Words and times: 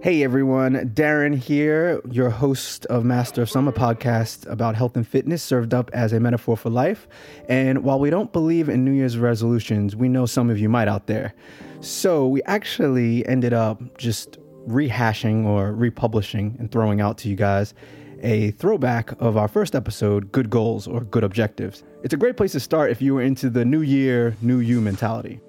Hey 0.00 0.22
everyone, 0.22 0.74
Darren 0.94 1.36
here, 1.36 2.00
your 2.08 2.30
host 2.30 2.86
of 2.86 3.04
Master 3.04 3.42
of 3.42 3.50
Some 3.50 3.66
podcast 3.72 4.48
about 4.48 4.76
health 4.76 4.94
and 4.94 5.06
fitness 5.06 5.42
served 5.42 5.74
up 5.74 5.90
as 5.92 6.12
a 6.12 6.20
metaphor 6.20 6.56
for 6.56 6.70
life. 6.70 7.08
And 7.48 7.82
while 7.82 7.98
we 7.98 8.08
don't 8.08 8.32
believe 8.32 8.68
in 8.68 8.84
New 8.84 8.92
Year's 8.92 9.18
resolutions, 9.18 9.96
we 9.96 10.08
know 10.08 10.24
some 10.24 10.50
of 10.50 10.58
you 10.60 10.68
might 10.68 10.86
out 10.86 11.08
there. 11.08 11.34
So 11.80 12.28
we 12.28 12.44
actually 12.44 13.26
ended 13.26 13.52
up 13.52 13.98
just 13.98 14.38
rehashing 14.68 15.44
or 15.44 15.72
republishing 15.72 16.54
and 16.60 16.70
throwing 16.70 17.00
out 17.00 17.18
to 17.18 17.28
you 17.28 17.34
guys 17.34 17.74
a 18.22 18.52
throwback 18.52 19.20
of 19.20 19.36
our 19.36 19.48
first 19.48 19.74
episode, 19.74 20.30
Good 20.30 20.48
Goals 20.48 20.86
or 20.86 21.00
Good 21.00 21.24
Objectives. 21.24 21.82
It's 22.04 22.14
a 22.14 22.16
great 22.16 22.36
place 22.36 22.52
to 22.52 22.60
start 22.60 22.92
if 22.92 23.02
you 23.02 23.14
were 23.14 23.22
into 23.22 23.50
the 23.50 23.64
new 23.64 23.82
year, 23.82 24.36
new 24.42 24.60
you 24.60 24.80
mentality. 24.80 25.40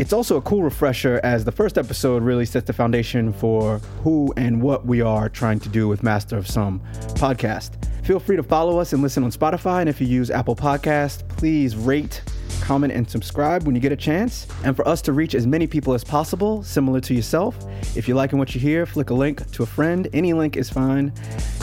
It's 0.00 0.12
also 0.12 0.36
a 0.36 0.42
cool 0.42 0.64
refresher 0.64 1.20
as 1.22 1.44
the 1.44 1.52
first 1.52 1.78
episode 1.78 2.24
really 2.24 2.46
sets 2.46 2.66
the 2.66 2.72
foundation 2.72 3.32
for 3.32 3.78
who 4.02 4.34
and 4.36 4.60
what 4.60 4.84
we 4.84 5.00
are 5.00 5.28
trying 5.28 5.60
to 5.60 5.68
do 5.68 5.86
with 5.86 6.02
Master 6.02 6.36
of 6.36 6.48
Some 6.48 6.80
podcast. 7.14 7.76
Feel 8.04 8.18
free 8.18 8.34
to 8.34 8.42
follow 8.42 8.80
us 8.80 8.92
and 8.92 9.02
listen 9.02 9.22
on 9.22 9.30
Spotify. 9.30 9.78
And 9.78 9.88
if 9.88 10.00
you 10.00 10.08
use 10.08 10.32
Apple 10.32 10.56
Podcast, 10.56 11.28
please 11.28 11.76
rate, 11.76 12.22
comment, 12.60 12.92
and 12.92 13.08
subscribe 13.08 13.66
when 13.66 13.76
you 13.76 13.80
get 13.80 13.92
a 13.92 13.96
chance. 13.96 14.48
And 14.64 14.74
for 14.74 14.86
us 14.88 15.00
to 15.02 15.12
reach 15.12 15.32
as 15.32 15.46
many 15.46 15.68
people 15.68 15.94
as 15.94 16.02
possible, 16.02 16.64
similar 16.64 16.98
to 17.00 17.14
yourself, 17.14 17.56
if 17.96 18.08
you're 18.08 18.16
liking 18.16 18.40
what 18.40 18.52
you 18.52 18.60
hear, 18.60 18.86
flick 18.86 19.10
a 19.10 19.14
link 19.14 19.48
to 19.52 19.62
a 19.62 19.66
friend. 19.66 20.08
Any 20.12 20.32
link 20.32 20.56
is 20.56 20.68
fine 20.68 21.12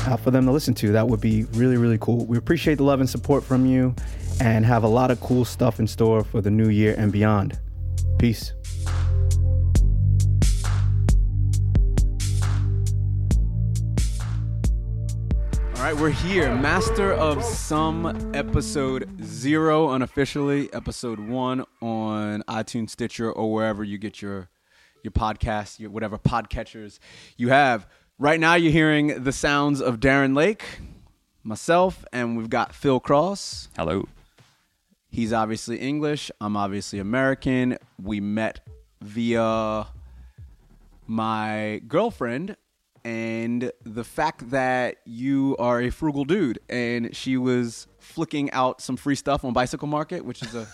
uh, 0.08 0.16
for 0.16 0.31
them 0.31 0.45
to 0.45 0.53
listen 0.53 0.73
to. 0.75 0.94
That 0.94 1.05
would 1.05 1.20
be 1.20 1.44
really, 1.52 1.75
really 1.75 1.98
cool. 2.00 2.25
We 2.25 2.38
appreciate 2.38 2.75
the 2.75 2.84
love 2.84 3.02
and 3.02 3.09
support 3.09 3.44
from 3.44 3.66
you 3.66 3.94
and 4.39 4.66
have 4.66 4.86
a 4.86 4.88
lot 4.88 5.11
of 5.11 5.20
cool 5.20 5.44
stuff 5.44 5.81
in 5.81 5.86
store 5.86 6.23
for 6.23 6.39
the 6.39 6.50
new 6.50 6.70
year 6.70 6.95
and 6.98 7.11
beyond. 7.11 7.59
Peace. 8.17 8.53
All 15.75 15.88
right, 15.88 15.95
we're 15.95 16.11
here. 16.11 16.53
Master 16.55 17.11
of 17.13 17.44
Some, 17.44 18.31
episode 18.36 19.09
zero, 19.23 19.89
unofficially. 19.89 20.71
Episode 20.73 21.19
one 21.19 21.66
on 21.81 22.44
iTunes, 22.44 22.91
Stitcher, 22.91 23.31
or 23.31 23.52
wherever 23.52 23.83
you 23.83 23.97
get 23.97 24.21
your 24.21 24.49
your 25.02 25.11
podcast, 25.11 25.80
your 25.80 25.89
whatever 25.89 26.19
podcatchers 26.19 26.99
you 27.36 27.49
have. 27.49 27.88
Right 28.19 28.39
now, 28.39 28.53
you're 28.53 28.71
hearing 28.71 29.23
the 29.23 29.31
sounds 29.31 29.81
of 29.81 29.99
Darren 29.99 30.36
Lake, 30.36 30.64
myself, 31.43 32.05
and 32.14 32.38
we've 32.38 32.52
got 32.52 32.75
Phil 32.75 32.99
Cross. 32.99 33.69
Hello. 33.75 34.08
He's 35.12 35.34
obviously 35.34 35.78
English. 35.78 36.31
I'm 36.40 36.56
obviously 36.56 37.00
American. 37.00 37.78
We 38.02 38.22
met 38.22 38.62
via 39.02 39.88
my 41.08 41.81
girlfriend 41.88 42.56
and 43.04 43.72
the 43.84 44.04
fact 44.04 44.52
that 44.52 44.98
you 45.06 45.56
are 45.59 45.82
a 45.82 45.89
frugal 45.89 46.23
dude 46.23 46.59
and 46.70 47.14
she 47.16 47.36
was 47.36 47.88
flicking 48.00 48.52
out 48.52 48.80
some 48.80 48.95
free 48.95 49.16
stuff 49.16 49.44
on 49.44 49.54
bicycle 49.54 49.88
market 49.88 50.23
which 50.23 50.44
is 50.44 50.54
a, 50.54 50.67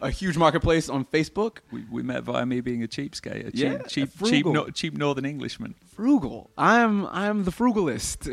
a 0.00 0.10
huge 0.10 0.38
marketplace 0.38 0.88
on 0.88 1.04
facebook 1.04 1.58
We, 1.70 1.84
we 1.90 2.02
met 2.02 2.22
via 2.24 2.46
me 2.46 2.62
being 2.62 2.82
a 2.82 2.86
cheapskate, 2.88 3.48
a 3.48 3.50
cheap, 3.50 3.60
Yeah, 3.60 3.78
cheap, 3.86 4.10
cheap, 4.24 4.46
no, 4.46 4.68
cheap 4.70 4.96
Northern 4.96 5.26
Englishman. 5.26 5.74
frugal 5.94 6.50
i'm 6.56 7.04
i'm 7.08 7.44
the 7.44 7.50
frugalist 7.52 8.30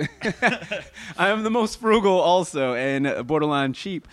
i 1.17 1.27
am 1.27 1.43
the 1.43 1.51
most 1.51 1.77
frugal 1.77 2.19
also 2.21 2.73
and 2.73 3.27
borderline 3.27 3.73
cheap 3.73 4.07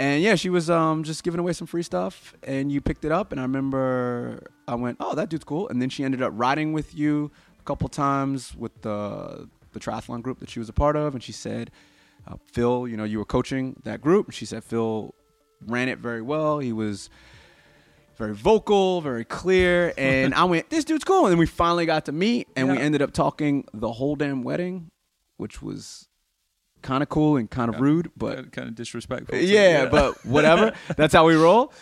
and 0.00 0.22
yeah 0.22 0.34
she 0.34 0.50
was 0.50 0.68
um 0.70 1.02
just 1.02 1.22
giving 1.22 1.40
away 1.40 1.52
some 1.52 1.66
free 1.66 1.82
stuff 1.82 2.34
and 2.42 2.72
you 2.72 2.80
picked 2.80 3.04
it 3.04 3.12
up 3.12 3.32
and 3.32 3.40
i 3.40 3.44
remember 3.44 4.42
i 4.66 4.74
went 4.74 4.96
oh 5.00 5.14
that 5.14 5.28
dude's 5.28 5.44
cool. 5.44 5.68
And 5.68 5.80
then 5.80 5.88
she 5.88 6.04
ended 6.04 6.22
up 6.22 6.32
riding 6.34 6.72
with 6.72 6.94
you 6.94 7.30
a 7.58 7.62
couple 7.64 7.88
times 7.88 8.54
with 8.56 8.82
the 8.82 9.48
the 9.72 9.80
triathlon 9.80 10.22
group 10.22 10.40
that 10.40 10.50
she 10.50 10.58
was 10.58 10.68
a 10.68 10.72
part 10.72 10.96
of 10.96 11.14
and 11.14 11.22
she 11.22 11.32
said 11.32 11.70
uh, 12.26 12.36
phil 12.52 12.86
you 12.86 12.96
know 12.96 13.04
you 13.04 13.18
were 13.18 13.24
coaching 13.24 13.80
that 13.84 14.00
group. 14.00 14.26
And 14.26 14.34
she 14.34 14.44
said 14.46 14.64
phil 14.64 15.14
ran 15.66 15.88
it 15.88 15.98
very 15.98 16.22
well. 16.22 16.58
He 16.58 16.72
was 16.72 17.10
very 18.16 18.34
vocal, 18.34 19.00
very 19.00 19.24
clear, 19.24 19.92
and 19.98 20.34
I 20.34 20.44
went, 20.44 20.70
"This 20.70 20.84
dude's 20.84 21.04
cool." 21.04 21.24
And 21.24 21.32
then 21.32 21.38
we 21.38 21.46
finally 21.46 21.86
got 21.86 22.06
to 22.06 22.12
meet, 22.12 22.48
and 22.56 22.70
we 22.70 22.78
ended 22.78 23.02
up 23.02 23.12
talking 23.12 23.66
the 23.72 23.92
whole 23.92 24.16
damn 24.16 24.42
wedding, 24.42 24.90
which 25.36 25.62
was 25.62 26.08
kind 26.82 27.02
of 27.02 27.08
cool 27.08 27.36
and 27.36 27.50
kind 27.50 27.72
of 27.72 27.80
rude, 27.80 28.10
but 28.16 28.52
kind 28.52 28.68
of 28.68 28.74
disrespectful. 28.74 29.38
yeah, 29.38 29.86
but 29.86 30.24
whatever. 30.26 30.72
That's 30.96 31.14
how 31.14 31.26
we 31.26 31.34
roll. 31.34 31.72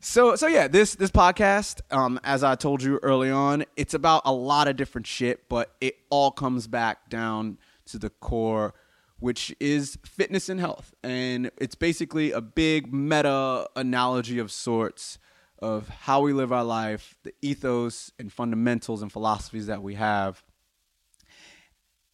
So 0.00 0.36
so 0.36 0.46
yeah, 0.46 0.68
this 0.68 0.94
this 0.94 1.10
podcast, 1.10 1.80
um, 1.90 2.20
as 2.22 2.44
I 2.44 2.54
told 2.54 2.82
you 2.82 2.98
early 3.02 3.30
on, 3.30 3.64
it's 3.76 3.94
about 3.94 4.22
a 4.24 4.32
lot 4.32 4.68
of 4.68 4.76
different 4.76 5.06
shit, 5.06 5.48
but 5.48 5.74
it 5.80 5.96
all 6.10 6.30
comes 6.30 6.66
back 6.66 7.08
down 7.08 7.58
to 7.86 7.98
the 7.98 8.10
core, 8.10 8.74
which 9.18 9.54
is 9.58 9.98
fitness 10.04 10.48
and 10.48 10.60
health, 10.60 10.94
and 11.02 11.50
it's 11.58 11.74
basically 11.74 12.32
a 12.32 12.40
big 12.40 12.92
meta 12.92 13.68
analogy 13.74 14.38
of 14.38 14.52
sorts 14.52 15.18
of 15.58 15.88
how 15.88 16.20
we 16.20 16.32
live 16.32 16.52
our 16.52 16.64
life, 16.64 17.16
the 17.22 17.32
ethos 17.40 18.12
and 18.18 18.32
fundamentals 18.32 19.00
and 19.02 19.10
philosophies 19.10 19.66
that 19.66 19.82
we 19.82 19.94
have 19.94 20.44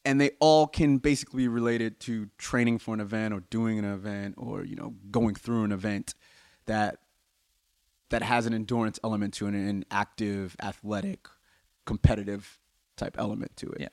and 0.04 0.20
they 0.20 0.30
all 0.40 0.66
can 0.66 0.98
basically 0.98 1.44
be 1.44 1.48
related 1.48 2.00
to 2.00 2.28
training 2.38 2.78
for 2.78 2.94
an 2.94 3.00
event 3.00 3.32
or 3.32 3.40
doing 3.50 3.78
an 3.78 3.84
event 3.84 4.34
or 4.36 4.64
you 4.64 4.76
know 4.76 4.94
going 5.10 5.34
through 5.34 5.64
an 5.64 5.72
event 5.72 6.14
that 6.66 6.98
that 8.10 8.22
has 8.22 8.46
an 8.46 8.54
endurance 8.54 8.98
element 9.02 9.32
to 9.34 9.46
it 9.46 9.54
an 9.54 9.84
active 9.90 10.56
athletic 10.62 11.26
competitive 11.84 12.58
type 12.96 13.16
element 13.18 13.56
to 13.56 13.70
it 13.70 13.80
yeah. 13.80 13.88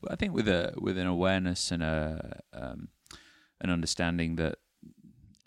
Well, 0.00 0.12
I 0.12 0.16
think 0.16 0.34
with 0.34 0.48
a 0.48 0.74
with 0.76 0.98
an 0.98 1.06
awareness 1.06 1.70
and 1.70 1.82
a 1.82 2.40
um, 2.52 2.88
an 3.60 3.70
understanding 3.70 4.36
that 4.36 4.56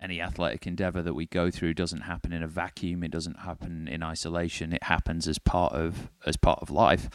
any 0.01 0.21
athletic 0.21 0.65
endeavor 0.65 1.01
that 1.01 1.13
we 1.13 1.25
go 1.25 1.51
through 1.51 1.73
doesn't 1.73 2.01
happen 2.01 2.31
in 2.31 2.41
a 2.41 2.47
vacuum. 2.47 3.03
It 3.03 3.11
doesn't 3.11 3.39
happen 3.39 3.87
in 3.87 4.01
isolation. 4.01 4.73
It 4.73 4.83
happens 4.83 5.27
as 5.27 5.39
part 5.39 5.73
of 5.73 6.09
as 6.25 6.37
part 6.37 6.59
of 6.61 6.69
life, 6.69 7.09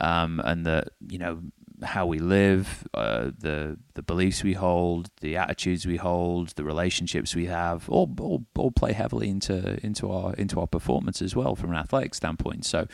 um, 0.00 0.40
and 0.44 0.64
that 0.66 0.88
you 1.08 1.18
know 1.18 1.42
how 1.82 2.06
we 2.06 2.18
live, 2.18 2.86
uh, 2.94 3.30
the 3.38 3.78
the 3.94 4.02
beliefs 4.02 4.42
we 4.42 4.54
hold, 4.54 5.10
the 5.20 5.36
attitudes 5.36 5.86
we 5.86 5.96
hold, 5.96 6.48
the 6.56 6.64
relationships 6.64 7.34
we 7.34 7.46
have, 7.46 7.88
all, 7.88 8.12
all 8.20 8.44
all 8.56 8.70
play 8.70 8.92
heavily 8.92 9.28
into 9.28 9.78
into 9.84 10.10
our 10.10 10.34
into 10.34 10.60
our 10.60 10.66
performance 10.66 11.22
as 11.22 11.34
well 11.36 11.54
from 11.54 11.70
an 11.70 11.76
athletic 11.76 12.14
standpoint. 12.14 12.64
So 12.64 12.86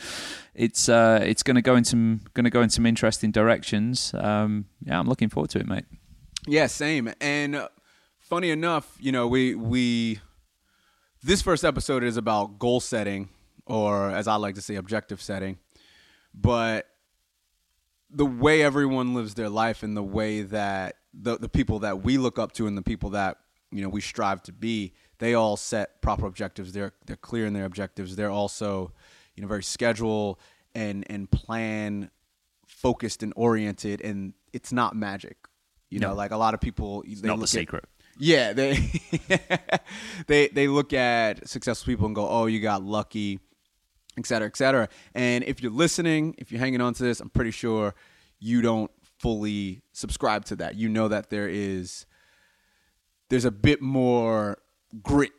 it's 0.53 0.87
uh, 0.89 1.19
it's 1.23 1.43
going 1.43 1.55
to 1.55 1.61
go 1.61 1.75
in 1.75 1.83
some 1.83 2.21
going 2.33 2.45
to 2.45 2.49
go 2.49 2.61
in 2.61 2.69
some 2.69 2.85
interesting 2.85 3.31
directions. 3.31 4.13
Um, 4.13 4.65
yeah, 4.85 4.99
I'm 4.99 5.07
looking 5.07 5.29
forward 5.29 5.49
to 5.51 5.59
it, 5.59 5.67
mate. 5.67 5.85
yeah 6.47 6.67
same 6.67 7.11
and 7.21 7.55
uh, 7.55 7.67
funny 8.19 8.49
enough 8.51 8.95
you 8.99 9.11
know 9.11 9.27
we 9.27 9.55
we 9.55 10.19
this 11.23 11.41
first 11.41 11.63
episode 11.65 12.03
is 12.03 12.17
about 12.17 12.59
goal 12.59 12.79
setting 12.79 13.29
or 13.65 14.11
as 14.11 14.27
i 14.27 14.35
like 14.35 14.53
to 14.55 14.61
say 14.61 14.75
objective 14.75 15.19
setting 15.21 15.57
but 16.33 16.87
the 18.15 18.25
way 18.25 18.61
everyone 18.63 19.13
lives 19.13 19.33
their 19.35 19.49
life 19.49 19.83
and 19.83 19.95
the 19.95 20.03
way 20.03 20.41
that 20.41 20.95
the, 21.13 21.37
the 21.37 21.49
people 21.49 21.79
that 21.79 22.01
we 22.03 22.17
look 22.17 22.39
up 22.39 22.51
to 22.53 22.65
and 22.67 22.77
the 22.77 22.81
people 22.81 23.09
that 23.11 23.37
you 23.71 23.81
know 23.81 23.89
we 23.89 24.01
strive 24.01 24.41
to 24.43 24.51
be 24.53 24.93
they 25.19 25.33
all 25.33 25.55
set 25.57 26.01
proper 26.01 26.25
objectives. 26.25 26.71
They're 26.73 26.93
they're 27.05 27.15
clear 27.17 27.45
in 27.45 27.53
their 27.53 27.65
objectives. 27.65 28.15
They're 28.15 28.29
also 28.31 28.91
you 29.35 29.41
know 29.41 29.47
very 29.47 29.63
schedule 29.63 30.39
and 30.73 31.05
and 31.09 31.29
plan 31.29 32.09
focused 32.67 33.21
and 33.23 33.31
oriented 33.35 34.01
and 34.01 34.33
it's 34.53 34.71
not 34.71 34.95
magic. 34.95 35.37
You 35.89 35.99
know 35.99 36.13
like 36.13 36.31
a 36.31 36.37
lot 36.37 36.53
of 36.53 36.61
people 36.61 37.03
they 37.07 37.27
Not 37.27 37.37
the 37.37 37.43
at- 37.43 37.49
secret. 37.49 37.85
yeah, 38.17 38.53
they 38.53 38.77
they 40.27 40.47
they 40.49 40.67
look 40.67 40.93
at 40.93 41.47
successful 41.47 41.91
people 41.91 42.05
and 42.07 42.15
go, 42.15 42.27
"Oh, 42.27 42.45
you 42.47 42.59
got 42.59 42.83
lucky," 42.83 43.39
et 44.17 44.25
cetera, 44.25 44.47
et 44.47 44.55
cetera. 44.57 44.87
And 45.13 45.43
if 45.43 45.61
you're 45.61 45.71
listening, 45.71 46.35
if 46.37 46.51
you're 46.51 46.59
hanging 46.59 46.81
on 46.81 46.93
to 46.95 47.03
this, 47.03 47.19
I'm 47.19 47.29
pretty 47.29 47.51
sure 47.51 47.93
you 48.39 48.61
don't 48.61 48.91
fully 49.19 49.81
subscribe 49.93 50.45
to 50.45 50.55
that. 50.57 50.75
You 50.75 50.89
know 50.89 51.07
that 51.07 51.29
there 51.29 51.47
is 51.47 52.05
there's 53.29 53.45
a 53.45 53.51
bit 53.51 53.81
more 53.81 54.57
grit 55.01 55.31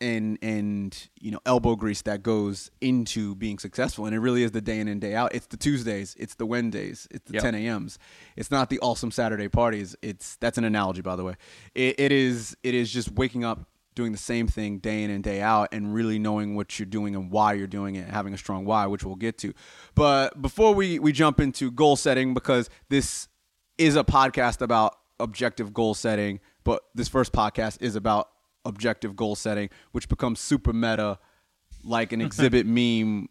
and 0.00 0.38
and 0.42 1.08
you 1.20 1.30
know 1.30 1.38
elbow 1.46 1.76
grease 1.76 2.02
that 2.02 2.22
goes 2.22 2.70
into 2.80 3.34
being 3.36 3.58
successful. 3.58 4.06
And 4.06 4.14
it 4.14 4.18
really 4.18 4.42
is 4.42 4.50
the 4.50 4.60
day 4.60 4.78
in 4.80 4.88
and 4.88 5.00
day 5.00 5.14
out. 5.14 5.34
It's 5.34 5.46
the 5.46 5.56
tuesdays. 5.56 6.14
It's 6.18 6.34
the 6.34 6.46
wednesdays. 6.46 7.08
It's 7.10 7.24
the 7.26 7.34
Yep. 7.34 7.42
10 7.42 7.54
a.m.s 7.54 7.98
it's 8.36 8.50
not 8.50 8.70
the 8.70 8.78
awesome 8.80 9.10
saturday 9.10 9.48
parties. 9.48 9.96
It's 10.02 10.36
that's 10.36 10.58
an 10.58 10.64
analogy 10.64 11.00
by 11.00 11.16
the 11.16 11.24
way. 11.24 11.34
It, 11.74 11.98
it 11.98 12.12
is 12.12 12.56
it 12.62 12.74
is 12.74 12.92
just 12.92 13.12
waking 13.12 13.44
up 13.44 13.66
doing 13.94 14.12
the 14.12 14.18
same 14.18 14.46
thing 14.46 14.78
day 14.78 15.02
in 15.02 15.10
and 15.10 15.22
day 15.22 15.40
out 15.40 15.68
and 15.72 15.94
really 15.94 16.18
knowing 16.18 16.54
what 16.54 16.78
you're 16.78 16.86
doing 16.86 17.14
and 17.14 17.30
why 17.30 17.52
you're 17.52 17.66
doing 17.66 17.96
it 17.96 18.08
having 18.08 18.34
a 18.34 18.38
strong 18.38 18.64
why 18.64 18.86
which 18.86 19.04
we'll 19.04 19.14
get 19.14 19.38
to 19.38 19.52
but 19.94 20.40
before 20.40 20.74
we 20.74 20.98
we 20.98 21.12
jump 21.12 21.40
into 21.40 21.70
goal 21.70 21.96
setting 21.96 22.34
because 22.34 22.68
this 22.88 23.28
is 23.78 23.96
a 23.96 24.04
podcast 24.04 24.60
about 24.60 24.96
objective 25.20 25.72
goal 25.72 25.94
setting 25.94 26.40
but 26.64 26.82
this 26.94 27.08
first 27.08 27.32
podcast 27.32 27.80
is 27.80 27.94
about 27.96 28.28
objective 28.64 29.14
goal 29.14 29.34
setting 29.34 29.68
which 29.92 30.08
becomes 30.08 30.40
super 30.40 30.72
meta 30.72 31.18
like 31.84 32.12
an 32.12 32.20
Xzibit 32.28 32.64
meme 32.64 33.28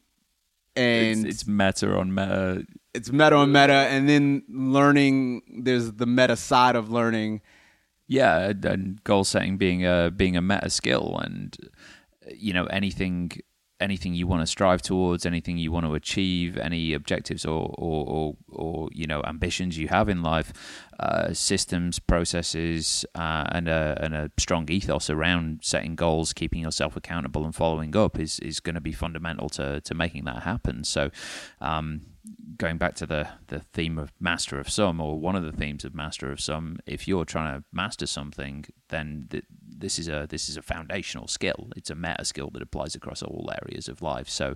and 0.76 1.26
it's, 1.26 1.42
it's 1.42 1.48
meta 1.48 1.96
on 1.96 2.14
meta. 2.14 2.66
it's 2.94 3.12
meta 3.12 3.36
on 3.36 3.52
meta, 3.52 3.74
and 3.74 4.10
then 4.10 4.44
learning. 4.50 5.44
There's 5.64 5.92
the 5.94 6.06
meta 6.06 6.36
side 6.36 6.76
of 6.76 6.90
learning. 6.92 7.42
Yeah, 8.08 8.52
and- 8.64 9.04
goal 9.04 9.24
setting 9.24 9.58
being 9.58 9.86
a 9.86 10.12
being 10.16 10.36
a 10.38 10.42
meta 10.42 10.70
skill, 10.70 11.18
and 11.24 11.56
you 12.34 12.54
know 12.54 12.66
anything 12.66 13.32
anything 13.80 14.14
you 14.14 14.26
want 14.26 14.42
to 14.42 14.48
strive 14.48 14.82
towards, 14.82 15.26
anything 15.26 15.58
you 15.58 15.70
want 15.72 15.86
to 15.86 15.94
achieve, 15.94 16.58
any 16.58 16.94
objectives 16.94 17.46
or 17.46 17.74
or 17.78 18.06
or, 18.08 18.36
or 18.50 18.90
you 18.94 19.08
know 19.08 19.22
ambitions 19.26 19.78
you 19.78 19.88
have 19.88 20.10
in 20.10 20.22
life, 20.22 20.54
uh, 21.00 21.34
systems, 21.34 22.00
processes, 22.00 23.06
uh, 23.16 23.46
and 23.52 23.68
a 23.68 23.98
and 24.02 24.14
a 24.14 24.32
strong 24.38 24.70
ethos 24.70 25.10
around 25.10 25.60
setting 25.64 25.96
goals, 25.96 26.34
keeping 26.34 26.62
yourself 26.62 26.96
accountable, 26.96 27.46
and 27.46 27.56
following 27.56 27.96
up 27.96 28.20
is 28.20 28.40
is 28.40 28.60
going 28.60 28.76
to 28.76 28.82
be 28.82 28.94
fundamental 28.94 29.50
to 29.50 29.82
to 29.82 29.94
making 29.94 30.26
that 30.26 30.44
happen. 30.44 30.84
So. 30.84 31.10
Um, 31.62 32.02
going 32.58 32.78
back 32.78 32.96
to 32.96 33.06
the, 33.06 33.28
the 33.48 33.60
theme 33.60 33.98
of 33.98 34.14
master 34.20 34.60
of 34.60 34.70
some 34.70 35.02
or 35.02 35.20
one 35.20 35.36
of 35.36 35.44
the 35.44 35.52
themes 35.52 35.84
of 35.84 35.94
master 35.94 36.32
of 36.32 36.40
some 36.40 36.78
if 36.86 37.08
you're 37.08 37.26
trying 37.26 37.54
to 37.54 37.64
master 37.74 38.06
something 38.06 38.66
then 38.90 39.28
th- 39.30 39.44
this 39.78 40.00
is 40.00 40.08
a 40.08 40.26
this 40.30 40.48
is 40.48 40.56
a 40.56 40.62
foundational 40.62 41.28
skill 41.28 41.70
it's 41.76 41.90
a 41.90 41.96
meta 41.96 42.24
skill 42.24 42.50
that 42.54 42.62
applies 42.62 42.96
across 42.96 43.22
all 43.22 43.52
areas 43.62 43.90
of 43.90 44.02
life 44.02 44.30
so 44.30 44.56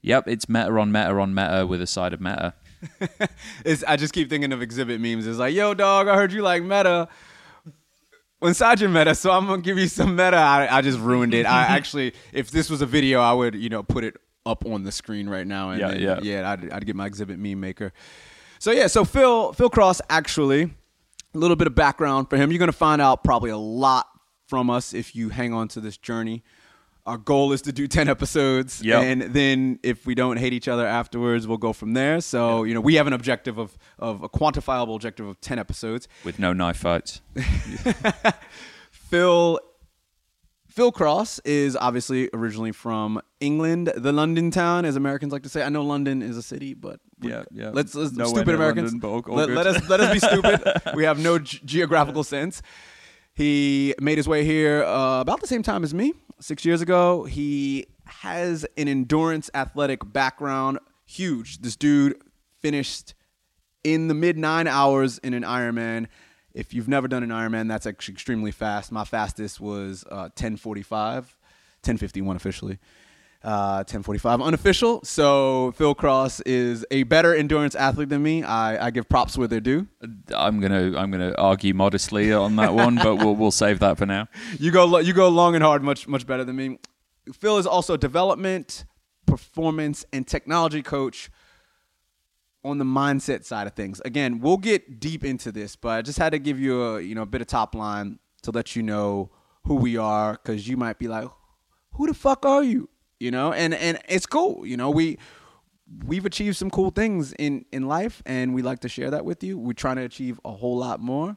yep 0.00 0.26
it's 0.26 0.48
meta 0.48 0.72
on 0.78 0.90
meta 0.90 1.10
on 1.10 1.34
meta 1.34 1.66
with 1.66 1.82
a 1.82 1.86
side 1.86 2.14
of 2.14 2.20
meta 2.20 2.54
It's, 3.64 3.84
I 3.84 3.96
just 3.96 4.12
keep 4.12 4.28
thinking 4.28 4.52
of 4.52 4.60
Xzibit 4.60 5.00
memes. 5.00 5.26
It's 5.26 5.38
like, 5.38 5.54
yo, 5.54 5.74
dog, 5.74 6.08
I 6.08 6.16
heard 6.16 6.32
you 6.32 6.42
like 6.42 6.62
meta. 6.62 7.08
Inside 8.40 8.80
your 8.80 8.90
meta, 8.90 9.14
so 9.14 9.30
I'm 9.30 9.46
gonna 9.46 9.62
give 9.62 9.78
you 9.78 9.86
some 9.86 10.16
meta. 10.16 10.36
I, 10.36 10.78
I 10.78 10.80
just 10.80 10.98
ruined 10.98 11.32
it. 11.32 11.46
I 11.46 11.62
actually, 11.76 12.12
if 12.32 12.50
this 12.50 12.68
was 12.68 12.82
a 12.82 12.86
video, 12.86 13.20
I 13.20 13.32
would, 13.32 13.54
you 13.54 13.68
know, 13.68 13.84
put 13.84 14.02
it 14.02 14.16
up 14.46 14.64
on 14.66 14.82
the 14.84 14.92
screen 14.92 15.28
right 15.28 15.46
now. 15.46 15.70
And 15.70 15.80
Yeah, 15.80 15.88
then, 15.88 16.00
yeah. 16.00 16.20
yeah. 16.22 16.50
I'd, 16.50 16.70
I'd 16.70 16.86
get 16.86 16.96
my 16.96 17.08
Xzibit 17.08 17.38
meme 17.38 17.60
maker. 17.60 17.92
So 18.58 18.70
yeah, 18.72 18.86
so 18.86 19.04
Phil, 19.04 19.52
Phil 19.52 19.70
Cross, 19.70 20.00
actually, 20.08 20.62
a 21.34 21.38
little 21.38 21.56
bit 21.56 21.66
of 21.66 21.74
background 21.74 22.30
for 22.30 22.36
him. 22.36 22.50
You're 22.52 22.58
gonna 22.60 22.72
find 22.72 23.00
out 23.02 23.24
probably 23.24 23.50
a 23.50 23.56
lot 23.56 24.06
from 24.46 24.68
us 24.70 24.92
if 24.94 25.16
you 25.16 25.30
hang 25.30 25.52
on 25.52 25.68
to 25.68 25.80
this 25.80 25.96
journey. 25.96 26.42
Our 27.04 27.18
goal 27.18 27.52
is 27.52 27.62
to 27.62 27.72
do 27.72 27.88
10 27.98 28.08
episodes. 28.08 28.80
Yep. 28.84 29.02
And 29.02 29.22
then 29.34 29.80
if 29.82 30.06
we 30.06 30.14
don't 30.14 30.36
hate 30.36 30.52
each 30.52 30.68
other 30.68 30.86
afterwards, 30.86 31.48
we'll 31.48 31.58
go 31.58 31.72
from 31.72 31.94
there. 31.94 32.20
So, 32.20 32.62
you 32.62 32.74
know, 32.74 32.80
we 32.80 32.94
have 32.94 33.08
an 33.08 33.12
objective 33.12 33.58
of, 33.58 33.76
of 33.98 34.22
a 34.22 34.28
quantifiable 34.28 34.94
objective 34.94 35.26
of 35.26 35.40
10 35.40 35.58
episodes. 35.58 36.06
with 36.24 36.38
no 36.38 36.52
knife 36.52 36.76
fights 36.76 37.20
Phil 38.90 39.58
Phil 40.72 40.90
Cross 40.90 41.38
is 41.40 41.76
obviously 41.76 42.30
originally 42.32 42.72
from 42.72 43.20
England, 43.40 43.92
the 43.94 44.10
London 44.12 44.50
town, 44.50 44.84
as 44.86 44.96
Americans 44.96 45.30
like 45.32 45.42
to 45.42 45.48
say. 45.50 45.62
I 45.62 45.68
know 45.68 45.82
London 45.82 46.22
is 46.22 46.36
a 46.36 46.42
city, 46.42 46.72
but 46.72 46.98
Yeah, 47.20 47.44
yeah. 47.52 47.70
let's, 47.74 47.94
let's 47.94 48.12
Nowhere 48.12 48.36
stupid 48.36 48.54
Americans. 48.54 48.92
London, 48.94 49.00
but 49.00 49.08
all- 49.08 49.22
all 49.30 49.36
let, 49.36 49.50
let 49.50 49.66
us 49.66 49.88
let 49.90 50.00
us 50.00 50.12
be 50.14 50.18
stupid. 50.18 50.62
we 50.94 51.04
have 51.04 51.18
no 51.18 51.38
ge- 51.38 51.62
geographical 51.64 52.24
sense. 52.24 52.62
He 53.34 53.94
made 54.00 54.16
his 54.16 54.26
way 54.26 54.44
here 54.44 54.82
uh, 54.84 55.20
about 55.20 55.40
the 55.42 55.46
same 55.46 55.62
time 55.62 55.84
as 55.84 55.92
me, 55.92 56.14
six 56.40 56.64
years 56.64 56.80
ago. 56.80 57.24
He 57.24 57.86
has 58.06 58.64
an 58.78 58.88
endurance 58.88 59.50
athletic 59.54 60.10
background, 60.10 60.78
huge. 61.04 61.58
This 61.60 61.76
dude 61.76 62.16
finished 62.60 63.14
in 63.84 64.08
the 64.08 64.14
mid 64.14 64.38
nine 64.38 64.66
hours 64.66 65.18
in 65.18 65.34
an 65.34 65.42
Ironman. 65.42 66.06
If 66.54 66.74
you've 66.74 66.88
never 66.88 67.08
done 67.08 67.22
an 67.22 67.30
Ironman, 67.30 67.68
that's 67.68 67.86
actually 67.86 68.14
extremely 68.14 68.50
fast. 68.50 68.92
My 68.92 69.04
fastest 69.04 69.60
was 69.60 70.04
uh, 70.10 70.28
1045, 70.34 71.24
1051 71.82 72.36
officially. 72.36 72.78
Uh, 73.44 73.82
1045 73.82 74.40
unofficial. 74.40 75.00
So 75.02 75.72
Phil 75.72 75.96
Cross 75.96 76.42
is 76.42 76.86
a 76.92 77.02
better 77.02 77.34
endurance 77.34 77.74
athlete 77.74 78.08
than 78.08 78.22
me. 78.22 78.44
I, 78.44 78.86
I 78.86 78.90
give 78.92 79.08
props 79.08 79.36
where 79.36 79.48
they're 79.48 79.58
due. 79.60 79.88
i'm 80.36 80.60
gonna 80.60 80.96
i'm 80.96 81.10
gonna 81.10 81.34
argue 81.36 81.74
modestly 81.74 82.32
on 82.32 82.54
that 82.56 82.72
one 82.72 82.94
but 82.94 83.16
we'll 83.16 83.34
we'll 83.34 83.50
save 83.50 83.80
that 83.80 83.98
for 83.98 84.06
now 84.06 84.28
You 84.60 84.70
go 84.70 84.98
you 85.00 85.12
go 85.12 85.28
long 85.28 85.56
and 85.56 85.64
hard, 85.64 85.82
much 85.82 86.06
much 86.06 86.24
better 86.24 86.44
than 86.44 86.54
me. 86.54 86.78
Phil 87.32 87.58
is 87.58 87.66
also 87.66 87.94
a 87.94 87.98
development, 87.98 88.84
performance, 89.26 90.04
and 90.12 90.24
technology 90.24 90.82
coach 90.82 91.28
on 92.64 92.78
the 92.78 92.84
mindset 92.84 93.44
side 93.44 93.66
of 93.66 93.74
things. 93.74 94.00
Again, 94.04 94.40
we'll 94.40 94.56
get 94.56 95.00
deep 95.00 95.24
into 95.24 95.50
this, 95.50 95.76
but 95.76 95.88
I 95.88 96.02
just 96.02 96.18
had 96.18 96.30
to 96.30 96.38
give 96.38 96.60
you 96.60 96.82
a 96.82 97.00
you 97.00 97.14
know 97.14 97.22
a 97.22 97.26
bit 97.26 97.40
of 97.40 97.46
top 97.46 97.74
line 97.74 98.18
to 98.42 98.50
let 98.50 98.76
you 98.76 98.82
know 98.82 99.30
who 99.64 99.76
we 99.76 99.96
are, 99.96 100.32
because 100.32 100.68
you 100.68 100.76
might 100.76 100.98
be 100.98 101.06
like, 101.08 101.28
who 101.92 102.06
the 102.06 102.14
fuck 102.14 102.44
are 102.44 102.64
you? 102.64 102.88
You 103.20 103.30
know, 103.30 103.52
and 103.52 103.74
and 103.74 103.98
it's 104.08 104.26
cool. 104.26 104.66
You 104.66 104.76
know, 104.76 104.90
we 104.90 105.18
we've 106.06 106.24
achieved 106.24 106.56
some 106.56 106.70
cool 106.70 106.90
things 106.90 107.32
in 107.34 107.64
in 107.72 107.86
life, 107.86 108.22
and 108.26 108.54
we 108.54 108.62
like 108.62 108.80
to 108.80 108.88
share 108.88 109.10
that 109.10 109.24
with 109.24 109.42
you. 109.44 109.58
We're 109.58 109.72
trying 109.74 109.96
to 109.96 110.02
achieve 110.02 110.40
a 110.44 110.52
whole 110.52 110.78
lot 110.78 111.00
more. 111.00 111.36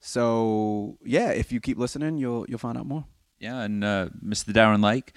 So 0.00 0.98
yeah, 1.04 1.30
if 1.30 1.52
you 1.52 1.60
keep 1.60 1.78
listening, 1.78 2.18
you'll 2.18 2.46
you'll 2.48 2.58
find 2.58 2.78
out 2.78 2.86
more. 2.86 3.04
Yeah, 3.38 3.62
and 3.62 3.84
uh, 3.84 4.08
Mr. 4.24 4.52
Darren 4.52 4.82
Lake, 4.82 5.12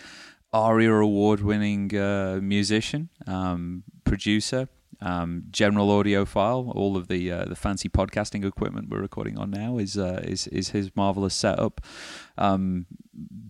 ARIA 0.53 0.93
award-winning 0.93 1.95
uh, 1.97 2.39
musician, 2.41 3.09
um, 3.25 3.83
producer, 4.03 4.69
um, 5.01 5.43
general 5.51 5.89
file. 6.25 6.71
All 6.75 6.95
of 6.95 7.07
the 7.07 7.31
uh, 7.31 7.45
the 7.45 7.55
fancy 7.55 7.89
podcasting 7.89 8.45
equipment 8.45 8.89
we're 8.89 9.01
recording 9.01 9.37
on 9.37 9.51
now 9.51 9.77
is 9.77 9.97
uh, 9.97 10.21
is 10.23 10.47
is 10.47 10.69
his 10.69 10.95
marvelous 10.95 11.33
setup. 11.33 11.81
Um, 12.37 12.85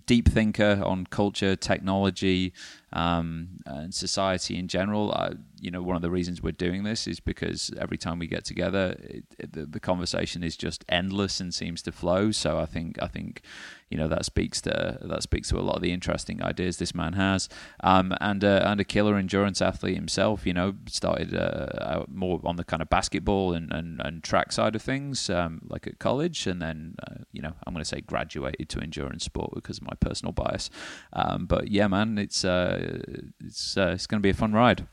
deep 0.06 0.28
thinker 0.28 0.82
on 0.86 1.06
culture, 1.06 1.56
technology, 1.56 2.54
um, 2.94 3.48
and 3.66 3.94
society 3.94 4.58
in 4.58 4.68
general. 4.68 5.12
I, 5.12 5.34
you 5.60 5.72
know, 5.72 5.82
one 5.82 5.96
of 5.96 6.02
the 6.02 6.10
reasons 6.10 6.42
we're 6.42 6.52
doing 6.52 6.84
this 6.84 7.08
is 7.08 7.20
because 7.20 7.72
every 7.80 7.98
time 7.98 8.20
we 8.20 8.28
get 8.28 8.44
together, 8.44 8.98
it, 9.00 9.24
it, 9.40 9.54
the, 9.54 9.66
the 9.66 9.80
conversation 9.80 10.44
is 10.44 10.58
just 10.58 10.84
endless 10.90 11.40
and 11.40 11.54
seems 11.54 11.82
to 11.84 11.92
flow. 11.92 12.32
So 12.32 12.60
I 12.60 12.66
think 12.66 13.02
I 13.02 13.08
think 13.08 13.42
you 13.90 13.98
know 13.98 14.08
that 14.08 14.26
speaks 14.26 14.62
to 14.62 14.98
that 15.02 15.24
speaks 15.24 15.50
to 15.50 15.60
a 15.60 15.62
lot 15.62 15.76
of 15.76 15.82
the 15.82 15.92
interesting 15.92 16.42
ideas 16.44 16.78
this 16.78 16.96
man 16.96 17.14
has. 17.14 17.48
Um, 17.82 18.14
and 18.20 18.44
uh, 18.44 18.64
and 18.66 18.82
a 18.82 18.84
killer 18.84 19.16
endurance 19.16 19.62
athlete 19.62 19.96
himself. 19.96 20.46
You 20.46 20.54
know, 20.54 20.74
started 20.88 21.36
uh, 21.36 22.06
more 22.08 22.42
on 22.44 22.56
the 22.56 22.64
kind 22.64 22.82
of 22.82 22.90
basketball 22.90 23.54
and, 23.54 23.72
and, 23.72 24.02
and 24.04 24.24
track 24.24 24.52
side 24.52 24.76
of 24.76 24.82
things, 24.82 25.30
um, 25.30 25.62
like 25.70 25.88
at 25.88 26.00
college, 26.00 26.48
and 26.48 26.62
then 26.62 26.96
uh, 27.08 27.24
you 27.32 27.42
know 27.42 27.54
I'm 27.66 27.74
going 27.74 27.84
to 27.84 27.88
say 27.88 28.02
graduated 28.02 28.68
to 28.70 28.82
endurance 28.82 29.24
sport 29.26 29.52
because 29.62 29.78
of 29.78 29.84
my 29.84 29.94
personal 30.00 30.32
bias. 30.32 30.70
Um, 31.14 31.46
but 31.46 31.70
yeah, 31.70 31.88
man, 31.88 32.18
it's 32.18 32.44
uh, 32.44 33.00
it's 33.44 33.78
uh, 33.78 33.92
it's 33.94 34.08
going 34.08 34.20
to 34.20 34.24
be 34.24 34.30
a 34.30 34.34
fun 34.34 34.54
ride. 34.54 34.88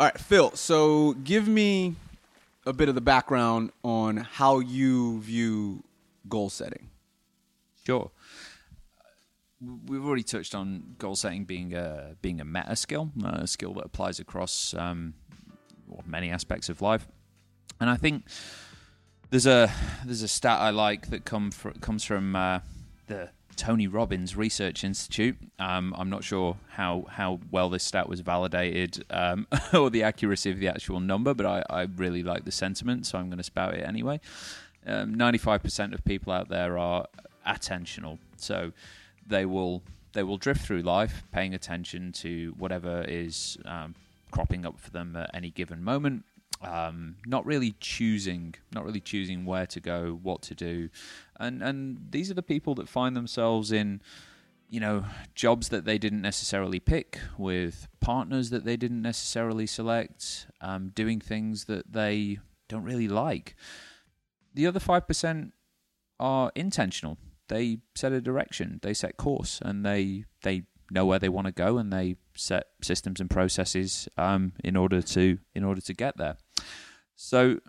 All 0.00 0.06
right, 0.06 0.18
Phil. 0.18 0.50
So 0.54 1.12
give 1.12 1.46
me 1.46 1.94
a 2.66 2.72
bit 2.72 2.88
of 2.88 2.94
the 2.94 3.00
background 3.00 3.70
on 3.84 4.16
how 4.16 4.58
you 4.58 5.20
view 5.20 5.84
goal 6.28 6.50
setting. 6.50 6.90
Sure. 7.84 8.10
We've 9.86 10.04
already 10.04 10.24
touched 10.24 10.54
on 10.54 10.96
goal 10.98 11.14
setting 11.14 11.44
being 11.44 11.74
a 11.74 12.16
being 12.20 12.40
a 12.40 12.44
meta 12.44 12.74
skill, 12.74 13.12
a 13.24 13.46
skill 13.46 13.74
that 13.74 13.84
applies 13.84 14.18
across 14.18 14.74
um, 14.74 15.14
many 16.04 16.30
aspects 16.30 16.68
of 16.68 16.82
life, 16.82 17.06
and 17.80 17.88
I 17.88 17.96
think 17.96 18.24
there's 19.32 19.46
a 19.46 19.72
there's 20.04 20.22
a 20.22 20.28
stat 20.28 20.60
I 20.60 20.70
like 20.70 21.08
that 21.08 21.24
come 21.24 21.50
fr- 21.50 21.70
comes 21.80 22.04
from 22.04 22.36
uh, 22.36 22.60
the 23.06 23.30
Tony 23.56 23.86
Robbins 23.86 24.36
Research 24.36 24.84
Institute. 24.84 25.38
Um, 25.58 25.94
I'm 25.96 26.10
not 26.10 26.22
sure 26.22 26.58
how 26.68 27.06
how 27.08 27.40
well 27.50 27.70
this 27.70 27.82
stat 27.82 28.10
was 28.10 28.20
validated 28.20 29.04
um, 29.08 29.46
or 29.72 29.88
the 29.88 30.02
accuracy 30.02 30.50
of 30.50 30.60
the 30.60 30.68
actual 30.68 31.00
number, 31.00 31.32
but 31.32 31.46
I, 31.46 31.64
I 31.70 31.82
really 31.96 32.22
like 32.22 32.44
the 32.44 32.52
sentiment, 32.52 33.06
so 33.06 33.18
I'm 33.18 33.28
going 33.28 33.38
to 33.38 33.42
spout 33.42 33.72
it 33.72 33.88
anyway. 33.88 34.20
Um, 34.86 35.14
95% 35.14 35.94
of 35.94 36.04
people 36.04 36.32
out 36.32 36.50
there 36.50 36.76
are 36.76 37.06
attentional, 37.46 38.18
so 38.36 38.72
they 39.26 39.46
will 39.46 39.82
they 40.12 40.22
will 40.22 40.36
drift 40.36 40.60
through 40.66 40.82
life, 40.82 41.24
paying 41.32 41.54
attention 41.54 42.12
to 42.12 42.54
whatever 42.58 43.02
is 43.08 43.56
um, 43.64 43.94
cropping 44.30 44.66
up 44.66 44.78
for 44.78 44.90
them 44.90 45.16
at 45.16 45.30
any 45.32 45.48
given 45.48 45.82
moment. 45.82 46.24
Um, 46.64 47.16
not 47.26 47.44
really 47.44 47.74
choosing, 47.80 48.54
not 48.72 48.84
really 48.84 49.00
choosing 49.00 49.44
where 49.44 49.66
to 49.66 49.80
go, 49.80 50.18
what 50.22 50.42
to 50.42 50.54
do, 50.54 50.90
and 51.40 51.62
and 51.62 52.08
these 52.10 52.30
are 52.30 52.34
the 52.34 52.42
people 52.42 52.74
that 52.76 52.88
find 52.88 53.16
themselves 53.16 53.72
in, 53.72 54.00
you 54.68 54.78
know, 54.78 55.04
jobs 55.34 55.70
that 55.70 55.84
they 55.84 55.98
didn't 55.98 56.22
necessarily 56.22 56.78
pick, 56.78 57.18
with 57.36 57.88
partners 58.00 58.50
that 58.50 58.64
they 58.64 58.76
didn't 58.76 59.02
necessarily 59.02 59.66
select, 59.66 60.46
um, 60.60 60.90
doing 60.94 61.20
things 61.20 61.64
that 61.64 61.92
they 61.92 62.38
don't 62.68 62.84
really 62.84 63.08
like. 63.08 63.56
The 64.54 64.66
other 64.66 64.80
five 64.80 65.06
percent 65.06 65.52
are 66.20 66.52
intentional. 66.54 67.18
They 67.48 67.78
set 67.94 68.12
a 68.12 68.20
direction, 68.20 68.78
they 68.82 68.94
set 68.94 69.16
course, 69.16 69.60
and 69.60 69.84
they 69.84 70.24
they 70.42 70.62
know 70.90 71.06
where 71.06 71.18
they 71.18 71.28
want 71.28 71.46
to 71.46 71.52
go, 71.52 71.78
and 71.78 71.92
they 71.92 72.16
set 72.34 72.66
systems 72.82 73.20
and 73.20 73.28
processes 73.28 74.08
um, 74.16 74.52
in 74.62 74.76
order 74.76 75.02
to 75.02 75.38
in 75.54 75.64
order 75.64 75.80
to 75.80 75.94
get 75.94 76.16
there. 76.16 76.36
So 77.24 77.60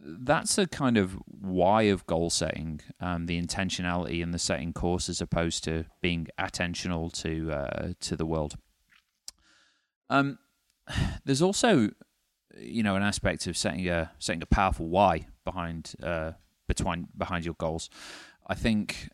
that's 0.00 0.56
a 0.56 0.66
kind 0.66 0.96
of 0.96 1.18
why 1.26 1.82
of 1.82 2.06
goal 2.06 2.30
setting, 2.30 2.80
um, 3.00 3.26
the 3.26 3.40
intentionality 3.40 4.22
and 4.22 4.32
the 4.32 4.38
setting 4.38 4.72
course 4.72 5.10
as 5.10 5.20
opposed 5.20 5.62
to 5.64 5.84
being 6.00 6.28
attentional 6.40 7.12
to 7.22 7.52
uh, 7.52 7.92
to 8.00 8.16
the 8.16 8.24
world. 8.24 8.56
Um, 10.08 10.38
there's 11.26 11.42
also, 11.42 11.90
you 12.58 12.82
know, 12.82 12.96
an 12.96 13.02
aspect 13.02 13.46
of 13.46 13.58
setting 13.58 13.86
a 13.90 14.10
setting 14.18 14.42
a 14.42 14.46
powerful 14.46 14.88
why 14.88 15.26
behind 15.44 15.92
uh, 16.02 16.32
between 16.66 17.08
behind 17.14 17.44
your 17.44 17.56
goals. 17.58 17.90
I 18.46 18.54
think 18.54 19.10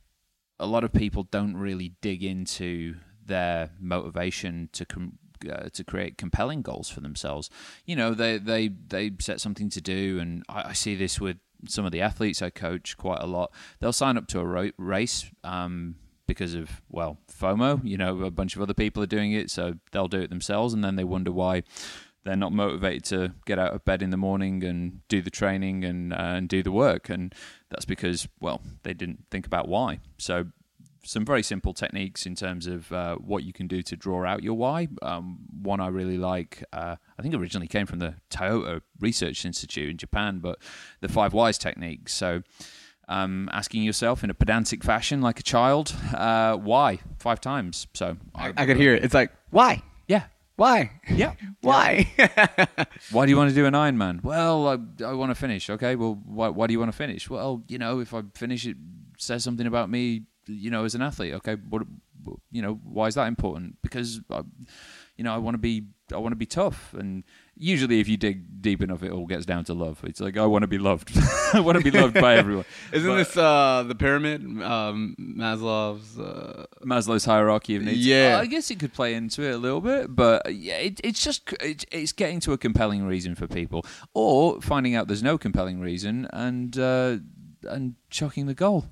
a 0.61 0.69
lot 0.69 0.85
of 0.85 0.93
people 0.93 1.25
don't 1.25 1.57
really 1.57 1.95
dig 2.01 2.23
into 2.23 2.95
their 3.27 3.71
motivation 3.81 4.69
to 4.73 4.85
com- 4.85 5.19
uh, 5.49 5.69
to 5.73 5.85
create 5.85 6.19
compelling 6.19 6.63
goals 6.63 6.89
for 6.89 7.01
themselves. 7.01 7.51
You 7.85 7.97
know, 7.97 8.15
they 8.15 8.39
they 8.39 8.69
they 8.69 9.13
set 9.21 9.41
something 9.41 9.69
to 9.71 9.81
do, 9.81 10.19
and 10.21 10.45
I, 10.49 10.71
I, 10.71 10.73
see 10.73 10.95
this 10.95 11.21
with 11.21 11.39
some 11.67 11.85
of 11.85 11.93
the 11.93 12.01
athletes 12.01 12.43
I 12.43 12.51
coach 12.51 12.97
quite 12.97 13.21
a 13.21 13.27
lot. 13.27 13.53
They'll 13.81 13.93
sign 13.93 14.17
up 14.17 14.27
to 14.29 14.41
a 14.41 14.45
ro- 14.45 14.71
race. 14.77 15.31
Um, 15.45 15.97
because 16.27 16.55
of 16.55 16.81
well 16.89 17.19
FOMO, 17.29 17.81
you 17.83 17.97
know, 17.97 18.21
a 18.21 18.31
bunch 18.31 18.55
of 18.55 18.63
other 18.63 18.73
people 18.73 19.03
are 19.03 19.07
doing 19.07 19.33
it, 19.33 19.51
so 19.51 19.75
they'll 19.91 20.07
do 20.07 20.21
it 20.21 20.31
themselves, 20.31 20.73
and 20.73 20.85
then 20.85 20.95
they 20.95 21.03
wonder 21.03 21.33
why 21.33 21.65
they're 22.25 22.37
not 22.37 22.53
motivated 22.53 23.05
to 23.05 23.33
get 23.47 23.59
out 23.59 23.75
of 23.75 23.85
bed 23.85 24.03
in 24.03 24.11
the 24.11 24.17
morning 24.17 24.63
and 24.63 25.01
do 25.09 25.23
the 25.23 25.31
training 25.31 25.85
and 25.85 26.13
uh, 26.13 26.17
and 26.17 26.49
do 26.49 26.63
the 26.63 26.71
work, 26.71 27.09
and 27.09 27.35
that's 27.69 27.85
because 27.85 28.29
well 28.41 28.61
they 28.85 28.95
didn't 28.95 29.25
think 29.31 29.45
about 29.45 29.67
why. 29.67 29.99
So 30.19 30.47
some 31.03 31.25
very 31.25 31.43
simple 31.43 31.73
techniques 31.73 32.27
in 32.27 32.35
terms 32.35 32.67
of 32.67 32.93
uh, 32.93 33.17
what 33.17 33.43
you 33.43 33.53
can 33.53 33.67
do 33.67 33.83
to 33.83 33.97
draw 33.97 34.25
out 34.25 34.43
your 34.43 34.55
why. 34.55 34.89
Um, 35.03 35.39
one 35.63 35.81
I 35.81 35.89
really 35.89 36.19
like, 36.19 36.65
uh, 36.73 36.97
I 37.19 37.23
think 37.23 37.35
originally 37.35 37.67
came 37.67 37.87
from 37.87 37.99
the 37.99 38.15
Toyota 38.31 38.83
Research 39.01 39.45
Institute 39.45 39.91
in 39.91 39.97
Japan, 39.97 40.39
but 40.39 40.59
the 41.01 41.09
five 41.09 41.33
whys 41.33 41.59
technique. 41.59 42.09
So, 42.09 42.43
um, 43.09 43.49
asking 43.53 43.83
yourself 43.83 44.23
in 44.23 44.31
a 44.31 44.35
pedantic 44.35 44.85
fashion, 44.85 45.21
like 45.21 45.41
a 45.41 45.43
child, 45.43 45.95
uh, 46.15 46.57
why 46.57 47.01
five 47.19 47.41
times. 47.41 47.87
So 47.95 48.17
I, 48.35 48.53
I 48.57 48.67
could 48.67 48.77
hear 48.77 48.95
it. 48.95 49.05
It's 49.05 49.15
like 49.15 49.33
why? 49.51 49.83
Yeah. 50.07 50.25
Why? 50.57 50.91
Yeah. 51.09 51.33
why? 51.63 52.07
why 53.11 53.25
do 53.25 53.31
you 53.31 53.37
want 53.37 53.49
to 53.49 53.55
do 53.55 53.65
an 53.65 53.73
Ironman? 53.73 54.23
Well, 54.23 54.69
I, 54.69 55.05
I 55.05 55.15
want 55.15 55.31
to 55.31 55.35
finish. 55.35 55.71
Okay. 55.71 55.97
Well, 55.97 56.21
why, 56.25 56.49
why 56.51 56.67
do 56.67 56.73
you 56.75 56.79
want 56.79 56.93
to 56.93 56.97
finish? 56.97 57.31
Well, 57.31 57.65
you 57.67 57.79
know, 57.79 58.01
if 58.01 58.13
I 58.13 58.23
finish 58.35 58.67
it, 58.67 58.77
says 59.17 59.43
something 59.43 59.67
about 59.67 59.91
me 59.91 60.23
you 60.51 60.71
know, 60.71 60.85
as 60.85 60.95
an 60.95 61.03
athlete. 61.03 61.35
Okay, 61.35 61.55
what, 61.55 61.83
you 62.51 62.63
know, 62.63 62.81
why 62.85 63.07
is 63.07 63.15
that 63.15 63.27
important? 63.27 63.77
Because, 63.83 64.21
I, 64.31 64.43
you 65.17 65.25
know, 65.25 65.35
I 65.35 65.39
want 65.39 65.55
to 65.55 65.59
be, 65.59 65.85
I 66.13 66.17
want 66.19 66.33
to 66.33 66.37
be 66.37 66.47
tough. 66.47 66.95
And 66.95 67.25
usually, 67.55 68.01
if 68.01 68.09
you 68.09 68.17
dig 68.17 68.63
deep 68.63 68.83
enough, 68.83 69.03
it 69.03 69.13
all 69.13 69.27
gets 69.27 69.45
down 69.45 69.65
to 69.65 69.75
love. 69.75 70.01
It's 70.05 70.21
like 70.21 70.37
I 70.37 70.47
want 70.47 70.63
to 70.63 70.67
be 70.67 70.79
loved. 70.79 71.11
I 71.53 71.61
want 71.61 71.79
to 71.79 71.85
be 71.85 71.91
loved 71.91 72.15
by 72.15 72.37
everyone. 72.37 72.65
Isn't 72.93 73.09
but, 73.09 73.17
this 73.17 73.37
uh, 73.37 73.85
the 73.87 73.95
pyramid, 73.95 74.43
um, 74.63 75.15
Maslow's 75.19 76.19
uh, 76.19 76.67
Maslow's 76.85 77.25
hierarchy 77.25 77.77
of 77.77 77.83
needs? 77.83 78.07
Yeah, 78.07 78.37
uh, 78.37 78.41
I 78.41 78.47
guess 78.47 78.71
it 78.71 78.79
could 78.79 78.93
play 78.93 79.15
into 79.15 79.43
it 79.43 79.53
a 79.53 79.59
little 79.59 79.81
bit, 79.81 80.15
but 80.15 80.55
yeah, 80.55 80.77
it, 80.77 81.01
it's 81.05 81.23
just 81.23 81.53
it, 81.61 81.85
it's 81.93 82.13
getting 82.13 82.41
to 82.41 82.53
a 82.53 82.59
compelling 82.59 83.05
reason 83.05 83.35
for 83.35 83.47
people, 83.47 83.85
or 84.15 84.61
finding 84.61 84.95
out 84.95 85.07
there's 85.07 85.23
no 85.23 85.37
compelling 85.37 85.81
reason 85.81 86.29
and 86.33 86.79
uh, 86.79 87.19
and 87.65 87.95
chucking 88.09 88.47
the 88.47 88.55
goal. 88.55 88.87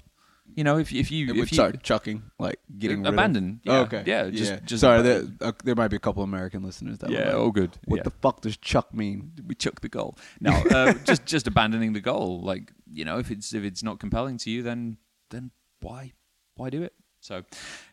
You 0.59 0.65
know, 0.65 0.77
if 0.77 0.93
if 0.93 1.13
you 1.13 1.29
it 1.29 1.37
if 1.37 1.53
you 1.53 1.55
start 1.55 1.85
chucking, 1.85 2.21
like 2.37 2.59
getting 2.77 3.07
abandoned. 3.07 3.61
Yeah. 3.63 3.73
Oh, 3.75 3.83
okay. 3.83 4.03
Yeah. 4.05 4.29
Just, 4.29 4.53
yeah. 4.53 4.59
just 4.67 4.81
sorry. 4.81 5.03
There, 5.03 5.23
uh, 5.41 5.53
there 5.63 5.77
might 5.77 5.87
be 5.87 5.95
a 5.95 6.01
couple 6.01 6.25
American 6.25 6.65
listeners 6.65 6.99
that. 6.99 7.11
Yeah. 7.11 7.35
All 7.35 7.53
good. 7.53 7.79
What 7.85 7.99
yeah. 7.99 8.03
the 8.03 8.11
fuck 8.11 8.41
does 8.41 8.57
chuck 8.57 8.93
mean? 8.93 9.35
We 9.47 9.55
chuck 9.55 9.83
the 9.83 9.89
goal. 9.89 10.19
No, 10.41 10.51
uh, 10.51 10.95
just 11.05 11.27
just 11.27 11.47
abandoning 11.47 11.93
the 11.93 12.01
goal. 12.01 12.41
Like 12.41 12.73
you 12.93 13.05
know, 13.05 13.21
if 13.21 13.31
it's 13.31 13.55
if 13.55 13.63
it's 13.63 13.85
not 13.85 14.01
compelling 14.01 14.37
to 14.39 14.51
you, 14.51 14.65
then 14.65 14.97
then 15.31 15.53
why 15.79 16.15
why 16.57 16.71
do 16.71 16.83
it? 16.83 16.93
So, 17.21 17.45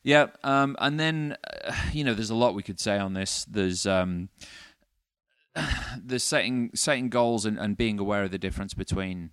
yeah. 0.02 0.30
Um, 0.44 0.76
and 0.80 1.00
then 1.00 1.38
uh, 1.48 1.76
you 1.94 2.04
know, 2.04 2.16
there's 2.16 2.32
a 2.32 2.36
lot 2.36 2.56
we 2.56 2.64
could 2.64 2.80
say 2.80 2.98
on 2.98 3.14
this. 3.14 3.46
There's 3.46 3.86
um, 3.86 4.30
there's 6.04 6.24
setting 6.24 6.72
setting 6.74 7.10
goals 7.10 7.46
and, 7.46 7.60
and 7.60 7.78
being 7.78 8.00
aware 8.00 8.24
of 8.24 8.32
the 8.32 8.40
difference 8.40 8.74
between 8.74 9.30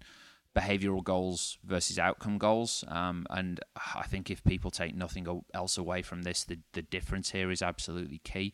behavioral 0.54 1.02
goals 1.02 1.58
versus 1.64 1.98
outcome 1.98 2.38
goals. 2.38 2.84
Um, 2.88 3.26
and 3.30 3.60
I 3.94 4.04
think 4.04 4.30
if 4.30 4.44
people 4.44 4.70
take 4.70 4.94
nothing 4.94 5.26
else 5.54 5.78
away 5.78 6.02
from 6.02 6.22
this, 6.22 6.44
the, 6.44 6.58
the 6.72 6.82
difference 6.82 7.30
here 7.30 7.50
is 7.50 7.62
absolutely 7.62 8.18
key. 8.18 8.52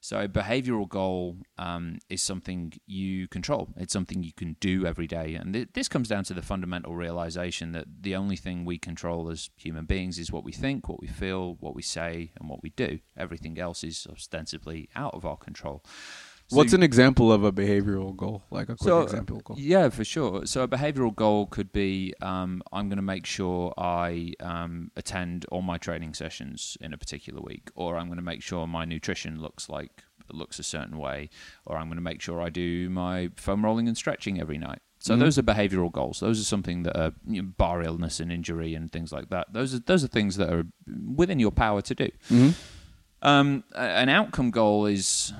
So, 0.00 0.20
a 0.20 0.28
behavioral 0.28 0.88
goal 0.88 1.38
um, 1.56 1.98
is 2.08 2.22
something 2.22 2.72
you 2.86 3.28
control, 3.28 3.68
it's 3.76 3.92
something 3.92 4.22
you 4.22 4.32
can 4.32 4.56
do 4.60 4.86
every 4.86 5.06
day. 5.06 5.34
And 5.34 5.54
th- 5.54 5.68
this 5.72 5.88
comes 5.88 6.08
down 6.08 6.24
to 6.24 6.34
the 6.34 6.42
fundamental 6.42 6.94
realization 6.94 7.72
that 7.72 7.86
the 8.00 8.14
only 8.14 8.36
thing 8.36 8.64
we 8.64 8.78
control 8.78 9.30
as 9.30 9.50
human 9.56 9.86
beings 9.86 10.18
is 10.18 10.30
what 10.30 10.44
we 10.44 10.52
think, 10.52 10.88
what 10.88 11.00
we 11.00 11.08
feel, 11.08 11.56
what 11.60 11.74
we 11.74 11.82
say, 11.82 12.32
and 12.38 12.48
what 12.48 12.62
we 12.62 12.70
do. 12.70 12.98
Everything 13.16 13.58
else 13.58 13.82
is 13.82 14.06
ostensibly 14.10 14.88
out 14.94 15.14
of 15.14 15.24
our 15.24 15.36
control. 15.36 15.82
So 16.48 16.56
What's 16.56 16.72
an 16.72 16.82
example 16.82 17.30
of 17.30 17.44
a 17.44 17.52
behavioral 17.52 18.16
goal? 18.16 18.42
Like 18.50 18.70
a 18.70 18.76
quick 18.76 18.88
so, 18.88 19.02
example 19.02 19.40
goal? 19.40 19.58
Yeah, 19.60 19.90
for 19.90 20.02
sure. 20.02 20.46
So 20.46 20.62
a 20.62 20.68
behavioral 20.68 21.14
goal 21.14 21.44
could 21.44 21.72
be 21.72 22.14
um, 22.22 22.62
I'm 22.72 22.88
going 22.88 22.96
to 22.96 23.02
make 23.02 23.26
sure 23.26 23.74
I 23.76 24.32
um, 24.40 24.90
attend 24.96 25.44
all 25.50 25.60
my 25.60 25.76
training 25.76 26.14
sessions 26.14 26.78
in 26.80 26.94
a 26.94 26.98
particular 26.98 27.42
week, 27.42 27.70
or 27.74 27.98
I'm 27.98 28.06
going 28.06 28.16
to 28.16 28.24
make 28.24 28.42
sure 28.42 28.66
my 28.66 28.86
nutrition 28.86 29.42
looks 29.42 29.68
like 29.68 30.04
looks 30.32 30.58
a 30.58 30.62
certain 30.62 30.96
way, 30.96 31.28
or 31.66 31.76
I'm 31.76 31.88
going 31.88 31.96
to 31.96 32.02
make 32.02 32.22
sure 32.22 32.40
I 32.40 32.48
do 32.48 32.88
my 32.88 33.30
foam 33.36 33.62
rolling 33.62 33.86
and 33.86 33.96
stretching 33.96 34.40
every 34.40 34.58
night. 34.58 34.80
So 35.00 35.12
mm-hmm. 35.12 35.22
those 35.22 35.38
are 35.38 35.42
behavioural 35.42 35.92
goals. 35.92 36.20
Those 36.20 36.40
are 36.40 36.44
something 36.44 36.82
that 36.84 36.98
are 36.98 37.12
you 37.26 37.42
know, 37.42 37.48
bar 37.58 37.82
illness 37.82 38.20
and 38.20 38.32
injury 38.32 38.74
and 38.74 38.90
things 38.90 39.12
like 39.12 39.28
that. 39.28 39.52
Those 39.52 39.74
are 39.74 39.80
those 39.80 40.02
are 40.02 40.08
things 40.08 40.36
that 40.38 40.50
are 40.50 40.64
within 41.14 41.38
your 41.38 41.52
power 41.52 41.82
to 41.82 41.94
do. 41.94 42.08
Mm-hmm. 42.30 42.50
Um, 43.20 43.64
an 43.74 44.08
outcome 44.08 44.50
goal 44.50 44.86
is 44.86 45.32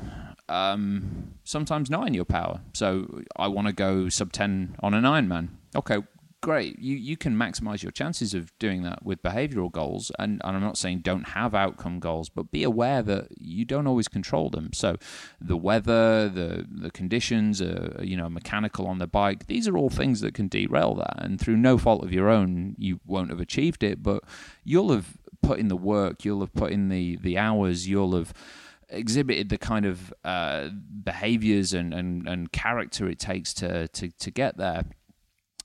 um, 0.48 1.34
sometimes 1.44 1.90
not 1.90 2.06
in 2.06 2.14
your 2.14 2.24
power. 2.24 2.60
So 2.74 3.22
I 3.36 3.48
want 3.48 3.66
to 3.66 3.72
go 3.72 4.08
sub 4.08 4.32
10 4.32 4.76
on 4.80 4.94
an 4.94 5.04
Ironman. 5.04 5.48
Okay, 5.76 5.98
great. 6.40 6.78
You, 6.78 6.96
you 6.96 7.16
can 7.16 7.34
maximize 7.34 7.82
your 7.82 7.92
chances 7.92 8.34
of 8.34 8.56
doing 8.58 8.82
that 8.82 9.04
with 9.04 9.22
behavioral 9.22 9.70
goals. 9.70 10.12
And, 10.18 10.40
and 10.44 10.56
I'm 10.56 10.62
not 10.62 10.78
saying 10.78 11.00
don't 11.00 11.28
have 11.28 11.54
outcome 11.54 12.00
goals, 12.00 12.28
but 12.28 12.50
be 12.50 12.62
aware 12.62 13.02
that 13.02 13.28
you 13.38 13.64
don't 13.64 13.86
always 13.86 14.08
control 14.08 14.50
them. 14.50 14.72
So 14.72 14.96
the 15.40 15.56
weather, 15.56 16.28
the, 16.28 16.66
the 16.70 16.90
conditions, 16.90 17.60
uh, 17.60 18.00
you 18.02 18.16
know, 18.16 18.28
mechanical 18.28 18.86
on 18.86 18.98
the 18.98 19.06
bike, 19.06 19.46
these 19.46 19.66
are 19.68 19.76
all 19.76 19.90
things 19.90 20.20
that 20.20 20.34
can 20.34 20.48
derail 20.48 20.94
that. 20.96 21.22
And 21.22 21.40
through 21.40 21.56
no 21.56 21.78
fault 21.78 22.04
of 22.04 22.12
your 22.12 22.28
own, 22.28 22.74
you 22.78 23.00
won't 23.06 23.30
have 23.30 23.40
achieved 23.40 23.82
it, 23.82 24.02
but 24.02 24.22
you'll 24.64 24.92
have 24.92 25.18
put 25.42 25.58
in 25.58 25.68
the 25.68 25.76
work, 25.76 26.24
you'll 26.24 26.40
have 26.40 26.54
put 26.54 26.72
in 26.72 26.88
the, 26.88 27.16
the 27.16 27.38
hours, 27.38 27.88
you'll 27.88 28.16
have 28.16 28.32
exhibited 28.88 29.48
the 29.48 29.58
kind 29.58 29.86
of 29.86 30.12
uh, 30.24 30.68
behaviors 31.04 31.72
and, 31.72 31.92
and, 31.92 32.26
and 32.28 32.52
character 32.52 33.08
it 33.08 33.18
takes 33.18 33.52
to, 33.54 33.88
to, 33.88 34.10
to 34.10 34.30
get 34.30 34.56
there. 34.56 34.84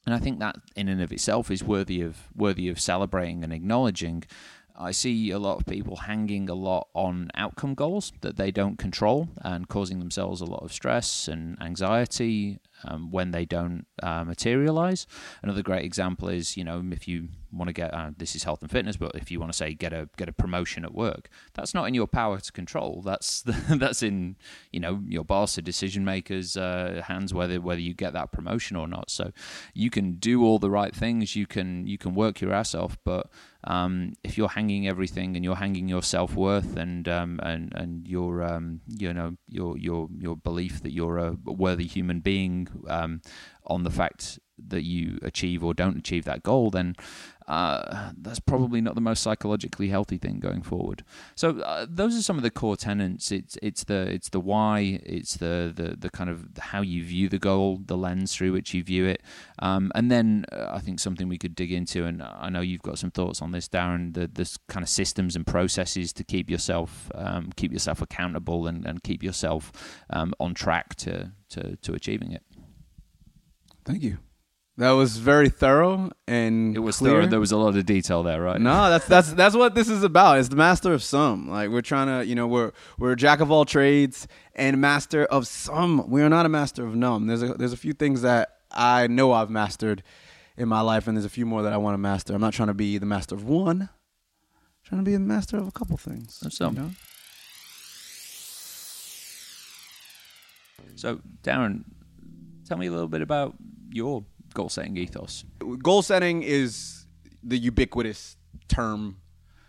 And 0.05 0.13
I 0.13 0.19
think 0.19 0.39
that 0.39 0.57
in 0.75 0.89
and 0.89 1.01
of 1.01 1.11
itself 1.13 1.49
is 1.49 1.63
worthy 1.63 2.01
of 2.01 2.17
worthy 2.35 2.67
of 2.67 2.79
celebrating 2.79 3.43
and 3.43 3.53
acknowledging. 3.53 4.23
I 4.75 4.91
see 4.91 5.29
a 5.29 5.39
lot 5.39 5.59
of 5.59 5.65
people 5.65 5.95
hanging 5.95 6.49
a 6.49 6.55
lot 6.55 6.87
on 6.93 7.29
outcome 7.35 7.75
goals 7.75 8.11
that 8.21 8.37
they 8.37 8.51
don't 8.51 8.77
control 8.77 9.29
and 9.41 9.69
causing 9.69 9.99
themselves 9.99 10.41
a 10.41 10.45
lot 10.45 10.63
of 10.63 10.73
stress 10.73 11.27
and 11.27 11.61
anxiety 11.61 12.59
um, 12.83 13.11
when 13.11 13.31
they 13.31 13.45
don't 13.45 13.85
uh, 14.01 14.23
materialize. 14.23 15.05
Another 15.43 15.61
great 15.61 15.85
example 15.85 16.27
is, 16.27 16.57
you 16.57 16.63
know, 16.63 16.83
if 16.91 17.07
you 17.07 17.29
want 17.53 17.69
to 17.69 17.73
get 17.73 17.93
uh, 17.93 18.11
this 18.17 18.35
is 18.35 18.43
health 18.43 18.61
and 18.61 18.71
fitness, 18.71 18.97
but 18.97 19.15
if 19.15 19.31
you 19.31 19.39
want 19.39 19.51
to 19.51 19.57
say 19.57 19.73
get 19.73 19.93
a 19.93 20.09
get 20.17 20.29
a 20.29 20.33
promotion 20.33 20.83
at 20.83 20.93
work, 20.93 21.29
that's 21.53 21.73
not 21.73 21.85
in 21.85 21.93
your 21.93 22.07
power 22.07 22.39
to 22.39 22.51
control. 22.51 23.01
That's 23.03 23.41
the, 23.43 23.51
that's 23.77 24.03
in 24.03 24.35
you 24.71 24.79
know 24.79 25.01
your 25.07 25.23
boss, 25.23 25.57
or 25.57 25.61
decision 25.61 26.03
makers' 26.05 26.57
uh, 26.57 27.01
hands 27.07 27.33
whether 27.33 27.61
whether 27.61 27.81
you 27.81 27.93
get 27.93 28.13
that 28.13 28.31
promotion 28.31 28.75
or 28.75 28.87
not. 28.87 29.09
So 29.09 29.31
you 29.73 29.89
can 29.89 30.13
do 30.13 30.43
all 30.43 30.59
the 30.59 30.69
right 30.69 30.95
things, 30.95 31.35
you 31.35 31.45
can 31.45 31.87
you 31.87 31.97
can 31.97 32.15
work 32.15 32.41
your 32.41 32.53
ass 32.53 32.75
off, 32.75 32.97
but 33.03 33.29
um, 33.65 34.13
if 34.23 34.37
you're 34.37 34.49
hanging 34.49 34.87
everything 34.87 35.35
and 35.35 35.45
you're 35.45 35.55
hanging 35.55 35.87
your 35.87 36.03
self 36.03 36.35
worth 36.35 36.75
and 36.75 37.07
um, 37.07 37.39
and 37.43 37.71
and 37.75 38.07
your 38.07 38.43
um, 38.43 38.81
you 38.87 39.13
know 39.13 39.35
your 39.47 39.77
your 39.77 40.09
your 40.17 40.35
belief 40.35 40.83
that 40.83 40.91
you're 40.91 41.17
a 41.17 41.37
worthy 41.45 41.85
human 41.85 42.19
being 42.19 42.67
um, 42.87 43.21
on 43.65 43.83
the 43.83 43.91
fact 43.91 44.39
that 44.57 44.83
you 44.83 45.19
achieve 45.21 45.63
or 45.63 45.73
don't 45.73 45.97
achieve 45.97 46.25
that 46.25 46.43
goal, 46.43 46.69
then 46.69 46.95
uh, 47.47 48.11
that's 48.17 48.39
probably 48.39 48.79
not 48.79 48.95
the 48.95 49.01
most 49.01 49.21
psychologically 49.21 49.89
healthy 49.89 50.17
thing 50.17 50.39
going 50.39 50.61
forward. 50.61 51.03
So 51.35 51.59
uh, 51.59 51.85
those 51.89 52.17
are 52.17 52.21
some 52.21 52.37
of 52.37 52.43
the 52.43 52.51
core 52.51 52.77
tenets. 52.77 53.31
It's 53.31 53.57
it's 53.61 53.83
the 53.83 54.01
it's 54.09 54.29
the 54.29 54.39
why. 54.39 55.01
It's 55.03 55.35
the 55.37 55.71
the 55.75 55.95
the 55.97 56.09
kind 56.09 56.29
of 56.29 56.47
how 56.57 56.81
you 56.81 57.03
view 57.03 57.29
the 57.29 57.39
goal, 57.39 57.81
the 57.85 57.97
lens 57.97 58.35
through 58.35 58.53
which 58.53 58.73
you 58.73 58.83
view 58.83 59.05
it, 59.05 59.21
um, 59.59 59.91
and 59.95 60.09
then 60.09 60.45
uh, 60.51 60.69
I 60.71 60.79
think 60.79 60.99
something 60.99 61.27
we 61.27 61.37
could 61.37 61.55
dig 61.55 61.71
into. 61.71 62.05
And 62.05 62.23
I 62.23 62.49
know 62.49 62.61
you've 62.61 62.81
got 62.81 62.97
some 62.97 63.11
thoughts 63.11 63.41
on 63.41 63.51
this, 63.51 63.67
Darren. 63.67 64.13
The 64.13 64.27
this 64.27 64.57
kind 64.69 64.83
of 64.83 64.89
systems 64.89 65.35
and 65.35 65.45
processes 65.45 66.13
to 66.13 66.23
keep 66.23 66.49
yourself 66.49 67.11
um, 67.15 67.51
keep 67.55 67.73
yourself 67.73 68.01
accountable 68.01 68.67
and, 68.67 68.85
and 68.85 69.03
keep 69.03 69.21
yourself 69.21 69.71
um, 70.09 70.33
on 70.39 70.53
track 70.53 70.95
to, 70.95 71.33
to 71.49 71.75
to 71.77 71.93
achieving 71.93 72.31
it. 72.31 72.43
Thank 73.85 74.01
you. 74.01 74.19
That 74.77 74.91
was 74.91 75.17
very 75.17 75.49
thorough 75.49 76.09
and 76.27 76.75
It 76.75 76.79
was 76.79 76.97
clear. 76.97 77.11
thorough. 77.13 77.27
There 77.27 77.39
was 77.39 77.51
a 77.51 77.57
lot 77.57 77.75
of 77.75 77.85
detail 77.85 78.23
there, 78.23 78.41
right? 78.41 78.59
No, 78.59 78.89
that's 78.89 79.05
that's 79.05 79.33
that's 79.33 79.55
what 79.55 79.75
this 79.75 79.87
is 79.87 80.03
about. 80.03 80.39
It's 80.39 80.49
the 80.49 80.55
master 80.55 80.93
of 80.93 81.03
some. 81.03 81.47
Like 81.49 81.69
we're 81.69 81.81
trying 81.81 82.07
to, 82.07 82.25
you 82.27 82.33
know, 82.33 82.47
we're 82.47 82.71
we're 82.97 83.11
a 83.11 83.15
jack 83.15 83.39
of 83.39 83.51
all 83.51 83.65
trades 83.65 84.27
and 84.55 84.81
master 84.81 85.25
of 85.25 85.45
some. 85.47 86.09
We 86.09 86.23
are 86.23 86.29
not 86.29 86.47
a 86.47 86.49
master 86.49 86.85
of 86.87 86.95
none. 86.95 87.27
There's 87.27 87.43
a 87.43 87.53
there's 87.53 87.73
a 87.73 87.77
few 87.77 87.93
things 87.93 88.23
that 88.23 88.49
I 88.71 89.05
know 89.05 89.31
I've 89.31 89.51
mastered 89.51 90.01
in 90.57 90.67
my 90.69 90.81
life, 90.81 91.07
and 91.07 91.15
there's 91.15 91.25
a 91.25 91.29
few 91.29 91.45
more 91.45 91.61
that 91.61 91.73
I 91.73 91.77
want 91.77 91.93
to 91.93 91.99
master. 91.99 92.33
I'm 92.33 92.41
not 92.41 92.53
trying 92.53 92.69
to 92.69 92.73
be 92.73 92.97
the 92.97 93.05
master 93.05 93.35
of 93.35 93.43
one. 93.43 93.81
I'm 93.83 93.89
trying 94.83 95.01
to 95.01 95.05
be 95.05 95.13
the 95.13 95.19
master 95.19 95.57
of 95.57 95.67
a 95.67 95.71
couple 95.71 95.97
things. 95.97 96.41
Of 96.43 96.51
some. 96.51 96.75
you 96.75 96.81
know? 96.81 96.91
So, 100.95 101.19
Darren, 101.43 101.83
tell 102.67 102.77
me 102.77 102.87
a 102.87 102.91
little 102.91 103.07
bit 103.07 103.21
about 103.21 103.55
your 103.91 104.25
goal 104.53 104.69
setting 104.69 104.97
ethos. 104.97 105.43
goal 105.81 106.01
setting 106.01 106.43
is 106.43 107.05
the 107.41 107.57
ubiquitous 107.57 108.37
term. 108.67 109.17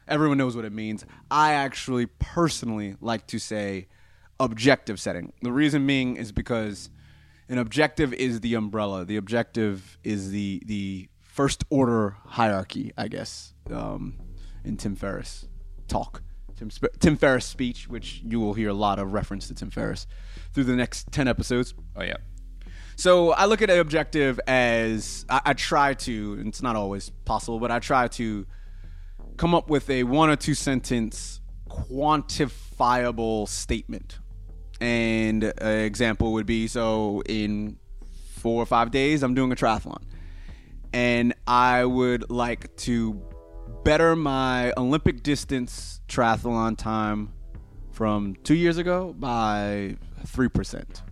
Everyone 0.06 0.38
knows 0.38 0.54
what 0.54 0.64
it 0.64 0.72
means. 0.72 1.04
I 1.30 1.52
actually 1.52 2.06
personally 2.06 2.96
like 3.00 3.26
to 3.28 3.38
say 3.38 3.88
objective 4.38 5.00
setting. 5.00 5.32
The 5.42 5.52
reason 5.52 5.86
being 5.86 6.16
is 6.16 6.32
because 6.32 6.90
an 7.48 7.58
objective 7.58 8.12
is 8.12 8.40
the 8.40 8.54
umbrella. 8.54 9.04
The 9.04 9.16
objective 9.16 9.98
is 10.04 10.30
the 10.30 10.62
the 10.66 11.08
first 11.22 11.64
order 11.70 12.16
hierarchy, 12.26 12.92
I 12.96 13.08
guess, 13.08 13.54
um, 13.70 14.14
in 14.64 14.76
Tim 14.76 14.94
Ferriss 14.94 15.48
talk. 15.88 16.22
Tim, 16.56 16.70
Sp- 16.70 16.94
Tim 17.00 17.16
Ferriss 17.16 17.44
speech, 17.44 17.88
which 17.88 18.22
you 18.24 18.38
will 18.38 18.54
hear 18.54 18.68
a 18.68 18.74
lot 18.74 18.98
of 19.00 19.12
reference 19.12 19.48
to 19.48 19.54
Tim 19.54 19.70
Ferriss 19.70 20.06
through 20.52 20.64
the 20.64 20.76
next 20.76 21.10
10 21.10 21.26
episodes. 21.26 21.74
Oh, 21.96 22.04
yeah. 22.04 22.18
So 22.96 23.32
I 23.32 23.46
look 23.46 23.62
at 23.62 23.70
an 23.70 23.78
objective 23.78 24.38
as 24.46 25.24
I, 25.28 25.40
I 25.46 25.52
try 25.54 25.94
to, 25.94 26.42
it's 26.46 26.62
not 26.62 26.76
always 26.76 27.10
possible, 27.24 27.58
but 27.58 27.70
I 27.70 27.78
try 27.78 28.08
to 28.08 28.46
come 29.36 29.54
up 29.54 29.68
with 29.68 29.90
a 29.90 30.04
one 30.04 30.30
or 30.30 30.36
two 30.36 30.54
sentence 30.54 31.40
quantifiable 31.68 33.48
statement. 33.48 34.18
And 34.80 35.44
an 35.44 35.80
example 35.80 36.32
would 36.34 36.46
be 36.46 36.68
so 36.68 37.22
in 37.26 37.78
four 38.36 38.62
or 38.62 38.66
five 38.66 38.90
days, 38.90 39.22
I'm 39.22 39.34
doing 39.34 39.50
a 39.52 39.56
triathlon. 39.56 40.02
And 40.92 41.34
I 41.46 41.84
would 41.84 42.30
like 42.30 42.76
to 42.76 43.20
better 43.82 44.14
my 44.14 44.72
Olympic 44.76 45.22
distance 45.22 46.00
triathlon 46.08 46.76
time 46.76 47.32
from 47.90 48.36
two 48.44 48.54
years 48.54 48.78
ago 48.78 49.12
by 49.12 49.96
3%. 50.26 51.02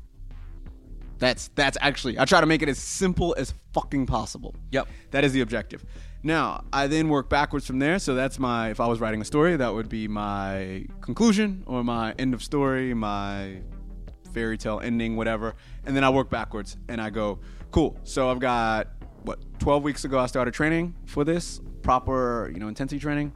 That's 1.23 1.51
that's 1.55 1.79
actually 1.81 2.19
I 2.19 2.25
try 2.25 2.41
to 2.41 2.49
make 2.49 2.63
it 2.63 2.69
as 2.69 2.79
simple 2.79 3.33
as 3.39 3.55
fucking 3.75 4.07
possible. 4.07 4.57
Yep. 4.73 4.89
That 5.13 5.23
is 5.23 5.33
the 5.33 5.43
objective. 5.43 5.85
Now, 6.25 6.65
I 6.73 6.89
then 6.89 7.09
work 7.09 7.29
backwards 7.29 7.65
from 7.65 7.79
there. 7.79 8.01
So 8.01 8.17
that's 8.17 8.41
my 8.41 8.71
if 8.71 8.81
I 8.81 8.89
was 8.89 8.99
writing 8.99 9.21
a 9.21 9.25
story, 9.25 9.55
that 9.55 9.73
would 9.73 9.89
be 9.89 10.09
my 10.09 10.85
conclusion 11.01 11.63
or 11.69 11.85
my 11.85 12.13
end 12.19 12.35
of 12.35 12.43
story, 12.43 12.93
my 12.93 13.61
fairy 14.35 14.59
tale 14.59 14.81
ending, 14.83 15.15
whatever. 15.15 15.55
And 15.87 15.95
then 15.95 16.03
I 16.03 16.11
work 16.11 16.29
backwards 16.29 16.77
and 16.89 17.01
I 17.01 17.09
go, 17.09 17.39
cool. 17.71 17.97
So 18.03 18.29
I've 18.29 18.41
got 18.41 18.89
what 19.23 19.39
12 19.61 19.85
weeks 19.85 20.05
ago 20.05 20.19
I 20.19 20.27
started 20.27 20.53
training 20.55 20.93
for 21.07 21.23
this 21.23 21.61
proper, 21.83 22.51
you 22.53 22.59
know, 22.59 22.67
intensity 22.67 22.99
training. 22.99 23.33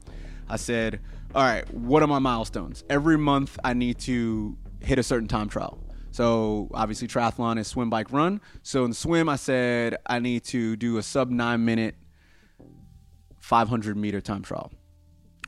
I 0.49 0.57
said, 0.57 0.99
all 1.37 1.45
right, 1.45 1.73
what 1.73 2.03
are 2.03 2.09
my 2.09 2.19
milestones? 2.19 2.83
Every 2.91 3.17
month 3.17 3.61
I 3.63 3.75
need 3.75 4.01
to 4.01 4.59
hit 4.81 4.99
a 4.99 5.05
certain 5.05 5.29
time 5.29 5.49
trial. 5.49 5.86
So 6.17 6.71
obviously 6.73 7.09
triathlon 7.09 7.59
is 7.59 7.67
swim, 7.67 7.91
bike, 7.91 8.11
run. 8.11 8.41
So 8.63 8.85
in 8.85 8.91
the 8.93 8.97
swim, 8.97 9.29
I 9.29 9.37
said 9.37 9.99
I 10.07 10.19
need 10.19 10.45
to 10.45 10.75
do 10.75 10.97
a 10.97 11.03
sub 11.03 11.29
nine 11.29 11.67
minute, 11.67 11.95
500 13.41 13.99
meter 13.99 14.23
time 14.23 14.41
trial. 14.41 14.73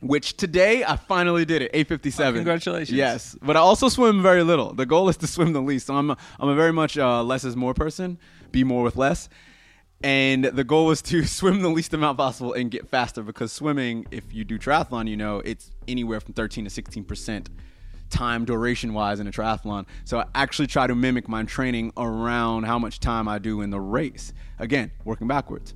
Which 0.03 0.37
today 0.37 0.85
I 0.85 0.97
finally 0.97 1.47
did 1.47 1.63
it, 1.63 1.71
857. 1.73 2.35
Oh, 2.35 2.37
congratulations. 2.37 2.95
Yes, 2.95 3.35
but 3.41 3.57
I 3.57 3.61
also 3.61 3.89
swim 3.89 4.23
very 4.23 4.43
little. 4.43 4.75
The 4.75 4.85
goal 4.85 5.09
is 5.09 5.17
to 5.17 5.27
swim 5.35 5.55
the 5.55 5.63
least. 5.63 5.87
So 5.87 5.95
I'm 5.95 6.11
a, 6.11 6.19
I'm 6.39 6.51
a 6.51 6.55
very 6.55 6.75
much 6.75 6.99
uh, 6.99 7.23
less 7.23 7.45
is 7.45 7.57
more 7.57 7.73
person, 7.73 8.19
be 8.53 8.63
more 8.63 8.83
with 8.83 8.97
less. 8.97 9.31
And 10.03 10.45
the 10.45 10.65
goal 10.65 10.85
was 10.85 11.01
to 11.03 11.25
swim 11.39 11.63
the 11.63 11.71
least 11.71 11.95
amount 11.95 12.19
possible 12.19 12.53
and 12.53 12.71
get 12.71 12.87
faster 12.87 13.23
because 13.23 13.53
swimming, 13.53 14.07
if 14.11 14.35
you 14.35 14.45
do 14.45 14.59
triathlon, 14.59 15.09
you 15.09 15.17
know, 15.17 15.39
it's 15.47 15.71
anywhere 15.89 16.21
from 16.21 16.35
13 16.35 16.65
to 16.65 16.71
16 16.71 17.05
percent 17.05 17.49
time 18.11 18.45
duration 18.45 18.95
wise 18.95 19.21
in 19.21 19.27
a 19.27 19.31
triathlon. 19.31 19.87
So 20.05 20.21
I 20.21 20.27
actually 20.35 20.67
try 20.67 20.87
to 20.87 20.95
mimic 20.95 21.29
my 21.29 21.43
training 21.45 21.93
around 21.97 22.65
how 22.65 22.79
much 22.79 23.01
time 23.01 23.29
I 23.29 23.39
do 23.39 23.61
in 23.61 23.71
the 23.71 23.81
race. 23.81 24.33
Again, 24.59 24.91
working 25.05 25.29
backwards. 25.29 25.75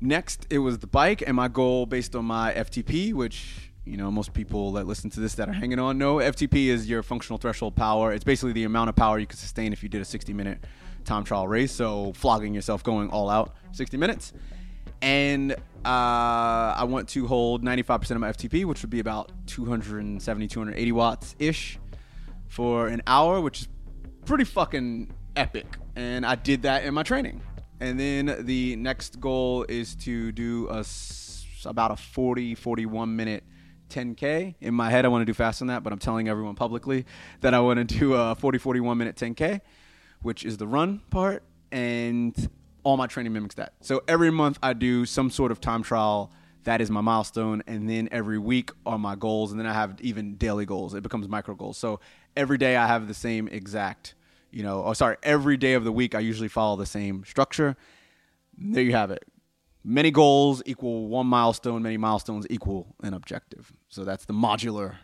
Next, 0.00 0.46
it 0.50 0.58
was 0.58 0.78
the 0.78 0.86
bike, 0.86 1.22
and 1.26 1.34
my 1.34 1.48
goal 1.48 1.86
based 1.86 2.14
on 2.14 2.26
my 2.26 2.52
FTP, 2.52 3.14
which 3.14 3.70
you 3.84 3.96
know 3.96 4.10
most 4.10 4.34
people 4.34 4.72
that 4.72 4.86
listen 4.86 5.08
to 5.10 5.20
this 5.20 5.34
that 5.36 5.48
are 5.48 5.52
hanging 5.52 5.78
on 5.78 5.96
know. 5.96 6.16
FTP 6.16 6.66
is 6.66 6.88
your 6.88 7.02
functional 7.02 7.38
threshold 7.38 7.74
power. 7.76 8.12
It's 8.12 8.24
basically 8.24 8.52
the 8.52 8.64
amount 8.64 8.90
of 8.90 8.96
power 8.96 9.18
you 9.18 9.26
could 9.26 9.38
sustain 9.38 9.72
if 9.72 9.82
you 9.82 9.88
did 9.88 10.02
a 10.02 10.04
60 10.04 10.32
minute 10.32 10.58
time 11.04 11.24
trial 11.24 11.48
race. 11.48 11.72
So 11.72 12.12
flogging 12.12 12.52
yourself, 12.52 12.82
going 12.82 13.08
all 13.08 13.30
out, 13.30 13.54
60 13.72 13.96
minutes. 13.96 14.32
And 15.00 15.56
uh, 15.86 16.74
I 16.76 16.84
want 16.84 17.08
to 17.10 17.28
hold 17.28 17.62
95% 17.62 18.10
of 18.10 18.18
my 18.18 18.30
FTP, 18.32 18.64
which 18.64 18.82
would 18.82 18.90
be 18.90 18.98
about 18.98 19.30
270, 19.46 20.48
280 20.48 20.92
watts 20.92 21.36
ish 21.38 21.78
for 22.48 22.88
an 22.88 23.02
hour, 23.06 23.40
which 23.40 23.62
is 23.62 23.68
pretty 24.24 24.42
fucking 24.42 25.14
epic. 25.36 25.66
And 25.94 26.26
I 26.26 26.34
did 26.34 26.62
that 26.62 26.84
in 26.84 26.92
my 26.92 27.04
training. 27.04 27.40
And 27.80 28.00
then 28.00 28.44
the 28.46 28.74
next 28.74 29.20
goal 29.20 29.64
is 29.68 29.94
to 29.96 30.32
do 30.32 30.68
a, 30.70 30.84
about 31.64 31.92
a 31.92 31.96
40, 31.96 32.56
41 32.56 33.14
minute 33.14 33.44
10K. 33.90 34.56
In 34.60 34.74
my 34.74 34.90
head, 34.90 35.04
I 35.04 35.08
want 35.08 35.22
to 35.22 35.26
do 35.26 35.34
faster 35.34 35.60
than 35.60 35.68
that, 35.68 35.84
but 35.84 35.92
I'm 35.92 36.00
telling 36.00 36.28
everyone 36.28 36.56
publicly 36.56 37.06
that 37.42 37.54
I 37.54 37.60
want 37.60 37.88
to 37.88 37.98
do 37.98 38.14
a 38.14 38.34
40, 38.34 38.58
41 38.58 38.98
minute 38.98 39.14
10K, 39.14 39.60
which 40.22 40.44
is 40.44 40.56
the 40.56 40.66
run 40.66 41.02
part. 41.10 41.44
And 41.70 42.34
all 42.86 42.96
my 42.96 43.08
training 43.08 43.32
mimics 43.32 43.56
that. 43.56 43.72
So 43.80 44.00
every 44.06 44.30
month 44.30 44.60
I 44.62 44.72
do 44.72 45.06
some 45.06 45.28
sort 45.28 45.50
of 45.50 45.60
time 45.60 45.82
trial. 45.82 46.30
That 46.62 46.80
is 46.80 46.88
my 46.88 47.00
milestone. 47.00 47.64
And 47.66 47.90
then 47.90 48.08
every 48.12 48.38
week 48.38 48.70
are 48.86 48.96
my 48.96 49.16
goals. 49.16 49.50
And 49.50 49.58
then 49.58 49.66
I 49.66 49.72
have 49.72 50.00
even 50.00 50.36
daily 50.36 50.66
goals. 50.66 50.94
It 50.94 51.02
becomes 51.02 51.26
micro 51.28 51.56
goals. 51.56 51.78
So 51.78 51.98
every 52.36 52.58
day 52.58 52.76
I 52.76 52.86
have 52.86 53.08
the 53.08 53.14
same 53.14 53.48
exact, 53.48 54.14
you 54.52 54.62
know, 54.62 54.84
oh, 54.84 54.92
sorry, 54.92 55.16
every 55.24 55.56
day 55.56 55.72
of 55.72 55.82
the 55.82 55.90
week 55.90 56.14
I 56.14 56.20
usually 56.20 56.46
follow 56.46 56.76
the 56.76 56.86
same 56.86 57.24
structure. 57.24 57.76
There 58.56 58.84
you 58.84 58.92
have 58.92 59.10
it. 59.10 59.24
Many 59.82 60.12
goals 60.12 60.62
equal 60.64 61.08
one 61.08 61.26
milestone, 61.26 61.82
many 61.82 61.96
milestones 61.96 62.46
equal 62.50 62.94
an 63.02 63.14
objective. 63.14 63.72
So 63.88 64.04
that's 64.04 64.26
the 64.26 64.32
modular 64.32 64.94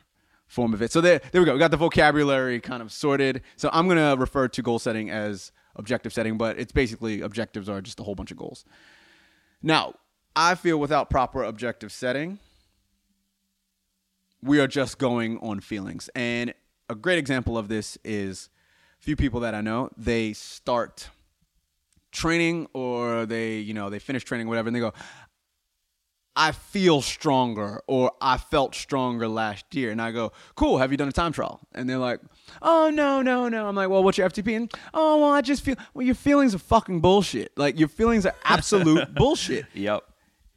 form 0.47 0.73
of 0.73 0.83
it. 0.83 0.93
So 0.93 1.01
there, 1.01 1.21
there 1.33 1.41
we 1.41 1.47
go. 1.47 1.55
We 1.55 1.59
got 1.59 1.73
the 1.73 1.77
vocabulary 1.77 2.61
kind 2.61 2.81
of 2.81 2.93
sorted. 2.93 3.43
So 3.57 3.71
I'm 3.73 3.87
going 3.89 3.99
to 3.99 4.15
refer 4.21 4.47
to 4.47 4.63
goal 4.63 4.79
setting 4.79 5.11
as 5.11 5.51
objective 5.77 6.13
setting, 6.13 6.39
but 6.39 6.59
it's 6.59 6.73
basically 6.73 7.21
objectives 7.21 7.69
are 7.69 7.81
just 7.81 8.01
a 8.01 8.03
whole 8.03 8.15
bunch 8.15 8.31
of 8.31 8.37
goals. 8.37 8.65
Now, 9.63 9.95
I 10.35 10.55
feel 10.55 10.79
without 10.79 11.11
proper 11.11 11.43
objective 11.43 11.93
setting, 11.93 12.39
we 14.43 14.61
are 14.61 14.67
just 14.67 14.99
going 14.99 15.39
on 15.39 15.61
feelings. 15.61 16.11
And 16.15 16.55
a 16.89 16.95
great 16.95 17.19
example 17.19 17.57
of 17.57 17.69
this 17.69 17.97
is 18.05 18.49
a 19.01 19.03
few 19.03 19.17
people 19.17 19.41
that 19.41 19.55
I 19.55 19.61
know, 19.61 19.91
they 19.97 20.33
start 20.33 21.11
training 22.11 22.69
or 22.75 23.25
they, 23.27 23.59
you 23.59 23.73
know, 23.73 23.89
they 23.89 23.99
finish 23.99 24.25
training, 24.25 24.49
whatever, 24.49 24.69
and 24.69 24.77
they 24.77 24.81
go, 24.81 24.93
I 26.35 26.53
feel 26.53 27.03
stronger 27.03 27.83
or 27.87 28.13
I 28.21 28.39
felt 28.39 28.75
stronger 28.75 29.29
last 29.29 29.75
year. 29.75 29.91
And 29.91 30.01
I 30.01 30.13
go, 30.13 30.33
cool, 30.55 30.79
have 30.79 30.91
you 30.91 30.97
done 30.97 31.09
a 31.09 31.13
time 31.13 31.33
trial? 31.33 31.61
And 31.75 31.89
they're 31.89 31.99
like, 31.99 32.21
oh, 32.63 32.91
no, 32.93 33.21
no, 33.21 33.49
no. 33.49 33.67
I'm 33.67 33.75
like, 33.75 33.91
well, 33.91 34.03
what's 34.03 34.17
your 34.17 34.29
FTP? 34.29 34.57
And, 34.57 34.73
oh, 34.95 35.19
well, 35.19 35.33
I 35.33 35.43
just 35.43 35.63
feel, 35.63 35.77
well, 35.93 36.07
your 36.07 36.15
feelings 36.15 36.55
are 36.55 36.59
fucking 36.59 37.01
bullshit. 37.01 37.53
Like, 37.57 37.79
your 37.79 37.89
feelings 37.89 38.25
are 38.25 38.35
absolute 38.45 39.15
bullshit. 39.15 39.67
Yep. 39.75 40.05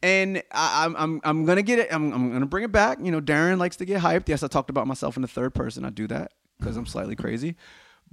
And 0.02 0.42
I, 0.52 0.84
I'm, 0.84 0.96
I'm, 0.96 1.20
I'm 1.24 1.44
gonna 1.46 1.62
get 1.62 1.78
it. 1.78 1.88
I'm, 1.90 2.12
I'm 2.12 2.32
gonna 2.32 2.46
bring 2.46 2.64
it 2.64 2.70
back. 2.70 2.98
You 3.02 3.10
know, 3.10 3.20
Darren 3.20 3.58
likes 3.58 3.76
to 3.76 3.84
get 3.84 4.00
hyped. 4.00 4.28
Yes, 4.28 4.42
I 4.42 4.46
talked 4.46 4.70
about 4.70 4.86
myself 4.86 5.16
in 5.16 5.22
the 5.22 5.28
third 5.28 5.54
person. 5.54 5.84
I 5.84 5.90
do 5.90 6.06
that 6.08 6.32
because 6.58 6.76
I'm 6.76 6.86
slightly 6.86 7.16
crazy. 7.16 7.56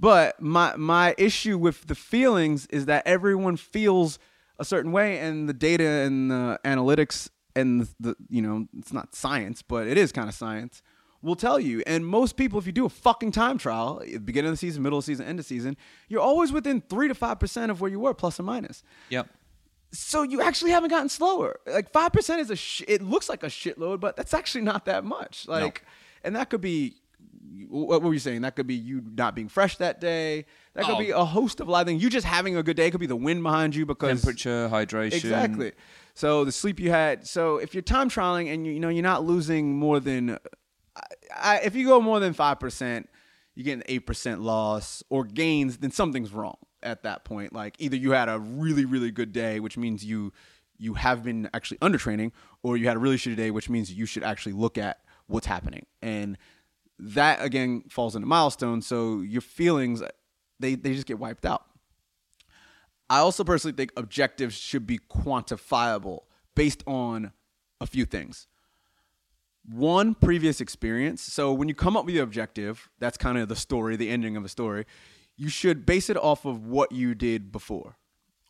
But 0.00 0.40
my, 0.40 0.74
my 0.76 1.14
issue 1.18 1.56
with 1.56 1.86
the 1.86 1.94
feelings 1.94 2.66
is 2.66 2.86
that 2.86 3.06
everyone 3.06 3.56
feels 3.56 4.18
a 4.58 4.64
certain 4.64 4.92
way, 4.92 5.18
and 5.18 5.48
the 5.48 5.52
data 5.52 5.86
and 5.86 6.30
the 6.30 6.58
analytics 6.64 7.28
and 7.56 7.80
the, 7.82 7.88
the 8.00 8.16
you 8.28 8.42
know, 8.42 8.66
it's 8.78 8.92
not 8.92 9.14
science, 9.14 9.62
but 9.62 9.86
it 9.86 9.96
is 9.98 10.12
kind 10.12 10.28
of 10.28 10.34
science. 10.34 10.82
Will 11.22 11.36
tell 11.36 11.58
you, 11.58 11.82
and 11.86 12.06
most 12.06 12.36
people, 12.36 12.58
if 12.58 12.66
you 12.66 12.72
do 12.72 12.84
a 12.84 12.90
fucking 12.90 13.32
time 13.32 13.56
trial, 13.56 14.02
eh, 14.06 14.18
beginning 14.18 14.48
of 14.50 14.52
the 14.52 14.58
season, 14.58 14.82
middle 14.82 14.98
of 14.98 15.04
the 15.04 15.12
season, 15.12 15.24
end 15.26 15.38
of 15.38 15.46
season, 15.46 15.74
you're 16.08 16.20
always 16.20 16.52
within 16.52 16.82
three 16.82 17.08
to 17.08 17.14
five 17.14 17.40
percent 17.40 17.70
of 17.70 17.80
where 17.80 17.90
you 17.90 17.98
were, 17.98 18.12
plus 18.12 18.38
or 18.38 18.42
minus 18.42 18.82
Yep. 19.08 19.28
so 19.92 20.22
you 20.22 20.42
actually 20.42 20.72
haven't 20.72 20.90
gotten 20.90 21.08
slower. 21.08 21.60
Like 21.66 21.90
five 21.92 22.12
percent 22.12 22.40
is 22.42 22.50
a 22.50 22.56
sh- 22.56 22.82
it 22.86 23.00
looks 23.00 23.28
like 23.30 23.42
a 23.42 23.46
shitload, 23.46 24.00
but 24.00 24.16
that's 24.16 24.34
actually 24.34 24.64
not 24.64 24.84
that 24.84 25.02
much. 25.04 25.48
Like, 25.48 25.84
and 26.22 26.36
that 26.36 26.50
could 26.50 26.60
be 26.60 26.96
what 27.68 28.02
were 28.02 28.12
you 28.12 28.18
saying? 28.18 28.42
That 28.42 28.56
could 28.56 28.66
be 28.66 28.74
you 28.74 29.02
not 29.16 29.34
being 29.34 29.48
fresh 29.48 29.76
that 29.78 30.00
day. 30.00 30.44
That 30.74 30.86
could 30.86 30.94
Oh. 30.94 30.98
be 30.98 31.10
a 31.10 31.24
host 31.24 31.60
of 31.60 31.68
live 31.68 31.86
things. 31.86 32.02
You 32.02 32.10
just 32.10 32.26
having 32.26 32.56
a 32.56 32.62
good 32.62 32.76
day. 32.76 32.86
It 32.88 32.90
could 32.90 33.00
be 33.00 33.06
the 33.06 33.14
wind 33.16 33.42
behind 33.42 33.74
you 33.76 33.86
because 33.86 34.20
Temperature, 34.20 34.68
hydration. 34.70 35.14
Exactly. 35.14 35.72
So 36.14 36.44
the 36.44 36.52
sleep 36.52 36.80
you 36.80 36.90
had. 36.90 37.26
So 37.26 37.58
if 37.58 37.74
you're 37.74 37.82
time 37.82 38.08
trialing 38.10 38.52
and 38.52 38.66
you, 38.66 38.72
you 38.72 38.80
know 38.80 38.88
you're 38.88 39.02
not 39.02 39.24
losing 39.24 39.76
more 39.78 40.00
than, 40.00 40.38
I, 40.96 41.02
I, 41.36 41.58
if 41.60 41.74
you 41.76 41.86
go 41.86 42.00
more 42.00 42.18
than 42.20 42.32
five 42.32 42.58
percent, 42.60 43.08
you 43.54 43.62
get 43.62 43.74
an 43.74 43.84
eight 43.86 44.00
percent 44.06 44.40
loss 44.40 45.02
or 45.10 45.24
gains, 45.24 45.76
then 45.78 45.90
something's 45.92 46.32
wrong 46.32 46.56
at 46.82 47.04
that 47.04 47.24
point. 47.24 47.52
Like 47.52 47.76
either 47.78 47.96
you 47.96 48.10
had 48.10 48.28
a 48.28 48.38
really 48.40 48.84
really 48.84 49.12
good 49.12 49.32
day, 49.32 49.60
which 49.60 49.76
means 49.78 50.04
you 50.04 50.32
you 50.76 50.94
have 50.94 51.22
been 51.22 51.48
actually 51.54 51.78
under 51.82 51.98
training, 51.98 52.32
or 52.64 52.76
you 52.76 52.88
had 52.88 52.96
a 52.96 53.00
really 53.00 53.16
shitty 53.16 53.36
day, 53.36 53.52
which 53.52 53.70
means 53.70 53.92
you 53.92 54.06
should 54.06 54.24
actually 54.24 54.52
look 54.54 54.76
at 54.76 54.98
what's 55.28 55.46
happening. 55.46 55.86
And 56.02 56.36
that 56.98 57.40
again 57.42 57.84
falls 57.88 58.16
into 58.16 58.26
milestones. 58.26 58.86
So 58.88 59.20
your 59.20 59.40
feelings, 59.40 60.02
they 60.60 60.74
they 60.74 60.94
just 60.94 61.06
get 61.06 61.18
wiped 61.18 61.46
out. 61.46 61.64
I 63.10 63.18
also 63.18 63.44
personally 63.44 63.76
think 63.76 63.92
objectives 63.96 64.54
should 64.54 64.86
be 64.86 64.98
quantifiable 64.98 66.20
based 66.54 66.82
on 66.86 67.32
a 67.80 67.86
few 67.86 68.04
things. 68.04 68.46
One, 69.70 70.14
previous 70.14 70.60
experience. 70.60 71.22
So 71.22 71.52
when 71.52 71.68
you 71.68 71.74
come 71.74 71.96
up 71.96 72.04
with 72.04 72.14
your 72.14 72.24
objective, 72.24 72.90
that's 72.98 73.16
kind 73.16 73.38
of 73.38 73.48
the 73.48 73.56
story, 73.56 73.96
the 73.96 74.10
ending 74.10 74.36
of 74.36 74.44
a 74.44 74.48
story. 74.48 74.84
You 75.36 75.48
should 75.48 75.86
base 75.86 76.10
it 76.10 76.16
off 76.16 76.44
of 76.44 76.66
what 76.66 76.92
you 76.92 77.14
did 77.14 77.50
before 77.50 77.96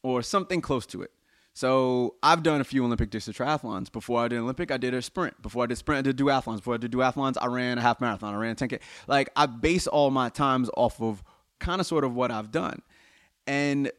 or 0.03 0.23
something 0.23 0.61
close 0.61 0.87
to 0.87 1.03
it. 1.03 1.11
So 1.55 2.17
I've 2.21 2.43
done 2.43 2.61
a 2.61 2.65
few 2.65 2.85
Olympic 2.85 3.11
distance 3.11 3.39
triathlons. 3.39 3.91
Before 3.91 4.21
I 4.21 4.29
did 4.29 4.41
Olympic, 4.41 4.73
I 4.73 4.77
did 4.77 4.93
a 4.93 5.01
sprint. 5.01 5.41
Before 5.41 5.63
I 5.63 5.67
did 5.67 5.79
sprint, 5.79 6.01
I 6.01 6.11
did 6.11 6.19
duathlons. 6.19 6.57
Before 6.57 6.75
I 6.75 6.79
did 6.79 6.91
duathlons, 6.91 7.37
I 7.41 7.47
ran 7.47 7.79
a 7.79 7.81
half 7.81 8.01
marathon. 8.01 8.35
I 8.35 8.39
ran 8.39 8.53
a 8.53 8.55
10K. 8.57 8.81
Like 9.07 9.31
I 9.37 9.47
base 9.47 9.87
all 9.87 10.11
my 10.11 10.29
times 10.29 10.69
off 10.77 11.01
of 11.01 11.23
kind 11.61 11.81
of 11.81 11.87
sort 11.87 12.05
of 12.05 12.15
what 12.15 12.31
I've 12.31 12.51
done. 12.51 12.83
And 13.47 13.91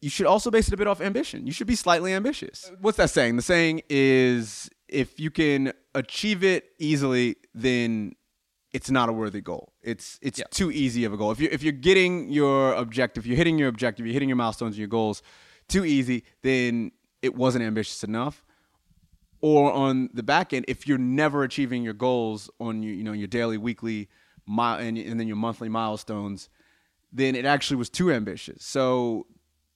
you 0.00 0.10
should 0.10 0.26
also 0.26 0.50
base 0.50 0.68
it 0.68 0.74
a 0.74 0.76
bit 0.76 0.86
off 0.86 1.00
ambition. 1.00 1.46
You 1.46 1.52
should 1.52 1.66
be 1.66 1.74
slightly 1.76 2.12
ambitious. 2.12 2.70
Uh, 2.70 2.76
what's 2.80 2.96
that 2.98 3.10
saying? 3.10 3.36
The 3.36 3.42
saying 3.42 3.82
is 3.88 4.68
if 4.88 5.18
you 5.18 5.30
can 5.30 5.72
achieve 5.94 6.44
it 6.44 6.70
easily, 6.78 7.36
then 7.54 8.12
it's 8.72 8.90
not 8.90 9.08
a 9.08 9.12
worthy 9.12 9.40
goal. 9.40 9.72
It's 9.82 10.18
it's 10.20 10.38
Yeah. 10.40 10.44
too 10.50 10.70
easy 10.70 11.04
of 11.04 11.12
a 11.12 11.16
goal. 11.16 11.30
If 11.30 11.40
you 11.40 11.48
if 11.50 11.62
you're 11.62 11.72
getting 11.72 12.30
your 12.30 12.74
objective, 12.74 13.26
you're 13.26 13.36
hitting 13.36 13.58
your 13.58 13.68
objective, 13.68 14.04
you're 14.06 14.12
hitting 14.12 14.28
your 14.28 14.36
milestones 14.36 14.74
and 14.74 14.78
your 14.78 14.88
goals 14.88 15.22
too 15.68 15.84
easy, 15.84 16.24
then 16.42 16.92
it 17.22 17.34
wasn't 17.34 17.64
ambitious 17.64 18.04
enough. 18.04 18.44
Or 19.40 19.72
on 19.72 20.10
the 20.12 20.22
back 20.22 20.52
end, 20.52 20.64
if 20.68 20.86
you're 20.88 20.98
never 20.98 21.44
achieving 21.44 21.82
your 21.82 21.92
goals 21.94 22.50
on 22.60 22.82
your 22.82 22.94
you 22.94 23.04
know 23.04 23.12
your 23.12 23.28
daily, 23.28 23.56
weekly, 23.58 24.08
mile, 24.46 24.78
and, 24.78 24.96
and 24.98 25.18
then 25.18 25.26
your 25.26 25.36
monthly 25.36 25.68
milestones, 25.68 26.48
then 27.12 27.34
it 27.34 27.44
actually 27.44 27.76
was 27.76 27.90
too 27.90 28.10
ambitious. 28.12 28.64
So 28.64 29.26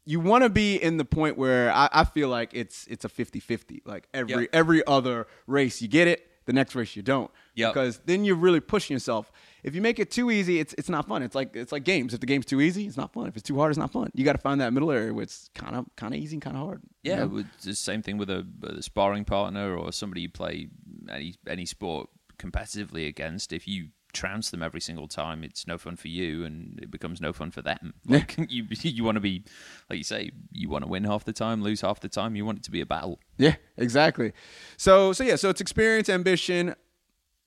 you 0.05 0.21
want 0.21 0.43
to 0.45 0.51
be 0.51 0.77
in 0.77 0.97
the 0.97 1.05
point 1.05 1.37
where 1.37 1.71
I, 1.73 1.89
I 1.93 2.05
feel 2.05 2.29
like 2.29 2.51
it's 2.55 2.87
it's 2.89 3.05
a 3.05 3.09
50-50. 3.09 3.83
Like 3.85 4.09
every 4.15 4.43
Yep. 4.43 4.51
every 4.53 4.87
other 4.87 5.27
race 5.47 5.81
you 5.83 5.89
get 5.89 6.09
it, 6.09 6.25
the 6.47 6.53
next 6.55 6.75
race 6.75 6.97
you 6.97 7.03
don't. 7.03 7.31
Yep. 7.57 7.75
Because 7.75 8.01
then 8.07 8.25
you're 8.25 8.37
really 8.37 8.61
pushing 8.61 8.95
yourself. 8.95 9.31
If 9.63 9.75
you 9.75 9.83
make 9.83 9.99
it 9.99 10.11
too 10.11 10.31
easy, 10.31 10.61
it's 10.61 10.75
it's 10.79 10.89
not 10.89 11.07
fun. 11.07 11.23
It's 11.23 11.35
like 11.35 11.55
it's 11.55 11.73
like 11.73 11.85
games. 11.85 12.15
If 12.15 12.21
the 12.21 12.27
game's 12.27 12.47
too 12.47 12.61
easy, 12.61 12.87
it's 12.87 12.97
not 12.97 13.13
fun. 13.13 13.27
If 13.27 13.37
it's 13.37 13.47
too 13.47 13.59
hard, 13.59 13.71
it's 13.71 13.79
not 13.79 13.93
fun. 13.93 14.11
You 14.15 14.25
got 14.25 14.33
to 14.33 14.39
find 14.39 14.61
that 14.63 14.73
middle 14.73 14.91
area 14.91 15.13
where 15.13 15.25
it's 15.25 15.51
kind 15.55 15.77
of 15.77 15.85
kind 15.97 16.15
of 16.15 16.21
easy 16.21 16.37
and 16.37 16.43
kind 16.43 16.57
of 16.57 16.63
hard. 16.63 16.81
you 17.03 17.11
Yeah, 17.13 17.25
know? 17.27 17.39
it's 17.57 17.65
the 17.67 17.75
same 17.75 18.01
thing 18.03 18.17
with 18.17 18.31
a, 18.31 18.47
with 18.61 18.79
a 18.79 18.83
sparring 18.83 19.25
partner 19.27 19.77
or 19.77 19.93
somebody 19.93 20.23
you 20.23 20.31
play 20.31 20.69
any 21.11 21.35
any 21.47 21.67
sport 21.67 22.09
competitively 22.39 23.07
against. 23.09 23.53
If 23.53 23.69
you 23.69 23.89
trounce 24.13 24.51
them 24.51 24.63
every 24.63 24.81
single 24.81 25.09
time, 25.09 25.45
it's 25.45 25.67
no 25.67 25.79
fun 25.79 25.97
for 25.97 26.09
you, 26.09 26.45
and 26.45 26.79
it 26.83 26.91
becomes 26.91 27.21
no 27.21 27.33
fun 27.33 27.51
for 27.51 27.63
them. 27.63 27.95
Like 28.07 28.37
you, 28.49 28.67
you 28.71 29.05
want 29.05 29.17
to 29.17 29.21
be, 29.21 29.45
like 29.91 29.99
you 29.99 30.05
say, 30.05 30.31
you 30.51 30.69
want 30.69 30.85
to 30.85 30.89
win 30.89 31.05
half 31.05 31.25
the 31.25 31.33
time, 31.33 31.63
lose 31.63 31.83
half 31.83 32.01
the 32.01 32.09
time. 32.09 32.37
You 32.37 32.45
want 32.45 32.59
it 32.59 32.65
to 32.65 32.71
be 32.71 32.81
a 32.81 32.87
battle. 32.87 33.19
Yeah, 33.37 33.57
exactly. 33.77 34.33
So 34.77 35.13
so 35.13 35.25
yeah, 35.25 35.37
so 35.37 35.51
it's 35.51 35.61
experience, 35.61 36.09
ambition, 36.09 36.75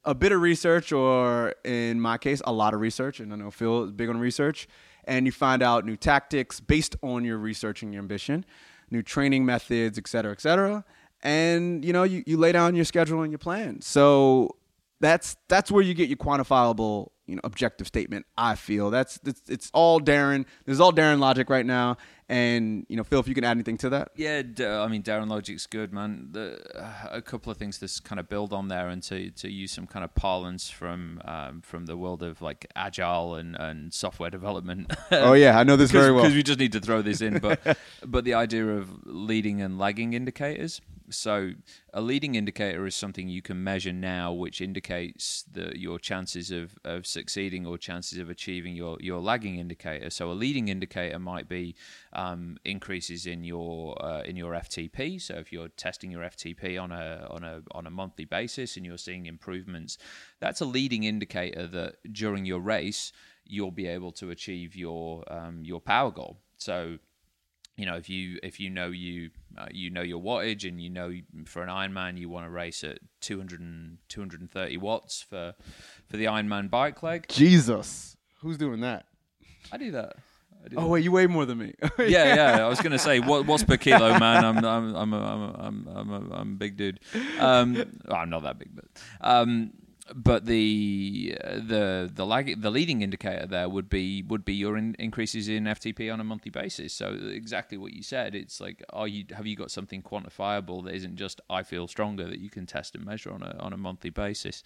a 0.05 0.13
bit 0.13 0.31
of 0.31 0.41
research, 0.41 0.91
or 0.91 1.55
in 1.63 1.99
my 1.99 2.17
case, 2.17 2.41
a 2.45 2.53
lot 2.53 2.73
of 2.73 2.79
research. 2.79 3.19
And 3.19 3.33
I 3.33 3.35
know 3.35 3.51
Phil 3.51 3.85
is 3.85 3.91
big 3.91 4.09
on 4.09 4.19
research. 4.19 4.67
And 5.05 5.25
you 5.25 5.31
find 5.31 5.63
out 5.63 5.83
new 5.85 5.97
tactics 5.97 6.59
based 6.59 6.95
on 7.01 7.25
your 7.25 7.37
research 7.37 7.81
and 7.81 7.91
your 7.91 8.01
ambition, 8.01 8.45
new 8.91 9.01
training 9.01 9.45
methods, 9.45 9.97
et 9.97 10.07
cetera, 10.07 10.31
et 10.31 10.41
cetera. 10.41 10.85
And 11.23 11.83
you 11.83 11.93
know, 11.93 12.03
you, 12.03 12.23
you 12.25 12.37
lay 12.37 12.51
down 12.51 12.75
your 12.75 12.85
schedule 12.85 13.21
and 13.21 13.31
your 13.31 13.39
plan. 13.39 13.81
So 13.81 14.57
that's 15.01 15.35
that's 15.49 15.71
where 15.71 15.83
you 15.83 15.93
get 15.93 16.07
your 16.07 16.17
quantifiable, 16.17 17.09
you 17.25 17.35
know, 17.35 17.41
objective 17.43 17.87
statement. 17.87 18.25
I 18.37 18.55
feel 18.55 18.89
that's 18.89 19.19
it's, 19.25 19.41
it's 19.49 19.71
all 19.73 19.99
Darren. 19.99 20.45
There's 20.65 20.79
all 20.79 20.93
Darren 20.93 21.19
logic 21.19 21.49
right 21.49 21.65
now. 21.65 21.97
And 22.29 22.85
you 22.87 22.95
know, 22.95 23.03
Phil, 23.03 23.19
if 23.19 23.27
you 23.27 23.35
can 23.35 23.43
add 23.43 23.51
anything 23.51 23.77
to 23.79 23.89
that. 23.89 24.11
Yeah, 24.15 24.37
i 24.37 24.87
mean, 24.87 25.03
Darren 25.03 25.27
Logic's 25.27 25.65
good, 25.67 25.91
man. 25.91 26.29
The, 26.31 26.61
uh, 26.73 27.09
a 27.11 27.21
couple 27.21 27.51
of 27.51 27.57
things 27.57 27.79
to 27.79 28.01
kind 28.03 28.21
of 28.21 28.29
build 28.29 28.53
on 28.53 28.69
there 28.69 28.87
and 28.87 29.03
to, 29.03 29.31
to 29.31 29.51
use 29.51 29.73
some 29.73 29.85
kind 29.85 30.05
of 30.05 30.15
parlance 30.15 30.69
from 30.69 31.21
um, 31.25 31.59
from 31.59 31.87
the 31.87 31.97
world 31.97 32.23
of 32.23 32.41
like 32.41 32.67
agile 32.73 33.35
and, 33.35 33.57
and 33.57 33.93
software 33.93 34.29
development. 34.39 34.93
Oh 35.11 35.33
yeah, 35.33 35.59
I 35.59 35.63
know 35.63 35.75
this 35.75 35.91
very 35.91 36.13
well. 36.13 36.23
because 36.23 36.35
we 36.35 36.43
just 36.43 36.59
need 36.59 36.71
to 36.71 36.79
throw 36.79 37.01
this 37.01 37.19
in. 37.19 37.39
But 37.39 37.77
but 38.05 38.23
the 38.23 38.35
idea 38.35 38.65
of 38.65 38.89
leading 39.03 39.61
and 39.61 39.77
lagging 39.77 40.13
indicators. 40.13 40.79
So 41.11 41.51
a 41.93 42.01
leading 42.01 42.35
indicator 42.35 42.85
is 42.85 42.95
something 42.95 43.27
you 43.27 43.41
can 43.41 43.63
measure 43.63 43.93
now, 43.93 44.33
which 44.33 44.61
indicates 44.61 45.43
the, 45.51 45.77
your 45.77 45.99
chances 45.99 46.51
of, 46.51 46.77
of 46.83 47.05
succeeding 47.05 47.65
or 47.65 47.77
chances 47.77 48.17
of 48.17 48.29
achieving 48.29 48.75
your, 48.75 48.97
your 48.99 49.19
lagging 49.19 49.59
indicator. 49.59 50.09
So 50.09 50.31
a 50.31 50.33
leading 50.33 50.67
indicator 50.69 51.19
might 51.19 51.47
be 51.47 51.75
um, 52.13 52.57
increases 52.65 53.25
in 53.25 53.43
your 53.43 54.03
uh, 54.03 54.21
in 54.21 54.35
your 54.35 54.53
FTP. 54.53 55.21
So 55.21 55.35
if 55.35 55.51
you're 55.51 55.69
testing 55.69 56.11
your 56.11 56.23
FTP 56.23 56.81
on 56.81 56.91
a 56.91 57.27
on 57.29 57.43
a 57.43 57.61
on 57.71 57.87
a 57.87 57.91
monthly 57.91 58.25
basis 58.25 58.77
and 58.77 58.85
you're 58.85 58.97
seeing 58.97 59.25
improvements, 59.25 59.97
that's 60.39 60.61
a 60.61 60.65
leading 60.65 61.03
indicator 61.03 61.67
that 61.67 61.95
during 62.11 62.45
your 62.45 62.59
race 62.59 63.11
you'll 63.45 63.71
be 63.71 63.87
able 63.87 64.11
to 64.13 64.29
achieve 64.29 64.75
your 64.75 65.23
um, 65.31 65.61
your 65.63 65.81
power 65.81 66.11
goal. 66.11 66.39
So 66.57 66.99
you 67.81 67.87
know 67.87 67.95
if 67.95 68.07
you 68.09 68.37
if 68.43 68.59
you 68.59 68.69
know 68.69 68.89
you 68.91 69.31
uh, 69.57 69.65
you 69.71 69.89
know 69.89 70.03
your 70.03 70.21
wattage 70.21 70.67
and 70.69 70.79
you 70.79 70.91
know 70.91 71.11
for 71.45 71.63
an 71.63 71.69
Ironman 71.69 72.15
you 72.15 72.29
want 72.29 72.45
to 72.45 72.51
race 72.51 72.83
at 72.83 72.99
200 73.21 73.59
and, 73.59 73.97
230 74.07 74.77
watts 74.77 75.23
for 75.27 75.55
for 76.07 76.17
the 76.17 76.25
Ironman 76.25 76.69
bike 76.69 77.01
leg. 77.01 77.25
Jesus, 77.27 78.15
who's 78.41 78.59
doing 78.59 78.81
that? 78.81 79.05
I 79.71 79.77
do 79.77 79.89
that. 79.93 80.17
I 80.63 80.67
do 80.67 80.75
Oh 80.77 80.81
that. 80.81 80.87
wait, 80.89 81.03
you 81.03 81.11
weigh 81.11 81.25
more 81.25 81.47
than 81.47 81.57
me. 81.57 81.73
yeah, 81.97 82.35
yeah. 82.35 82.63
I 82.63 82.67
was 82.67 82.79
gonna 82.81 82.99
say 82.99 83.19
what, 83.19 83.47
what's 83.47 83.63
per 83.63 83.77
kilo, 83.77 84.19
man. 84.19 84.45
I'm 84.45 84.57
I'm 84.63 84.95
I'm 84.95 85.13
a, 85.13 85.17
I'm 85.17 85.41
a, 85.41 85.55
I'm 85.57 85.87
I'm 85.87 86.09
a, 86.11 86.35
I'm 86.35 86.51
a 86.51 86.55
big 86.57 86.77
dude. 86.77 86.99
Um, 87.39 87.73
well, 88.07 88.17
I'm 88.17 88.29
not 88.29 88.43
that 88.43 88.59
big, 88.59 88.69
but 88.75 88.85
um, 89.21 89.71
but 90.15 90.45
the 90.45 91.37
uh, 91.43 91.55
the 91.55 92.11
the 92.13 92.25
lag, 92.25 92.61
the 92.61 92.71
leading 92.71 93.01
indicator 93.01 93.45
there 93.45 93.69
would 93.69 93.89
be 93.89 94.23
would 94.23 94.45
be 94.45 94.53
your 94.53 94.77
in, 94.77 94.95
increases 94.99 95.47
in 95.47 95.65
FTP 95.65 96.11
on 96.11 96.19
a 96.19 96.23
monthly 96.23 96.51
basis. 96.51 96.93
So 96.93 97.17
exactly 97.31 97.77
what 97.77 97.93
you 97.93 98.03
said. 98.03 98.35
It's 98.35 98.59
like, 98.59 98.83
are 98.91 99.07
you 99.07 99.25
have 99.35 99.47
you 99.47 99.55
got 99.55 99.71
something 99.71 100.01
quantifiable 100.01 100.83
that 100.85 100.95
isn't 100.95 101.15
just 101.15 101.41
I 101.49 101.63
feel 101.63 101.87
stronger 101.87 102.27
that 102.27 102.39
you 102.39 102.49
can 102.49 102.65
test 102.65 102.95
and 102.95 103.05
measure 103.05 103.31
on 103.31 103.41
a 103.43 103.55
on 103.59 103.73
a 103.73 103.77
monthly 103.77 104.09
basis. 104.09 104.63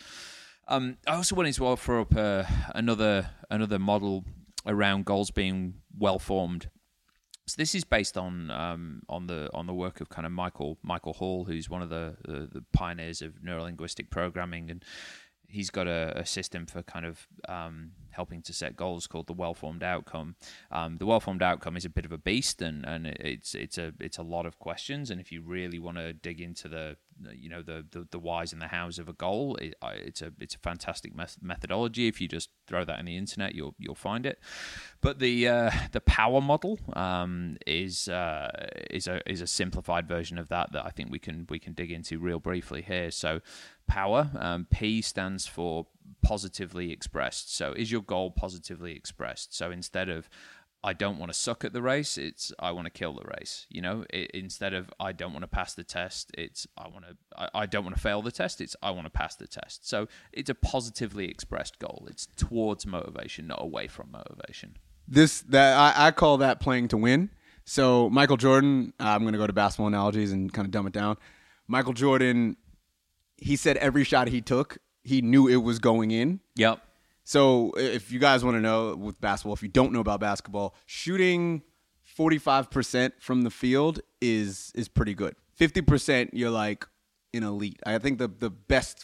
Um, 0.68 0.98
I 1.08 1.16
also 1.16 1.36
wanted 1.36 1.54
to 1.56 1.68
offer 1.68 2.00
up 2.00 2.16
uh, 2.16 2.44
another 2.74 3.30
another 3.50 3.80
model 3.80 4.26
around 4.66 5.06
goals 5.06 5.32
being 5.32 5.76
well 5.98 6.20
formed. 6.20 6.70
So 7.48 7.56
this 7.58 7.76
is 7.76 7.84
based 7.84 8.18
on 8.18 8.50
um, 8.50 9.04
on 9.08 9.28
the 9.28 9.50
on 9.54 9.68
the 9.68 9.74
work 9.74 10.02
of 10.02 10.10
kind 10.10 10.26
of 10.26 10.32
Michael 10.32 10.80
Michael 10.82 11.14
Hall, 11.14 11.46
who's 11.46 11.70
one 11.70 11.84
of 11.84 11.90
the 11.90 12.18
the, 12.26 12.50
the 12.52 12.64
pioneers 12.74 13.22
of 13.22 13.34
neurolinguistic 13.46 14.10
programming, 14.10 14.72
and 14.72 14.84
he's 15.48 15.70
got 15.70 15.88
a, 15.88 16.14
a 16.16 16.26
system 16.26 16.66
for 16.66 16.82
kind 16.84 17.06
of 17.06 17.28
um, 17.48 17.92
helping 18.12 18.42
to 18.44 18.54
set 18.54 18.76
goals 18.76 19.08
called 19.08 19.28
the 19.28 19.34
well-formed 19.34 19.84
outcome. 19.84 20.36
Um, 20.72 20.98
the 20.98 21.06
well-formed 21.06 21.44
outcome 21.44 21.78
is 21.78 21.86
a 21.86 21.90
bit 21.90 22.06
of 22.06 22.12
a 22.12 22.18
beast, 22.18 22.62
and, 22.62 22.86
and 22.86 23.08
it's 23.08 23.56
it's 23.56 23.78
a 23.78 23.94
it's 24.00 24.18
a 24.18 24.24
lot 24.24 24.46
of 24.46 24.60
questions. 24.60 25.12
And 25.12 25.20
if 25.22 25.32
you 25.32 25.42
really 25.42 25.80
want 25.80 25.98
to 25.98 26.14
dig 26.14 26.42
into 26.42 26.68
the 26.68 26.98
you 27.34 27.50
know 27.50 27.62
the, 27.62 27.86
the 27.92 28.08
the 28.12 28.20
whys 28.20 28.54
and 28.54 28.62
the 28.62 28.68
hows 28.68 29.00
of 29.00 29.08
a 29.08 29.14
goal, 29.14 29.56
it, 29.58 29.76
it's 29.84 30.22
a 30.22 30.32
it's 30.40 30.56
a 30.56 30.60
fantastic 30.60 31.16
meth- 31.16 31.38
methodology. 31.42 32.08
If 32.08 32.20
you 32.20 32.28
just 32.28 32.50
throw 32.68 32.84
that 32.84 33.00
on 33.00 33.06
the 33.06 33.18
internet, 33.18 33.56
you'll 33.56 33.76
you'll 33.78 33.96
find 33.96 34.26
it. 34.26 34.40
But 35.02 35.20
the 35.20 35.48
uh, 35.48 35.72
the 35.92 36.02
power 36.02 36.42
model 36.42 36.80
um, 36.94 37.58
is 37.66 38.08
uh, 38.08 38.68
is 38.90 39.08
a 39.08 39.22
is 39.30 39.42
a 39.42 39.48
simplified 39.48 40.08
version 40.08 40.38
of 40.38 40.50
that 40.50 40.72
that 40.74 40.86
I 40.86 40.90
think 40.90 41.12
we 41.12 41.20
can 41.20 41.46
we 41.50 41.60
can 41.60 41.74
dig 41.74 41.92
into 41.92 42.20
real 42.20 42.40
briefly 42.40 42.82
here. 42.82 43.12
So 43.12 43.42
power 43.88 44.32
um, 44.38 44.68
P 44.70 45.02
stands 45.02 45.48
for 45.48 45.88
positively 46.22 46.92
expressed. 46.92 47.56
So 47.56 47.74
is 47.74 47.92
your 47.92 48.02
goal 48.02 48.32
positively 48.32 48.96
expressed? 48.96 49.56
So 49.56 49.72
instead 49.72 50.10
of 50.10 50.30
I 50.86 50.94
don't 50.94 51.18
want 51.18 51.34
to 51.34 51.38
suck 51.38 51.66
at 51.66 51.74
the 51.74 51.82
race. 51.82 52.16
It's 52.16 52.54
I 52.60 52.72
want 52.72 52.86
to 52.86 52.92
kill 52.92 53.14
the 53.14 53.26
race. 53.40 53.66
You 53.70 53.82
know, 53.82 54.06
it, 54.12 54.30
instead 54.36 54.74
of 54.76 54.94
I 55.00 55.14
don't 55.14 55.34
want 55.34 55.42
to 55.42 55.48
pass 55.48 55.74
the 55.74 55.84
test, 55.84 56.30
it's 56.38 56.68
I 56.78 56.88
want 56.88 57.06
to 57.08 57.18
I, 57.36 57.62
I 57.62 57.66
don't 57.66 57.84
want 57.84 57.96
to 57.96 58.02
fail 58.02 58.22
the 58.22 58.32
test. 58.32 58.62
It's 58.62 58.76
I 58.84 58.92
want 58.92 59.06
to 59.08 59.10
pass 59.10 59.36
the 59.36 59.48
test. 59.48 59.90
So 59.90 60.08
it's 60.32 60.50
a 60.50 60.56
positively 60.56 61.28
expressed 61.28 61.80
goal. 61.80 62.06
It's 62.08 62.28
towards 62.38 62.86
motivation, 62.86 63.48
not 63.48 63.62
away 63.62 63.88
from 63.88 64.12
motivation. 64.12 64.78
this 65.08 65.42
that 65.50 65.76
I, 65.76 66.08
I 66.08 66.12
call 66.12 66.38
that 66.38 66.60
playing 66.60 66.90
to 66.90 66.98
win. 66.98 67.32
So 67.64 68.10
Michael 68.12 68.38
Jordan, 68.38 68.94
uh, 69.00 69.06
I'm 69.06 69.22
going 69.22 69.34
to 69.34 69.40
go 69.40 69.48
to 69.48 69.54
basketball 69.54 69.88
analogies 69.88 70.32
and 70.32 70.54
kind 70.54 70.68
of 70.68 70.72
dumb 70.72 70.86
it 70.86 70.94
down. 70.94 71.18
Michael 71.68 71.94
Jordan, 71.94 72.58
he 73.38 73.56
said 73.56 73.78
every 73.78 74.04
shot 74.04 74.28
he 74.28 74.40
took, 74.40 74.78
he 75.04 75.24
knew 75.24 75.48
it 75.48 75.58
was 75.58 75.80
going 75.80 76.12
in. 76.12 76.42
Yep. 76.56 76.85
So 77.26 77.74
if 77.76 78.12
you 78.12 78.20
guys 78.20 78.46
want 78.46 78.56
to 78.56 78.62
know 78.62 78.96
with 78.96 79.20
basketball, 79.20 79.56
if 79.56 79.64
you 79.64 79.68
don't 79.68 79.92
know 79.92 80.00
about 80.00 80.20
basketball, 80.20 80.76
shooting 80.86 81.64
45% 82.18 83.14
from 83.20 83.42
the 83.42 83.50
field 83.50 84.00
is 84.22 84.72
is 84.76 84.88
pretty 84.88 85.16
good. 85.16 85.36
50% 85.60 86.30
you're 86.34 86.52
like 86.52 86.86
an 87.34 87.44
elite. 87.44 87.80
I 87.86 87.98
think 87.98 88.20
the 88.20 88.28
the 88.28 88.52
best 88.52 89.04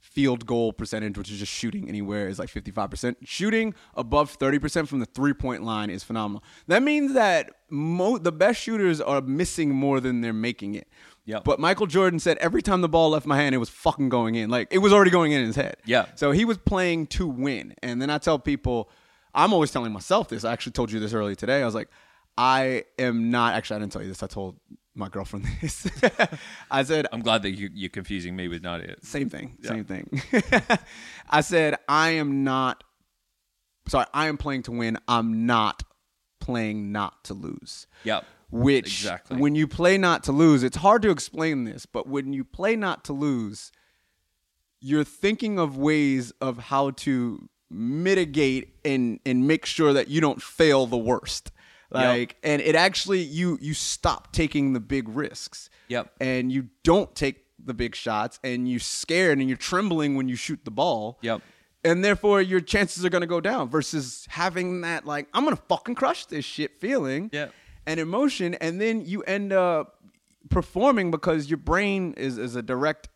field 0.00 0.46
goal 0.46 0.72
percentage, 0.72 1.16
which 1.16 1.30
is 1.30 1.38
just 1.38 1.52
shooting 1.52 1.88
anywhere, 1.88 2.26
is 2.26 2.38
like 2.38 2.48
55%. 2.48 3.16
Shooting 3.22 3.72
above 3.94 4.36
30% 4.36 4.88
from 4.88 4.98
the 4.98 5.06
three 5.06 5.32
point 5.32 5.62
line 5.62 5.90
is 5.90 6.02
phenomenal. 6.02 6.42
That 6.66 6.82
means 6.82 7.14
that 7.14 7.50
mo- 7.70 8.18
the 8.18 8.32
best 8.32 8.60
shooters 8.60 9.00
are 9.00 9.20
missing 9.20 9.74
more 9.74 10.00
than 10.00 10.20
they're 10.20 10.32
making 10.32 10.74
it. 10.74 10.88
Yep. 11.24 11.44
But 11.44 11.60
Michael 11.60 11.86
Jordan 11.86 12.18
said 12.18 12.36
every 12.38 12.62
time 12.62 12.80
the 12.80 12.88
ball 12.88 13.10
left 13.10 13.26
my 13.26 13.36
hand, 13.36 13.54
it 13.54 13.58
was 13.58 13.68
fucking 13.68 14.08
going 14.08 14.34
in. 14.34 14.50
Like 14.50 14.68
it 14.70 14.78
was 14.78 14.92
already 14.92 15.10
going 15.10 15.32
in 15.32 15.44
his 15.44 15.56
head. 15.56 15.76
Yeah. 15.84 16.06
So 16.16 16.32
he 16.32 16.44
was 16.44 16.58
playing 16.58 17.06
to 17.08 17.26
win. 17.26 17.74
And 17.82 18.02
then 18.02 18.10
I 18.10 18.18
tell 18.18 18.38
people, 18.38 18.90
I'm 19.34 19.52
always 19.52 19.70
telling 19.70 19.92
myself 19.92 20.28
this. 20.28 20.44
I 20.44 20.52
actually 20.52 20.72
told 20.72 20.90
you 20.90 20.98
this 21.00 21.12
earlier 21.12 21.34
today. 21.34 21.62
I 21.62 21.64
was 21.64 21.74
like, 21.74 21.88
I 22.36 22.84
am 22.98 23.30
not. 23.30 23.54
Actually, 23.54 23.76
I 23.76 23.78
didn't 23.80 23.92
tell 23.92 24.02
you 24.02 24.08
this. 24.08 24.22
I 24.22 24.26
told 24.26 24.58
my 24.94 25.08
girlfriend 25.08 25.46
this. 25.60 25.88
I 26.70 26.82
said, 26.82 27.06
I'm 27.12 27.20
glad 27.20 27.42
that 27.42 27.52
you, 27.52 27.70
you're 27.72 27.88
confusing 27.90 28.34
me 28.36 28.48
with 28.48 28.62
Nadia. 28.62 28.96
same 29.02 29.28
thing. 29.28 29.56
Same 29.62 29.84
thing. 29.84 30.20
I 31.30 31.40
said, 31.40 31.76
I 31.88 32.10
am 32.10 32.44
not. 32.44 32.84
Sorry, 33.88 34.06
I 34.12 34.28
am 34.28 34.36
playing 34.38 34.62
to 34.64 34.72
win. 34.72 34.98
I'm 35.08 35.46
not 35.46 35.82
playing 36.40 36.92
not 36.92 37.24
to 37.24 37.34
lose. 37.34 37.86
Yep. 38.04 38.24
Which, 38.52 38.86
Exactly. 39.00 39.38
when 39.38 39.54
you 39.54 39.66
play 39.66 39.96
not 39.98 40.22
to 40.24 40.32
lose, 40.32 40.62
it's 40.62 40.76
hard 40.76 41.02
to 41.02 41.10
explain 41.10 41.64
this, 41.64 41.86
but 41.86 42.06
when 42.06 42.32
you 42.34 42.44
play 42.44 42.76
not 42.76 43.02
to 43.06 43.12
lose, 43.14 43.72
you're 44.80 45.04
thinking 45.04 45.58
of 45.58 45.76
ways 45.76 46.32
of 46.40 46.58
how 46.58 46.90
to 46.90 47.48
mitigate 47.70 48.74
and 48.84 49.18
and 49.24 49.46
make 49.48 49.64
sure 49.64 49.92
that 49.94 50.08
you 50.08 50.20
don't 50.20 50.42
fail 50.42 50.86
the 50.86 50.98
worst. 50.98 51.50
Like, 51.90 52.36
and 52.42 52.62
it 52.62 52.74
actually 52.74 53.20
you 53.20 53.58
you 53.60 53.74
stop 53.74 54.32
taking 54.32 54.72
the 54.72 54.80
big 54.80 55.08
risks 55.08 55.68
Yep. 55.88 56.10
and 56.20 56.50
you 56.50 56.68
don't 56.84 57.14
take 57.14 57.44
the 57.62 57.74
big 57.74 57.94
shots 57.94 58.40
and 58.42 58.68
you're 58.68 58.80
scared 58.80 59.38
and 59.38 59.48
you're 59.48 59.58
trembling 59.58 60.16
when 60.16 60.26
you 60.28 60.34
shoot 60.36 60.64
the 60.64 60.70
ball. 60.70 61.18
Yep. 61.20 61.42
And 61.84 62.02
therefore 62.04 62.40
your 62.40 62.60
chances 62.60 63.04
are 63.04 63.10
gonna 63.10 63.26
go 63.26 63.40
down 63.42 63.68
versus 63.68 64.26
having 64.30 64.80
that 64.82 65.04
like, 65.06 65.28
I'm 65.34 65.44
gonna 65.44 65.56
fucking 65.56 65.94
crush 65.94 66.24
this 66.26 66.44
shit 66.46 66.80
feeling 66.80 67.28
Yep. 67.32 67.52
And 67.86 67.98
emotion, 68.00 68.54
and 68.54 68.80
then 68.80 69.04
you 69.04 69.22
end 69.22 69.52
up 69.52 69.98
performing 70.50 71.10
because 71.10 71.48
your 71.48 71.58
brain 71.58 72.14
is, 72.16 72.38
is 72.38 72.56
a 72.56 72.62
direct, 72.62 73.08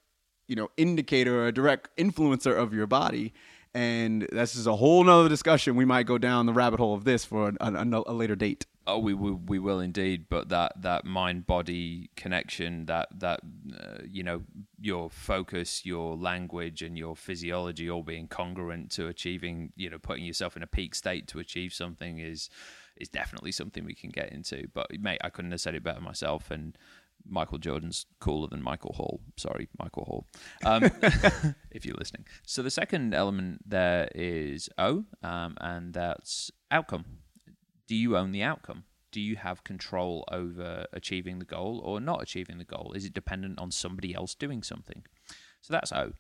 you 0.49 0.57
know, 0.57 0.69
indicator 0.77 1.43
or 1.43 1.47
a 1.49 1.53
direct 1.53 1.89
influencer 1.97 2.57
of 2.57 2.73
your 2.73 2.87
body. 2.87 3.33
And 3.75 4.27
this 4.33 4.57
is 4.57 4.67
a 4.67 4.77
whole 4.77 5.05
nother 5.05 5.29
discussion. 5.29 5.77
We 5.77 5.85
might 5.85 6.07
go 6.07 6.17
down 6.17 6.47
the 6.47 6.55
rabbit 6.55 6.81
hole 6.81 6.95
of 6.95 7.05
this 7.05 7.27
for 7.27 7.53
a, 7.61 7.73
a, 7.75 8.03
a 8.07 8.13
later 8.13 8.35
date. 8.35 8.65
Oh, 8.89 8.99
we, 9.01 9.15
we 9.15 9.33
we 9.33 9.59
will 9.59 9.81
indeed, 9.81 10.27
but 10.31 10.49
that 10.51 10.81
that 10.81 11.05
mind 11.05 11.47
body 11.47 12.09
connection, 12.15 12.87
that 12.87 13.09
that 13.19 13.41
uh, 13.79 13.99
you 14.09 14.23
know 14.23 14.45
your 14.81 15.11
focus, 15.11 15.85
your 15.85 16.17
language, 16.17 16.83
and 16.83 16.97
your 16.97 17.17
physiology 17.17 17.91
all 17.91 18.05
being 18.05 18.29
congruent 18.29 18.93
to 18.93 19.09
achieving, 19.09 19.73
you 19.75 19.91
know, 19.91 19.99
putting 19.99 20.25
yourself 20.25 20.57
in 20.57 20.63
a 20.63 20.69
peak 20.69 20.95
state 20.95 21.27
to 21.29 21.41
achieve 21.41 21.73
something 21.73 22.21
is 22.21 22.49
is 22.99 23.09
definitely 23.09 23.53
something 23.53 23.85
we 23.85 23.95
can 23.95 24.11
get 24.11 24.33
into. 24.33 24.69
But 24.73 24.87
mate, 25.01 25.21
I 25.23 25.31
couldn't 25.31 25.51
have 25.53 25.61
said 25.61 25.75
it 25.75 25.83
better 25.83 26.01
myself. 26.01 26.51
And 26.51 26.77
Michael 27.29 27.59
Jordan's 27.59 28.07
cooler 28.21 28.49
than 28.49 28.63
Michael 28.63 28.93
Hall. 28.93 29.21
Sorry, 29.37 29.69
Michael 29.79 30.05
Hall, 30.05 30.27
um, 30.65 30.85
if 31.71 31.85
you're 31.85 31.97
listening. 31.97 32.27
So 32.47 32.63
the 32.63 32.71
second 32.71 33.15
element 33.15 33.63
there 33.67 34.09
is 34.15 34.69
O, 34.79 35.05
um, 35.23 35.57
and 35.61 35.93
that's 35.93 36.51
outcome 36.71 37.05
do 37.87 37.95
you 37.95 38.17
own 38.17 38.33
the 38.33 38.43
outcome? 38.43 38.85
Do 39.13 39.21
you 39.21 39.37
have 39.37 39.65
control 39.65 40.25
over 40.31 40.87
achieving 40.93 41.39
the 41.39 41.45
goal 41.45 41.81
or 41.85 42.01
not 42.01 42.23
achieving 42.23 42.59
the 42.59 42.65
goal? 42.65 42.93
Is 42.95 43.05
it 43.05 43.15
dependent 43.15 43.59
on 43.59 43.71
somebody 43.71 44.15
else 44.15 44.35
doing 44.35 44.63
something? 44.63 45.05
So 45.63 45.73
that's 45.73 45.93
O. 45.93 46.13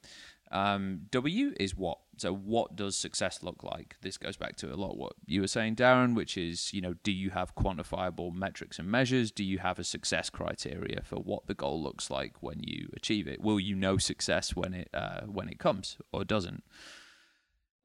Um, 0.52 1.02
w 1.10 1.52
is 1.58 1.74
what. 1.76 1.98
So 2.18 2.32
what 2.32 2.76
does 2.76 2.96
success 2.96 3.42
look 3.42 3.62
like? 3.62 3.96
This 4.00 4.16
goes 4.16 4.36
back 4.36 4.56
to 4.56 4.72
a 4.72 4.76
lot 4.76 4.96
what 4.96 5.12
you 5.26 5.40
were 5.40 5.48
saying, 5.48 5.76
Darren, 5.76 6.14
which 6.14 6.38
is 6.38 6.72
you 6.72 6.80
know, 6.80 6.94
do 7.02 7.12
you 7.12 7.30
have 7.30 7.54
quantifiable 7.54 8.32
metrics 8.32 8.78
and 8.78 8.88
measures? 8.88 9.30
Do 9.30 9.44
you 9.44 9.58
have 9.58 9.78
a 9.78 9.84
success 9.84 10.30
criteria 10.30 11.02
for 11.02 11.16
what 11.16 11.46
the 11.46 11.54
goal 11.54 11.82
looks 11.82 12.10
like 12.10 12.42
when 12.42 12.60
you 12.60 12.88
achieve 12.94 13.26
it? 13.26 13.40
Will 13.40 13.60
you 13.60 13.74
know 13.74 13.98
success 13.98 14.54
when 14.54 14.72
it 14.72 14.88
uh, 14.94 15.22
when 15.22 15.48
it 15.48 15.58
comes 15.58 15.98
or 16.12 16.24
doesn't? 16.24 16.62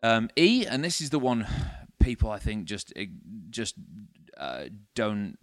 Um, 0.04 0.30
e, 0.38 0.66
and 0.66 0.84
this 0.84 1.02
is 1.02 1.10
the 1.10 1.20
one 1.20 1.48
people 2.00 2.30
I 2.32 2.40
think 2.40 2.66
just 2.66 2.94
just 3.50 3.76
uh, 4.38 4.66
don't 4.96 5.38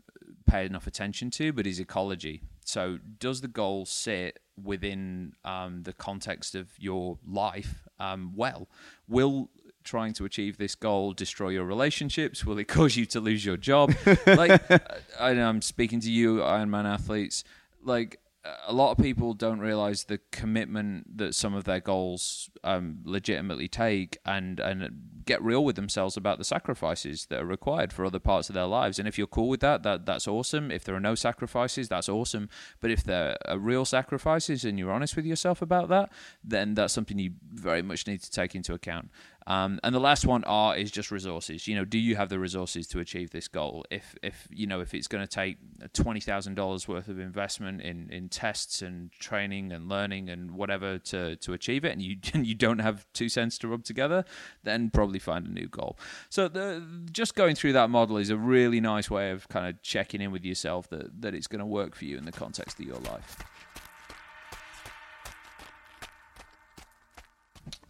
pay 0.47 0.65
enough 0.67 0.87
attention 0.87 1.31
to, 1.31 1.53
but 1.53 1.67
is 1.67 1.79
ecology. 1.79 2.43
So, 2.65 2.99
does 3.19 3.41
the 3.41 3.49
goal 3.49 3.87
sit 3.87 4.41
within 4.65 5.35
um, 5.45 5.83
the 5.83 5.93
context 5.93 6.55
of 6.55 6.69
your 6.79 7.19
life? 7.27 7.87
Um, 7.99 8.33
well, 8.35 8.69
will 9.09 9.51
trying 9.85 10.13
to 10.13 10.25
achieve 10.25 10.59
this 10.59 10.75
goal 10.75 11.13
destroy 11.13 11.49
your 11.49 11.65
relationships? 11.65 12.45
Will 12.45 12.59
it 12.59 12.69
cause 12.69 12.97
you 12.97 13.07
to 13.07 13.21
lose 13.21 13.45
your 13.45 13.57
job? 13.57 13.95
like, 14.27 14.71
I, 15.19 15.31
I'm 15.31 15.63
speaking 15.63 16.01
to 16.01 16.11
you, 16.11 16.37
Ironman 16.39 16.85
athletes. 16.85 17.43
Like, 17.83 18.21
a 18.67 18.73
lot 18.73 18.93
of 18.93 18.99
people 18.99 19.35
don't 19.35 19.59
realize 19.59 20.05
the 20.05 20.21
commitment 20.31 21.19
that 21.19 21.35
some 21.35 21.55
of 21.55 21.65
their 21.65 21.81
goals 21.81 22.51
um, 22.65 22.99
legitimately 23.05 23.69
take 23.69 24.19
and 24.25 24.61
and 24.61 25.25
get 25.25 25.43
real 25.43 25.65
with 25.65 25.77
themselves 25.77 26.17
about 26.17 26.39
the 26.39 26.45
sacrifices 26.45 27.27
that 27.27 27.41
are 27.41 27.47
required 27.47 27.93
for 27.93 28.05
other 28.05 28.19
parts 28.19 28.49
of 28.49 28.55
their 28.55 28.67
lives. 28.67 28.99
And 28.99 29.07
if 29.07 29.19
you're 29.19 29.27
cool 29.27 29.49
with 29.49 29.61
that 29.61 29.83
that 29.83 30.07
that's 30.07 30.29
awesome. 30.29 30.71
If 30.71 30.85
there 30.85 30.95
are 30.95 31.01
no 31.01 31.15
sacrifices 31.15 31.89
that's 31.89 32.09
awesome. 32.09 32.49
But 32.81 32.91
if 32.91 33.03
there 33.03 33.37
are 33.47 33.59
real 33.59 33.85
sacrifices 33.85 34.65
and 34.65 34.79
you're 34.79 34.93
honest 34.93 35.17
with 35.17 35.27
yourself 35.27 35.61
about 35.61 35.89
that 35.89 36.11
then 36.45 36.75
that's 36.75 36.95
something 36.95 37.19
you 37.19 37.33
very 37.53 37.83
much 37.83 38.07
need 38.07 38.23
to 38.23 38.31
take 38.31 38.55
into 38.55 38.73
account 38.73 39.11
um, 39.49 39.81
and 39.83 39.95
the 39.95 39.99
last 39.99 40.27
one 40.27 40.45
R 40.45 40.77
is 40.77 40.91
just 40.91 41.11
resources. 41.11 41.67
You 41.67 41.75
know, 41.75 41.87
do 41.87 41.99
you 41.99 42.17
have 42.17 42.29
the 42.29 42.39
resources 42.39 42.87
to 42.89 43.01
achieve 43.01 43.31
this 43.31 43.49
goal? 43.49 43.87
If 43.91 44.15
if 44.23 44.47
you 44.51 44.67
know 44.67 44.81
if 44.81 44.93
it's 44.93 45.09
going 45.09 45.27
to 45.27 45.29
take 45.29 45.57
twenty 45.95 46.21
thousand 46.21 46.55
dollars 46.55 46.87
worth 46.87 47.09
of 47.09 47.19
investment 47.19 47.81
in, 47.81 48.11
in 48.11 48.29
tests 48.29 48.83
and 48.83 49.11
training 49.13 49.73
and 49.73 49.89
learning 49.89 50.29
and 50.29 50.51
whatever 50.51 50.99
to, 50.99 51.37
to 51.37 51.55
achieve 51.55 51.87
it, 51.87 51.93
and 51.93 52.03
you 52.03 52.17
and 52.35 52.47
you 52.47 52.55
don't 52.55 52.81
have 52.81 53.07
two 53.15 53.31
cents 53.31 53.57
to 53.59 53.69
rub 53.69 53.85
together, 53.85 54.27
then 54.65 54.91
probably 54.91 55.19
find 55.19 55.47
a 55.47 55.51
new 55.51 55.67
goal. 55.67 55.99
So 56.29 56.49
the 56.49 56.87
just 57.11 57.35
going 57.35 57.55
through 57.55 57.73
that 57.73 57.89
model 57.89 58.19
is 58.19 58.29
a 58.29 58.37
really 58.37 58.83
nice 58.83 59.11
way 59.11 59.31
of 59.31 59.49
kind 59.49 59.67
of 59.67 59.81
checking 59.83 60.21
in 60.21 60.31
with 60.31 60.45
yourself 60.45 60.91
that 60.91 61.23
that 61.23 61.35
it's 61.35 61.47
going 61.47 61.61
to 61.61 61.67
work 61.67 61.95
for 61.95 62.05
you 62.05 62.19
in 62.19 62.27
the 62.27 62.33
context 62.33 62.79
of 62.79 62.85
your 62.85 62.99
life. 62.99 63.39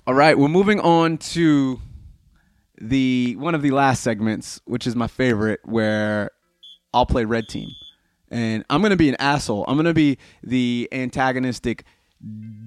All 0.09 0.15
right, 0.15 0.39
we're 0.39 0.49
moving 0.49 0.81
on 0.81 1.19
to 1.19 1.79
the 2.81 3.37
one 3.37 3.55
of 3.55 3.61
the 3.61 3.73
last 3.73 4.03
segments, 4.03 4.59
which 4.65 4.87
is 4.87 4.97
my 4.97 5.07
favorite, 5.07 5.61
where 5.65 6.31
I'll 6.95 7.05
play 7.05 7.27
red 7.27 7.47
team, 7.47 7.69
and 8.31 8.65
I'm 8.71 8.81
gonna 8.81 8.97
be 8.97 9.11
an 9.11 9.17
asshole. 9.19 9.67
I'm 9.69 9.77
gonna 9.77 9.93
be 9.93 10.17
the 10.43 10.89
antagonistic 10.93 11.85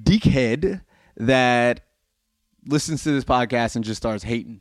dickhead 0.04 0.82
that 1.18 1.82
listens 2.68 3.02
to 3.06 3.12
this 3.12 3.24
podcast 3.24 3.76
and 3.76 3.84
just 3.84 3.98
starts 3.98 4.24
hating, 4.24 4.60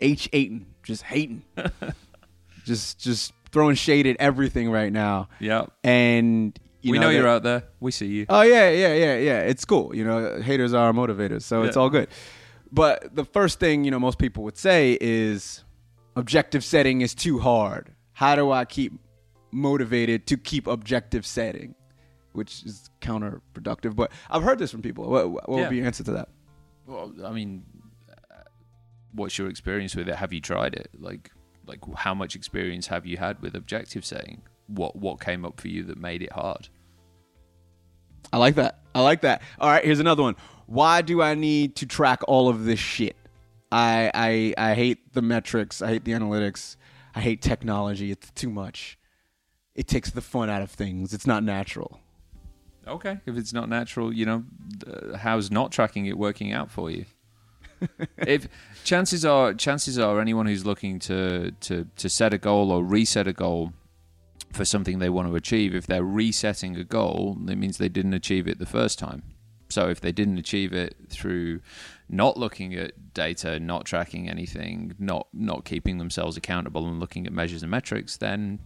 h 0.00 0.28
hating, 0.32 0.66
just 0.82 1.04
hating, 1.04 1.44
just 2.64 2.98
just 2.98 3.34
throwing 3.52 3.76
shade 3.76 4.04
at 4.04 4.16
everything 4.18 4.68
right 4.68 4.92
now. 4.92 5.28
Yeah, 5.38 5.66
And 5.84 6.58
you 6.86 6.92
we 6.92 6.98
know, 6.98 7.08
that- 7.08 7.14
you're 7.14 7.28
out 7.28 7.42
there. 7.42 7.64
We 7.80 7.90
see 7.90 8.06
you. 8.06 8.26
Oh 8.28 8.42
yeah, 8.42 8.70
yeah, 8.70 8.94
yeah, 8.94 9.16
yeah. 9.16 9.40
It's 9.40 9.64
cool. 9.64 9.94
You 9.94 10.04
know, 10.04 10.40
haters 10.40 10.72
are 10.72 10.86
our 10.86 10.92
motivators, 10.92 11.42
so 11.42 11.62
it's 11.62 11.76
all 11.76 11.90
good. 11.90 12.08
But 12.72 13.14
the 13.14 13.24
first 13.24 13.60
thing 13.60 13.84
you 13.84 13.90
know 13.90 14.00
most 14.00 14.18
people 14.18 14.42
would 14.44 14.56
say 14.56 14.98
is 15.00 15.64
objective 16.16 16.64
setting 16.64 17.00
is 17.00 17.14
too 17.14 17.38
hard. 17.38 17.94
How 18.12 18.34
do 18.34 18.50
I 18.50 18.64
keep 18.64 18.92
motivated 19.52 20.26
to 20.28 20.36
keep 20.36 20.66
objective 20.66 21.26
setting? 21.26 21.74
Which 22.32 22.64
is 22.64 22.90
counterproductive. 23.00 23.96
But 23.96 24.10
I've 24.30 24.42
heard 24.42 24.58
this 24.58 24.70
from 24.70 24.82
people. 24.82 25.08
What, 25.08 25.30
what 25.30 25.48
would 25.48 25.70
be 25.70 25.76
your 25.76 25.86
answer 25.86 26.04
to 26.04 26.12
that? 26.12 26.28
Well, 26.86 27.12
I 27.24 27.32
mean, 27.32 27.64
uh, 28.10 28.42
what's 29.12 29.38
your 29.38 29.48
experience 29.48 29.96
with 29.96 30.08
it? 30.08 30.16
Have 30.16 30.32
you 30.32 30.40
tried 30.40 30.74
it? 30.74 30.90
Like, 30.98 31.30
like 31.66 31.80
how 31.96 32.14
much 32.14 32.36
experience 32.36 32.86
have 32.88 33.06
you 33.06 33.16
had 33.16 33.40
with 33.40 33.54
objective 33.54 34.04
setting? 34.04 34.42
What 34.66 34.96
what 34.96 35.20
came 35.20 35.44
up 35.44 35.60
for 35.60 35.68
you 35.68 35.84
that 35.84 35.98
made 35.98 36.22
it 36.22 36.32
hard? 36.32 36.68
I 38.32 38.38
like 38.38 38.56
that. 38.56 38.80
I 38.94 39.00
like 39.00 39.22
that. 39.22 39.42
All 39.60 39.70
right, 39.70 39.84
here's 39.84 40.00
another 40.00 40.22
one. 40.22 40.36
Why 40.66 41.02
do 41.02 41.22
I 41.22 41.34
need 41.34 41.76
to 41.76 41.86
track 41.86 42.20
all 42.26 42.48
of 42.48 42.64
this 42.64 42.78
shit? 42.78 43.16
I 43.70 44.10
I 44.14 44.70
I 44.70 44.74
hate 44.74 45.12
the 45.12 45.22
metrics. 45.22 45.82
I 45.82 45.88
hate 45.88 46.04
the 46.04 46.12
analytics. 46.12 46.76
I 47.14 47.20
hate 47.20 47.42
technology. 47.42 48.10
It's 48.10 48.30
too 48.32 48.50
much. 48.50 48.98
It 49.74 49.86
takes 49.86 50.10
the 50.10 50.20
fun 50.20 50.48
out 50.48 50.62
of 50.62 50.70
things. 50.70 51.12
It's 51.12 51.26
not 51.26 51.44
natural. 51.44 52.00
Okay, 52.86 53.18
if 53.26 53.36
it's 53.36 53.52
not 53.52 53.68
natural, 53.68 54.12
you 54.12 54.24
know, 54.24 54.44
uh, 54.86 55.16
how's 55.16 55.50
not 55.50 55.72
tracking 55.72 56.06
it 56.06 56.16
working 56.16 56.52
out 56.52 56.70
for 56.70 56.90
you? 56.90 57.04
if 58.18 58.48
chances 58.84 59.24
are, 59.24 59.52
chances 59.52 59.98
are, 59.98 60.20
anyone 60.20 60.46
who's 60.46 60.64
looking 60.64 60.98
to 61.00 61.50
to 61.60 61.86
to 61.96 62.08
set 62.08 62.32
a 62.32 62.38
goal 62.38 62.70
or 62.70 62.84
reset 62.84 63.26
a 63.26 63.32
goal 63.32 63.72
for 64.52 64.64
something 64.64 64.98
they 64.98 65.08
want 65.10 65.28
to 65.28 65.34
achieve, 65.36 65.74
if 65.74 65.86
they're 65.86 66.04
resetting 66.04 66.76
a 66.76 66.84
goal, 66.84 67.36
it 67.48 67.56
means 67.56 67.78
they 67.78 67.88
didn't 67.88 68.14
achieve 68.14 68.48
it 68.48 68.58
the 68.58 68.66
first 68.66 68.98
time. 68.98 69.22
So 69.68 69.88
if 69.88 70.00
they 70.00 70.12
didn't 70.12 70.38
achieve 70.38 70.72
it 70.72 70.96
through 71.10 71.60
not 72.08 72.36
looking 72.36 72.74
at 72.74 73.12
data, 73.14 73.58
not 73.58 73.84
tracking 73.84 74.28
anything, 74.30 74.94
not 74.98 75.26
not 75.34 75.64
keeping 75.64 75.98
themselves 75.98 76.36
accountable 76.36 76.86
and 76.88 77.00
looking 77.00 77.26
at 77.26 77.32
measures 77.32 77.62
and 77.62 77.70
metrics, 77.70 78.16
then 78.16 78.60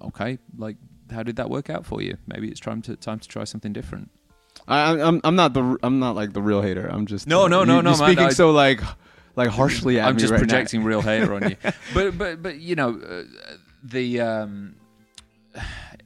okay, 0.00 0.38
like 0.56 0.76
how 1.10 1.22
did 1.22 1.36
that 1.36 1.50
work 1.50 1.68
out 1.68 1.84
for 1.84 2.00
you? 2.00 2.16
Maybe 2.26 2.48
it's 2.48 2.60
time 2.60 2.80
to 2.82 2.96
time 2.96 3.18
to 3.18 3.28
try 3.28 3.44
something 3.44 3.74
different. 3.74 4.10
I, 4.66 4.98
I'm 5.00 5.20
I'm 5.22 5.36
not 5.36 5.52
the 5.52 5.76
I'm 5.82 5.98
not 6.00 6.16
like 6.16 6.32
the 6.32 6.42
real 6.42 6.62
hater. 6.62 6.86
I'm 6.86 7.04
just 7.06 7.26
No, 7.26 7.46
no, 7.46 7.62
no, 7.64 7.76
you- 7.76 7.82
no, 7.82 7.90
You're 7.90 7.98
man, 7.98 8.08
speaking 8.08 8.26
I- 8.26 8.30
so 8.30 8.50
like 8.50 8.80
like 9.36 9.50
harshly 9.50 10.00
at 10.00 10.08
I'm 10.08 10.16
just 10.16 10.30
right 10.32 10.38
now. 10.38 10.46
projecting 10.46 10.82
real 10.82 11.02
hater 11.02 11.34
on 11.34 11.50
you. 11.50 11.56
But 11.94 12.16
but 12.16 12.42
but 12.42 12.58
you 12.58 12.74
know 12.74 12.98
uh, 12.98 13.22
the 13.84 14.20
um, 14.22 14.76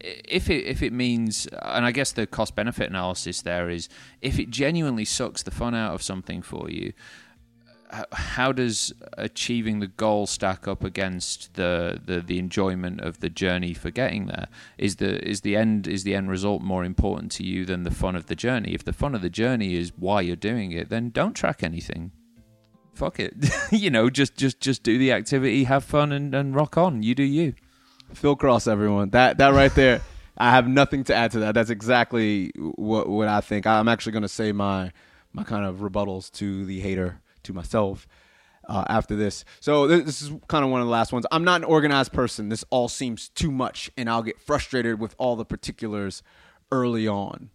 if 0.01 0.51
it 0.51 0.67
if 0.67 0.83
it 0.83 0.93
means 0.93 1.47
and 1.63 1.85
I 1.85 1.93
guess 1.93 2.13
the 2.13 2.27
cost 2.27 2.55
benefit 2.55 2.89
analysis 2.89 3.43
there 3.43 3.71
is 3.71 3.89
if 4.21 4.39
it 4.39 4.51
genuinely 4.51 5.05
sucks 5.05 5.43
the 5.43 5.51
fun 5.51 5.75
out 5.75 5.95
of 5.95 6.03
something 6.03 6.43
for 6.43 6.71
you. 6.71 6.93
How 8.13 8.53
does 8.53 8.95
achieving 9.19 9.81
the 9.81 9.87
goal 9.87 10.27
stack 10.27 10.67
up 10.67 10.83
against 10.83 11.53
the, 11.57 12.01
the, 12.03 12.21
the 12.21 12.39
enjoyment 12.39 13.03
of 13.03 13.21
the 13.21 13.29
journey 13.29 13.75
for 13.75 13.91
getting 13.91 14.29
there? 14.29 14.49
Is 14.79 14.97
the 14.97 15.23
is 15.29 15.43
the 15.43 15.57
end 15.57 15.87
is 15.87 16.03
the 16.03 16.15
end 16.15 16.31
result 16.31 16.63
more 16.63 16.85
important 16.85 17.31
to 17.33 17.45
you 17.45 17.67
than 17.67 17.83
the 17.83 17.91
fun 17.91 18.17
of 18.17 18.29
the 18.29 18.35
journey? 18.35 18.73
If 18.73 18.83
the 18.83 18.95
fun 18.95 19.15
of 19.15 19.21
the 19.21 19.29
journey 19.29 19.75
is 19.75 19.93
why 19.95 20.23
you're 20.23 20.37
doing 20.37 20.73
it, 20.73 20.89
then 20.89 21.11
don't 21.11 21.35
track 21.35 21.63
anything 21.63 22.13
fuck 22.95 23.19
it 23.19 23.35
you 23.71 23.91
know 23.91 24.11
just 24.11 24.37
just 24.37 24.61
just 24.61 24.83
do 24.83 24.99
the 24.99 25.13
activity 25.13 25.65
have 25.65 25.83
fun 25.83 26.13
and, 26.13 26.35
and 26.35 26.55
rock 26.55 26.77
on 26.77 27.03
you 27.03 27.15
do 27.15 27.23
you 27.23 27.55
Phil 28.15 28.37
Cross, 28.37 28.67
everyone. 28.67 29.11
That 29.11 29.39
that 29.39 29.53
right 29.55 29.75
there. 29.75 30.01
I 30.39 30.51
have 30.51 30.67
nothing 30.67 31.05
to 31.05 31.15
add 31.15 31.31
to 31.33 31.41
that. 31.41 31.55
That's 31.55 31.71
exactly 31.71 32.53
what 32.57 33.09
what 33.09 33.29
I 33.29 33.41
think. 33.41 33.67
I'm 33.67 33.89
actually 33.89 34.13
going 34.13 34.23
to 34.23 34.29
say 34.29 34.53
my 34.53 34.93
my 35.33 35.45
kind 35.45 35.65
of 35.65 35.77
rebuttals 35.79 36.31
to 36.33 36.65
the 36.65 36.81
hater 36.81 37.21
to 37.45 37.53
myself 37.53 38.07
uh, 38.69 38.85
after 38.89 39.17
this. 39.17 39.45
So 39.61 39.87
this, 39.87 40.05
this 40.05 40.23
is 40.23 40.33
kind 40.49 40.65
of 40.65 40.71
one 40.71 40.81
of 40.81 40.87
the 40.87 40.93
last 40.93 41.13
ones. 41.13 41.27
I'm 41.31 41.45
not 41.45 41.61
an 41.61 41.65
organized 41.65 42.13
person. 42.13 42.49
This 42.49 42.65
all 42.71 42.89
seems 42.89 43.29
too 43.29 43.51
much, 43.51 43.91
and 43.97 44.09
I'll 44.09 44.23
get 44.23 44.41
frustrated 44.41 45.01
with 45.01 45.15
all 45.19 45.37
the 45.37 45.45
particulars 45.45 46.23
early 46.71 47.07
on. 47.07 47.51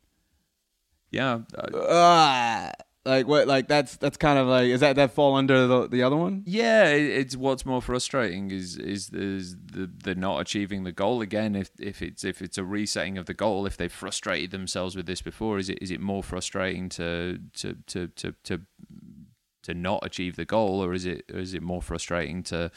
yeah 1.12 1.39
uh, 1.56 1.67
Ah, 1.89 2.72
like 3.08 3.28
what? 3.28 3.48
Like 3.48 3.67
that's 3.67 3.98
that's 3.98 4.17
kind 4.17 4.38
of 4.38 4.48
like 4.48 4.67
is 4.67 4.82
that 4.82 4.96
that 4.98 5.12
fall 5.12 5.36
under 5.36 5.65
the 5.67 5.88
the 5.88 6.04
other 6.04 6.15
one? 6.15 6.43
yeah 6.46 6.89
it, 6.89 7.02
it's 7.02 7.36
what's 7.36 7.65
more 7.65 7.82
frustrating 7.82 8.52
is 8.52 8.78
is, 8.78 9.10
is 9.12 9.56
the 9.65 9.89
the 10.04 10.15
not 10.15 10.41
achieving 10.41 10.84
the 10.84 10.91
goal 10.91 11.22
again 11.22 11.56
if 11.56 11.72
if 11.80 12.02
it's 12.02 12.24
if 12.24 12.41
it's 12.41 12.58
a 12.58 12.63
resetting 12.63 13.17
of 13.17 13.26
the 13.26 13.34
goal 13.34 13.65
if 13.65 13.78
they've 13.78 13.91
frustrated 13.91 14.52
themselves 14.52 14.96
with 14.96 15.06
this 15.06 15.22
before 15.22 15.58
is 15.58 15.70
it 15.70 15.80
is 15.82 15.91
it 15.91 16.00
more 16.00 16.24
frustrating 16.24 16.89
to 16.89 17.39
to 17.54 17.76
to 17.88 18.08
to 18.10 18.34
to, 18.43 18.62
to 19.63 19.74
not 19.74 20.06
achieve 20.06 20.36
the 20.36 20.46
goal 20.46 20.84
or 20.84 20.93
is 20.93 21.06
it 21.06 21.24
or 21.34 21.39
is 21.39 21.54
it 21.54 21.62
more 21.62 21.82
frustrating 21.82 22.43
to 22.43 22.72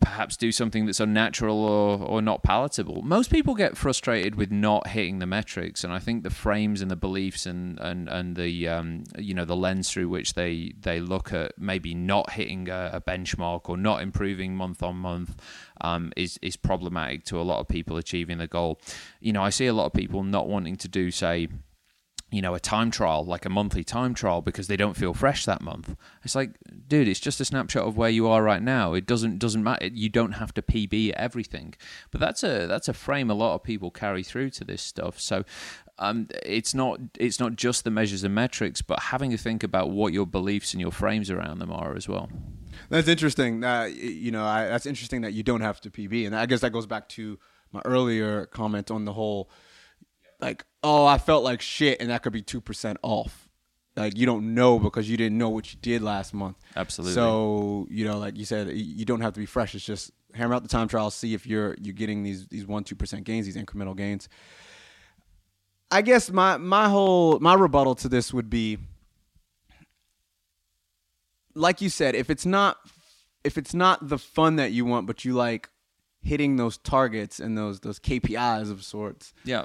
perhaps 0.00 0.36
do 0.36 0.52
something 0.52 0.86
that's 0.86 1.00
unnatural 1.00 1.64
or, 1.64 1.98
or 1.98 2.22
not 2.22 2.42
palatable. 2.42 3.02
Most 3.02 3.30
people 3.30 3.54
get 3.54 3.76
frustrated 3.76 4.34
with 4.36 4.50
not 4.50 4.88
hitting 4.88 5.18
the 5.18 5.26
metrics, 5.26 5.82
and 5.84 5.92
I 5.92 5.98
think 5.98 6.22
the 6.22 6.30
frames 6.30 6.82
and 6.82 6.90
the 6.90 6.96
beliefs 6.96 7.46
and 7.46 7.78
and 7.80 8.08
and 8.08 8.36
the 8.36 8.68
um, 8.68 9.04
you 9.18 9.34
know 9.34 9.44
the 9.44 9.56
lens 9.56 9.90
through 9.90 10.08
which 10.08 10.34
they 10.34 10.72
they 10.80 11.00
look 11.00 11.32
at 11.32 11.58
maybe 11.58 11.94
not 11.94 12.30
hitting 12.30 12.68
a, 12.68 12.90
a 12.94 13.00
benchmark 13.00 13.68
or 13.68 13.76
not 13.76 14.02
improving 14.02 14.54
month 14.54 14.82
on 14.82 14.96
month 14.96 15.36
um, 15.80 16.12
is 16.16 16.38
is 16.42 16.56
problematic 16.56 17.24
to 17.24 17.40
a 17.40 17.42
lot 17.42 17.60
of 17.60 17.68
people 17.68 17.96
achieving 17.96 18.38
the 18.38 18.46
goal. 18.46 18.80
You 19.20 19.32
know, 19.32 19.42
I 19.42 19.50
see 19.50 19.66
a 19.66 19.74
lot 19.74 19.86
of 19.86 19.92
people 19.92 20.22
not 20.22 20.48
wanting 20.48 20.76
to 20.76 20.88
do 20.88 21.10
say 21.10 21.48
you 22.32 22.42
know, 22.42 22.54
a 22.54 22.60
time 22.60 22.90
trial, 22.90 23.24
like 23.24 23.44
a 23.44 23.50
monthly 23.50 23.84
time 23.84 24.14
trial, 24.14 24.40
because 24.40 24.66
they 24.66 24.76
don't 24.76 24.96
feel 24.96 25.14
fresh 25.14 25.44
that 25.44 25.60
month. 25.60 25.94
It's 26.24 26.34
like, 26.34 26.56
dude, 26.88 27.06
it's 27.06 27.20
just 27.20 27.40
a 27.40 27.44
snapshot 27.44 27.86
of 27.86 27.96
where 27.96 28.10
you 28.10 28.26
are 28.26 28.42
right 28.42 28.62
now. 28.62 28.94
It 28.94 29.06
doesn't 29.06 29.38
doesn't 29.38 29.62
matter. 29.62 29.86
You 29.86 30.08
don't 30.08 30.32
have 30.32 30.52
to 30.54 30.62
PB 30.62 31.12
everything. 31.12 31.74
But 32.10 32.20
that's 32.20 32.42
a 32.42 32.66
that's 32.66 32.88
a 32.88 32.94
frame 32.94 33.30
a 33.30 33.34
lot 33.34 33.54
of 33.54 33.62
people 33.62 33.90
carry 33.90 34.22
through 34.22 34.50
to 34.50 34.64
this 34.64 34.82
stuff. 34.82 35.20
So 35.20 35.44
um, 35.98 36.28
it's 36.44 36.74
not 36.74 37.00
it's 37.18 37.38
not 37.38 37.56
just 37.56 37.84
the 37.84 37.90
measures 37.90 38.24
and 38.24 38.34
metrics, 38.34 38.82
but 38.82 38.98
having 38.98 39.30
to 39.30 39.36
think 39.36 39.62
about 39.62 39.90
what 39.90 40.12
your 40.12 40.26
beliefs 40.26 40.72
and 40.72 40.80
your 40.80 40.90
frames 40.90 41.30
around 41.30 41.58
them 41.58 41.70
are 41.70 41.94
as 41.94 42.08
well. 42.08 42.30
That's 42.88 43.08
interesting. 43.08 43.62
Uh, 43.62 43.84
you 43.84 44.30
know, 44.30 44.44
I, 44.44 44.66
that's 44.66 44.86
interesting 44.86 45.20
that 45.22 45.32
you 45.32 45.42
don't 45.42 45.60
have 45.60 45.80
to 45.82 45.90
PB, 45.90 46.26
and 46.26 46.34
I 46.34 46.46
guess 46.46 46.60
that 46.60 46.72
goes 46.72 46.86
back 46.86 47.08
to 47.10 47.38
my 47.72 47.80
earlier 47.84 48.46
comment 48.46 48.90
on 48.90 49.04
the 49.04 49.12
whole, 49.12 49.50
like, 50.40 50.64
oh, 50.82 51.06
I 51.06 51.18
felt 51.18 51.44
like 51.44 51.60
shit, 51.60 52.00
and 52.00 52.10
that 52.10 52.22
could 52.22 52.32
be 52.32 52.42
two 52.42 52.60
percent 52.60 52.98
off. 53.02 53.48
Like 53.96 54.16
you 54.16 54.24
don't 54.24 54.54
know 54.54 54.78
because 54.78 55.08
you 55.10 55.16
didn't 55.16 55.36
know 55.36 55.50
what 55.50 55.72
you 55.72 55.78
did 55.82 56.00
last 56.02 56.32
month. 56.32 56.56
Absolutely. 56.76 57.14
So 57.14 57.86
you 57.90 58.04
know, 58.06 58.18
like 58.18 58.38
you 58.38 58.44
said, 58.44 58.70
you 58.74 59.04
don't 59.04 59.20
have 59.20 59.34
to 59.34 59.40
be 59.40 59.46
fresh. 59.46 59.74
It's 59.74 59.84
just 59.84 60.10
hammer 60.34 60.54
out 60.54 60.62
the 60.62 60.68
time 60.68 60.88
trial, 60.88 61.10
see 61.10 61.34
if 61.34 61.46
you're 61.46 61.76
you're 61.80 61.94
getting 61.94 62.22
these 62.22 62.46
these 62.48 62.66
one 62.66 62.84
two 62.84 62.94
percent 62.94 63.24
gains, 63.24 63.44
these 63.46 63.56
incremental 63.56 63.96
gains. 63.96 64.28
I 65.90 66.00
guess 66.00 66.30
my 66.30 66.56
my 66.56 66.88
whole 66.88 67.38
my 67.40 67.52
rebuttal 67.54 67.94
to 67.96 68.08
this 68.08 68.32
would 68.32 68.48
be 68.48 68.78
like 71.54 71.80
you 71.82 71.90
said, 71.90 72.14
if 72.14 72.30
it's 72.30 72.46
not 72.46 72.78
if 73.44 73.58
it's 73.58 73.74
not 73.74 74.08
the 74.08 74.18
fun 74.18 74.56
that 74.56 74.72
you 74.72 74.84
want, 74.84 75.06
but 75.06 75.24
you 75.24 75.34
like 75.34 75.68
hitting 76.22 76.56
those 76.56 76.78
targets 76.78 77.40
and 77.40 77.58
those 77.58 77.80
those 77.80 77.98
KPIs 77.98 78.70
of 78.70 78.82
sorts, 78.82 79.34
Yeah. 79.44 79.64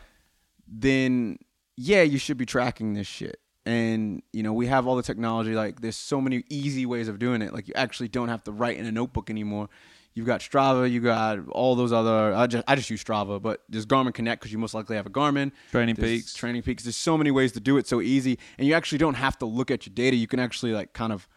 Then 0.67 1.37
yeah, 1.77 2.01
you 2.01 2.17
should 2.17 2.37
be 2.37 2.45
tracking 2.45 2.93
this 2.93 3.07
shit. 3.07 3.39
And 3.65 4.23
you 4.33 4.43
know, 4.43 4.53
we 4.53 4.67
have 4.67 4.87
all 4.87 4.95
the 4.95 5.03
technology. 5.03 5.53
Like, 5.53 5.81
there's 5.81 5.97
so 5.97 6.21
many 6.21 6.43
easy 6.49 6.85
ways 6.85 7.07
of 7.07 7.19
doing 7.19 7.41
it. 7.41 7.53
Like, 7.53 7.67
you 7.67 7.73
actually 7.75 8.07
don't 8.07 8.29
have 8.29 8.43
to 8.45 8.51
write 8.51 8.77
in 8.77 8.85
a 8.85 8.91
notebook 8.91 9.29
anymore. 9.29 9.69
You've 10.13 10.25
got 10.25 10.39
Strava. 10.39 10.89
You 10.89 10.99
got 10.99 11.47
all 11.49 11.75
those 11.75 11.91
other. 11.91 12.33
I 12.33 12.47
just 12.47 12.63
I 12.67 12.75
just 12.75 12.89
use 12.89 13.03
Strava, 13.03 13.39
but 13.39 13.61
there's 13.69 13.85
Garmin 13.85 14.13
Connect 14.13 14.41
because 14.41 14.51
you 14.51 14.57
most 14.57 14.73
likely 14.73 14.95
have 14.95 15.05
a 15.05 15.11
Garmin. 15.11 15.51
Training 15.69 15.95
There's 15.95 16.09
Peaks. 16.09 16.33
Training 16.33 16.63
Peaks. 16.63 16.83
There's 16.83 16.95
so 16.95 17.17
many 17.17 17.29
ways 17.29 17.51
to 17.51 17.59
do 17.59 17.77
it 17.77 17.87
so 17.87 18.01
easy, 18.01 18.39
and 18.57 18.67
you 18.67 18.73
actually 18.73 18.97
don't 18.97 19.13
have 19.13 19.37
to 19.39 19.45
look 19.45 19.69
at 19.69 19.85
your 19.85 19.93
data. 19.93 20.15
You 20.15 20.27
can 20.27 20.39
actually 20.39 20.71
like 20.71 20.93
kind 20.93 21.13
of 21.13 21.27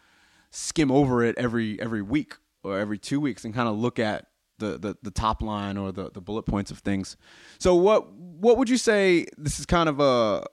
skim 0.49 0.89
over 0.91 1.23
it 1.23 1.37
every 1.37 1.79
every 1.79 2.01
week 2.01 2.33
or 2.63 2.79
every 2.79 2.97
two 2.97 3.19
weeks 3.19 3.45
and 3.45 3.53
kind 3.53 3.69
of 3.69 3.77
look 3.77 3.99
at 3.99 4.27
the, 4.61 4.77
the, 4.77 4.97
the 5.03 5.11
top 5.11 5.41
line 5.41 5.77
or 5.77 5.91
the, 5.91 6.09
the 6.11 6.21
bullet 6.21 6.43
points 6.43 6.71
of 6.71 6.79
things. 6.79 7.17
So 7.59 7.75
what 7.75 8.11
what 8.13 8.57
would 8.57 8.69
you 8.69 8.77
say? 8.77 9.25
This 9.37 9.59
is 9.59 9.65
kind 9.65 9.89
of 9.89 9.99
a 9.99 10.45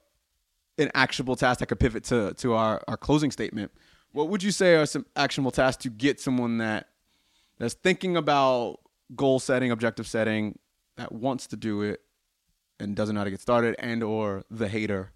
an 0.77 0.91
actionable 0.93 1.35
task 1.35 1.59
that 1.59 1.67
could 1.67 1.79
pivot 1.79 2.03
to 2.05 2.33
to 2.33 2.53
our, 2.53 2.81
our 2.87 2.97
closing 2.97 3.31
statement. 3.31 3.71
What 4.11 4.29
would 4.29 4.43
you 4.43 4.51
say 4.51 4.75
are 4.75 4.85
some 4.85 5.05
actionable 5.15 5.51
tasks 5.51 5.83
to 5.83 5.89
get 5.89 6.19
someone 6.19 6.57
that 6.57 6.87
that's 7.59 7.75
thinking 7.75 8.17
about 8.17 8.79
goal 9.15 9.39
setting, 9.39 9.71
objective 9.71 10.07
setting, 10.07 10.57
that 10.97 11.11
wants 11.11 11.47
to 11.47 11.57
do 11.57 11.81
it 11.81 12.01
and 12.79 12.95
doesn't 12.95 13.15
know 13.15 13.21
how 13.21 13.25
to 13.25 13.31
get 13.31 13.41
started, 13.41 13.75
and 13.79 14.03
or 14.03 14.43
the 14.49 14.67
hater 14.67 15.11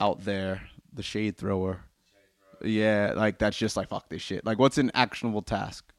out 0.00 0.24
there, 0.24 0.62
the 0.92 1.02
shade 1.02 1.36
thrower. 1.36 1.84
Yeah, 2.64 3.14
like 3.16 3.38
that's 3.38 3.56
just 3.56 3.76
like 3.76 3.88
fuck 3.88 4.08
this 4.08 4.22
shit. 4.22 4.44
Like, 4.44 4.58
what's 4.58 4.78
an 4.78 4.90
actionable 4.94 5.42
task? 5.42 5.92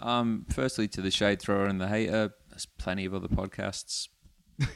Um, 0.00 0.46
firstly, 0.50 0.88
to 0.88 1.00
the 1.00 1.10
shade 1.10 1.40
thrower 1.40 1.66
and 1.66 1.80
the 1.80 1.88
hater, 1.88 2.34
there's 2.50 2.66
plenty 2.66 3.04
of 3.04 3.14
other 3.14 3.28
podcasts. 3.28 4.08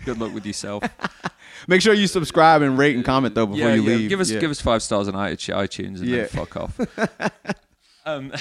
Good 0.05 0.19
luck 0.19 0.33
with 0.33 0.47
yourself. 0.47 0.85
Make 1.69 1.83
sure 1.83 1.93
you 1.93 2.07
subscribe 2.07 2.63
and 2.63 2.79
rate 2.79 2.95
and 2.95 3.05
comment 3.05 3.35
though 3.35 3.47
before 3.47 3.69
yeah, 3.69 3.75
you 3.75 3.83
yeah. 3.83 3.97
leave. 3.97 4.09
Give 4.09 4.21
us 4.21 4.31
Yeah. 4.31 4.41
give 4.41 4.51
us 4.51 4.61
five 4.61 4.83
stars 4.83 5.09
on 5.09 5.15
iTunes 5.15 5.55
iTunes 5.57 6.01
and 6.01 6.13
then 6.13 6.29
fuck 6.29 6.57
off. 6.57 6.79
um, 8.05 8.33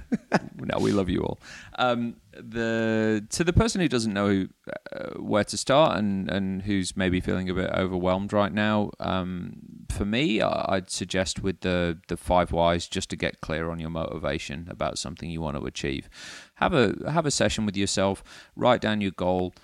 no, 0.56 0.78
we 0.78 0.92
love 0.92 1.08
you 1.08 1.20
all. 1.22 1.38
Um, 1.78 2.16
the 2.32 3.26
to 3.30 3.44
the 3.44 3.52
person 3.52 3.80
who 3.80 3.88
doesn't 3.88 4.12
know 4.12 4.46
uh, 4.92 5.18
where 5.18 5.44
to 5.44 5.56
start 5.56 5.98
and 5.98 6.30
and 6.30 6.62
who's 6.62 6.96
maybe 6.96 7.20
feeling 7.20 7.48
a 7.50 7.54
bit 7.54 7.70
overwhelmed 7.72 8.32
right 8.32 8.52
now, 8.52 8.90
um, 9.00 9.54
for 9.90 10.04
me, 10.04 10.40
I- 10.40 10.76
I'd 10.76 10.90
suggest 10.90 11.42
with 11.42 11.60
the 11.60 11.98
the 12.08 12.16
five 12.16 12.52
whys 12.52 12.86
just 12.86 13.10
to 13.10 13.16
get 13.16 13.40
clear 13.40 13.70
on 13.70 13.78
your 13.80 13.90
motivation 13.90 14.66
about 14.70 14.98
something 14.98 15.30
you 15.30 15.40
want 15.40 15.56
to 15.58 15.64
achieve. 15.66 16.08
Have 16.54 16.74
a 16.74 16.94
have 17.10 17.26
a 17.26 17.30
session 17.30 17.66
with 17.66 17.76
yourself. 17.76 18.22
Write 18.56 18.80
down 18.80 19.00
your 19.00 19.12
goal 19.12 19.54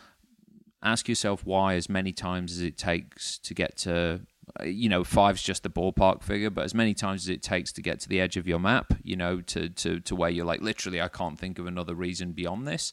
ask 0.82 1.09
yourself 1.09 1.44
why 1.44 1.74
as 1.74 1.88
many 1.88 2.12
times 2.12 2.53
as 2.53 2.61
it 2.61 2.76
takes 2.76 3.38
to 3.38 3.55
get 3.55 3.76
to 3.76 4.20
you 4.64 4.88
know, 4.88 5.04
five's 5.04 5.42
just 5.42 5.62
the 5.62 5.70
ballpark 5.70 6.22
figure, 6.22 6.50
but 6.50 6.64
as 6.64 6.74
many 6.74 6.94
times 6.94 7.24
as 7.24 7.28
it 7.28 7.42
takes 7.42 7.72
to 7.72 7.82
get 7.82 8.00
to 8.00 8.09
the 8.09 8.20
edge 8.20 8.36
of 8.36 8.46
your 8.46 8.59
map, 8.59 8.94
you 9.02 9.16
know, 9.16 9.40
to 9.42 9.68
to 9.68 10.00
to 10.00 10.16
where 10.16 10.30
you're 10.30 10.46
like, 10.46 10.61
literally, 10.61 11.00
I 11.00 11.09
can't 11.09 11.38
think 11.38 11.59
of 11.59 11.66
another 11.66 11.94
reason 11.94 12.32
beyond 12.32 12.66
this. 12.66 12.92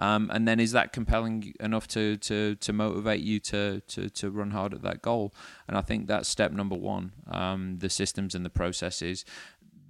Um, 0.00 0.30
and 0.32 0.48
then 0.48 0.58
is 0.58 0.72
that 0.72 0.92
compelling 0.92 1.54
enough 1.60 1.86
to 1.88 2.16
to 2.16 2.56
to 2.56 2.72
motivate 2.72 3.20
you 3.20 3.38
to 3.40 3.80
to 3.80 4.08
to 4.08 4.30
run 4.30 4.50
hard 4.50 4.74
at 4.74 4.82
that 4.82 5.02
goal? 5.02 5.34
And 5.68 5.76
I 5.76 5.82
think 5.82 6.06
that's 6.06 6.28
step 6.28 6.50
number 6.52 6.74
one. 6.74 7.12
Um, 7.30 7.78
the 7.78 7.90
systems 7.90 8.34
and 8.34 8.44
the 8.44 8.50
processes 8.50 9.24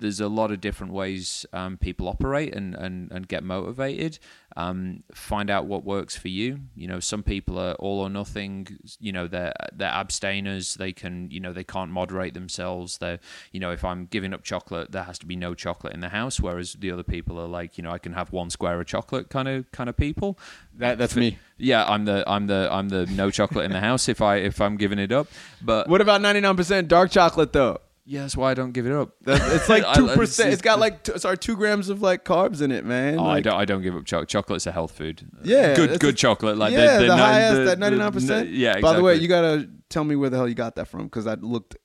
there's 0.03 0.21
a 0.21 0.29
lot 0.29 0.51
of 0.51 0.61
different 0.61 0.93
ways 0.93 1.47
um, 1.53 1.79
people 1.79 2.09
operate 2.09 2.55
and, 2.55 2.75
and, 2.75 3.11
and 3.13 3.29
get 3.29 3.43
motivated. 3.45 4.19
Um, 4.57 5.05
find 5.15 5.49
out 5.49 5.65
what 5.67 5.85
works 5.85 6.17
for 6.17 6.29
you. 6.29 6.61
You 6.75 6.89
know, 6.89 7.01
some 7.01 7.23
people 7.23 7.59
are 7.59 7.73
all 7.75 8.01
or 8.01 8.11
nothing. 8.11 8.67
You 9.01 9.13
know, 9.13 9.27
they're 9.27 9.55
they're 9.73 9.89
abstainers. 9.89 10.75
They 10.75 10.93
can 10.93 11.31
you 11.31 11.41
know 11.41 11.55
they 11.55 11.65
can't 11.65 11.91
moderate 11.91 12.35
themselves. 12.35 12.99
They 12.99 13.19
you 13.53 13.61
know 13.61 13.71
if 13.71 13.83
I'm 13.83 14.05
giving 14.07 14.35
up 14.35 14.43
chocolate, 14.43 14.93
there 14.93 15.05
has 15.05 15.19
to 15.21 15.27
be 15.27 15.37
no 15.37 15.55
chocolate 15.55 15.95
in 15.95 16.01
the 16.01 16.11
house. 16.11 16.39
Whereas 16.39 16.75
the 16.75 16.91
other 16.91 17.03
people 17.03 17.41
are 17.41 17.49
like 17.49 17.79
you 17.79 17.83
know 17.83 17.91
I 17.91 17.97
can 17.97 18.13
have 18.13 18.31
one 18.31 18.51
square 18.51 18.79
of 18.79 18.87
chocolate 18.87 19.31
kind 19.31 19.49
of 19.49 19.71
kind 19.73 19.89
of 19.89 19.97
people. 19.97 20.39
That 20.77 20.99
that's 20.99 21.17
me. 21.17 21.39
Yeah, 21.57 21.87
I'm 21.87 22.05
the 22.05 22.23
I'm 22.27 22.47
the 22.47 22.69
I'm 22.71 22.91
the 22.91 23.07
no 23.07 23.31
chocolate 23.31 23.65
in 23.65 23.73
the 23.73 23.81
house 23.81 24.07
if 24.09 24.21
I 24.21 24.37
if 24.37 24.61
I'm 24.61 24.77
giving 24.77 24.99
it 24.99 25.13
up. 25.13 25.29
But 25.63 25.89
What 25.89 26.03
about 26.03 26.21
99% 26.21 26.89
dark 26.89 27.11
chocolate 27.11 27.55
though? 27.55 27.79
Yeah, 28.05 28.23
that's 28.23 28.37
why 28.37 28.51
I 28.51 28.55
don't 28.55 28.73
give 28.73 28.87
it 28.87 28.93
up. 28.93 29.15
It's 29.27 29.69
like 29.69 29.85
two 29.95 30.09
percent. 30.09 30.53
It's 30.53 30.63
got 30.63 30.79
like 30.81 31.05
t- 31.05 31.19
sorry 31.19 31.39
two 31.39 31.57
grams 31.57 31.89
of 31.89 32.03
like 32.03 32.25
carbs 32.25 32.61
in 32.63 32.73
it, 32.73 32.85
man. 32.85 33.19
Oh, 33.19 33.27
I 33.27 33.41
don't. 33.41 33.55
I 33.55 33.65
don't 33.65 33.83
give 33.83 33.95
up 33.95 34.05
chocolate. 34.05 34.29
Chocolate's 34.29 34.67
a 34.67 34.73
health 34.73 34.93
food. 34.93 35.29
Yeah, 35.45 35.75
good, 35.77 36.01
good 36.01 36.15
a- 36.15 36.17
chocolate. 36.17 36.57
Like 36.59 36.73
yeah, 36.73 36.97
the, 36.99 37.03
the, 37.03 37.07
the, 37.09 37.17
highest 37.17 37.55
the- 37.65 37.71
at 37.73 37.79
ninety 37.79 37.99
nine 37.99 38.13
percent. 38.13 38.49
Yeah. 38.51 38.71
Exactly. 38.71 38.83
By 38.83 38.97
the 38.97 39.03
way, 39.03 39.15
you 39.17 39.29
gotta 39.29 39.69
tell 39.89 40.05
me 40.05 40.17
where 40.17 40.31
the 40.31 40.37
hell 40.37 40.49
you 40.49 40.55
got 40.55 40.77
that 40.77 40.89
from 40.89 41.05
because 41.05 41.27
I 41.27 41.35
looked 41.35 41.77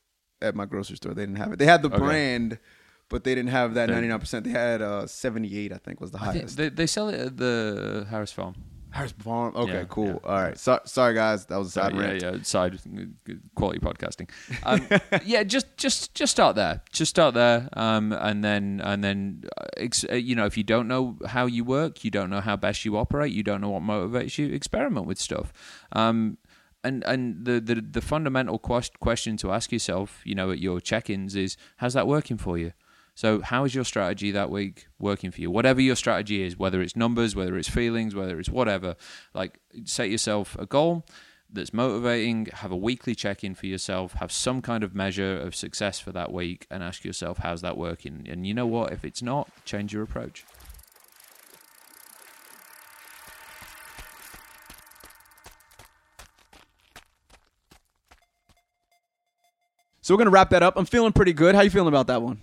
at 0.41 0.55
my 0.55 0.65
grocery 0.65 0.95
store. 0.97 1.13
They 1.13 1.24
didn't 1.24 1.38
have 1.38 1.53
it. 1.53 1.59
They 1.59 1.65
had 1.65 1.82
the 1.82 1.89
Okay. 1.89 1.97
brand, 1.97 2.59
but 3.09 3.24
they 3.24 3.36
didn't 3.36 3.51
have 3.51 3.74
that 3.76 3.89
ninety 3.89 4.07
nine 4.07 4.20
percent. 4.20 4.45
They 4.45 4.51
had 4.51 4.82
uh, 4.82 5.05
seventy 5.07 5.57
eight. 5.57 5.72
I 5.74 5.78
think 5.78 5.99
was 6.01 6.11
the 6.11 6.18
highest. 6.20 6.57
they, 6.57 6.70
they 6.70 6.88
sell 6.88 7.09
it 7.09 7.20
at 7.20 7.38
the 7.38 8.05
Harris 8.09 8.32
Farm. 8.32 8.55
Harris 8.97 9.11
Farm. 9.13 9.55
Okay, 9.55 9.73
Yeah, 9.73 9.83
cool. 9.89 10.07
yeah. 10.07 10.29
All 10.29 10.41
right. 10.41 10.57
So, 10.57 10.79
sorry 10.85 11.13
guys, 11.13 11.45
that 11.45 11.57
was 11.57 11.67
a 11.67 11.71
side 11.71 11.93
yeah, 11.95 12.01
rant. 12.01 12.21
yeah, 12.21 12.31
yeah. 12.35 12.41
side 12.43 12.79
quality 13.55 13.79
podcasting. 13.79 14.29
Um, 14.63 14.87
yeah, 15.25 15.43
just 15.43 15.67
just 15.77 16.13
just 16.15 16.31
start 16.31 16.55
there. 16.55 16.81
Just 16.91 17.09
start 17.11 17.33
there, 17.35 17.69
um, 17.73 18.11
and 18.11 18.43
then 18.43 18.81
and 18.83 19.03
then 19.03 19.43
uh, 19.79 19.85
uh, 20.11 20.15
you 20.15 20.35
know 20.35 20.45
if 20.45 20.57
you 20.57 20.63
don't 20.63 20.87
know 20.87 21.17
how 21.27 21.45
you 21.45 21.63
work, 21.63 22.03
you 22.03 22.11
don't 22.11 22.29
know 22.29 22.41
how 22.41 22.55
best 22.57 22.83
you 22.85 22.97
operate, 22.97 23.31
you 23.31 23.43
don't 23.43 23.61
know 23.61 23.69
what 23.69 23.83
motivates 23.83 24.37
you. 24.37 24.47
Experiment 24.53 25.05
with 25.05 25.19
stuff. 25.19 25.53
Um, 25.93 26.37
and 26.83 27.03
and 27.05 27.45
the, 27.45 27.59
the 27.59 27.75
the 27.81 28.01
fundamental 28.01 28.57
quest- 28.59 28.99
question 28.99 29.37
to 29.37 29.51
ask 29.51 29.71
yourself, 29.71 30.21
you 30.25 30.35
know, 30.35 30.51
at 30.51 30.59
your 30.59 30.79
check-ins 30.81 31.35
is, 31.35 31.55
how's 31.77 31.93
that 31.93 32.07
working 32.07 32.37
for 32.37 32.57
you? 32.57 32.71
So, 33.18 33.41
how 33.41 33.63
is 33.63 33.74
your 33.74 33.84
strategy 33.84 34.30
that 34.30 34.51
week 34.51 34.89
working 34.99 35.32
for 35.32 35.41
you? 35.41 35.49
Whatever 35.49 35.82
your 35.82 35.95
strategy 35.95 36.43
is, 36.43 36.55
whether 36.55 36.84
it's 36.84 36.95
numbers, 36.95 37.36
whether 37.36 37.57
it's 37.57 37.68
feelings, 37.68 38.13
whether 38.13 38.39
it's 38.39 38.47
whatever, 38.47 38.95
like 39.34 39.59
set 39.86 40.11
yourself 40.11 40.55
a 40.59 40.68
goal 40.68 41.03
that's 41.51 41.74
motivating, 41.74 42.45
have 42.53 42.70
a 42.70 42.76
weekly 42.78 43.15
check 43.15 43.43
in 43.43 43.55
for 43.55 43.65
yourself, 43.65 44.13
have 44.13 44.32
some 44.32 44.61
kind 44.61 44.84
of 44.84 44.93
measure 44.93 45.36
of 45.36 45.55
success 45.55 45.99
for 45.99 46.11
that 46.11 46.32
week, 46.32 46.68
and 46.70 46.84
ask 46.84 47.03
yourself, 47.03 47.39
how's 47.39 47.61
that 47.61 47.76
working? 47.76 48.28
And 48.30 48.45
you 48.45 48.53
know 48.53 48.68
what? 48.68 48.93
If 48.93 49.03
it's 49.03 49.24
not, 49.24 49.49
change 49.65 49.93
your 49.93 50.03
approach. 50.03 50.45
So 60.01 60.13
we're 60.13 60.20
gonna 60.20 60.30
wrap 60.30 60.51
that 60.51 60.61
up. 60.61 60.78
I'm 60.78 60.86
feeling 60.86 61.13
pretty 61.13 61.34
good. 61.34 61.55
How 61.55 61.61
you 61.61 61.72
feeling 61.72 61.88
about 61.88 62.05
that 62.05 62.22
one? 62.22 62.41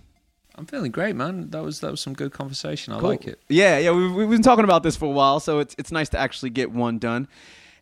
I'm 0.57 0.65
feeling 0.65 0.91
great, 0.91 1.15
man. 1.15 1.49
That 1.49 1.63
was 1.63 1.81
that 1.81 1.91
was 1.91 1.99
some 2.01 2.13
good 2.13 2.31
conversation. 2.31 2.93
I 2.93 2.99
Cool. 2.99 3.09
like 3.09 3.27
it. 3.27 3.39
Yeah, 3.49 3.77
yeah. 3.77 3.91
We've, 3.91 4.13
we've 4.13 4.29
been 4.29 4.41
talking 4.41 4.63
about 4.63 4.83
this 4.83 4.95
for 4.95 5.05
a 5.05 5.09
while, 5.11 5.39
so 5.39 5.59
it's 5.59 5.75
it's 5.77 5.91
nice 5.91 6.09
to 6.09 6.17
actually 6.17 6.49
get 6.51 6.71
one 6.71 6.97
done. 6.99 7.27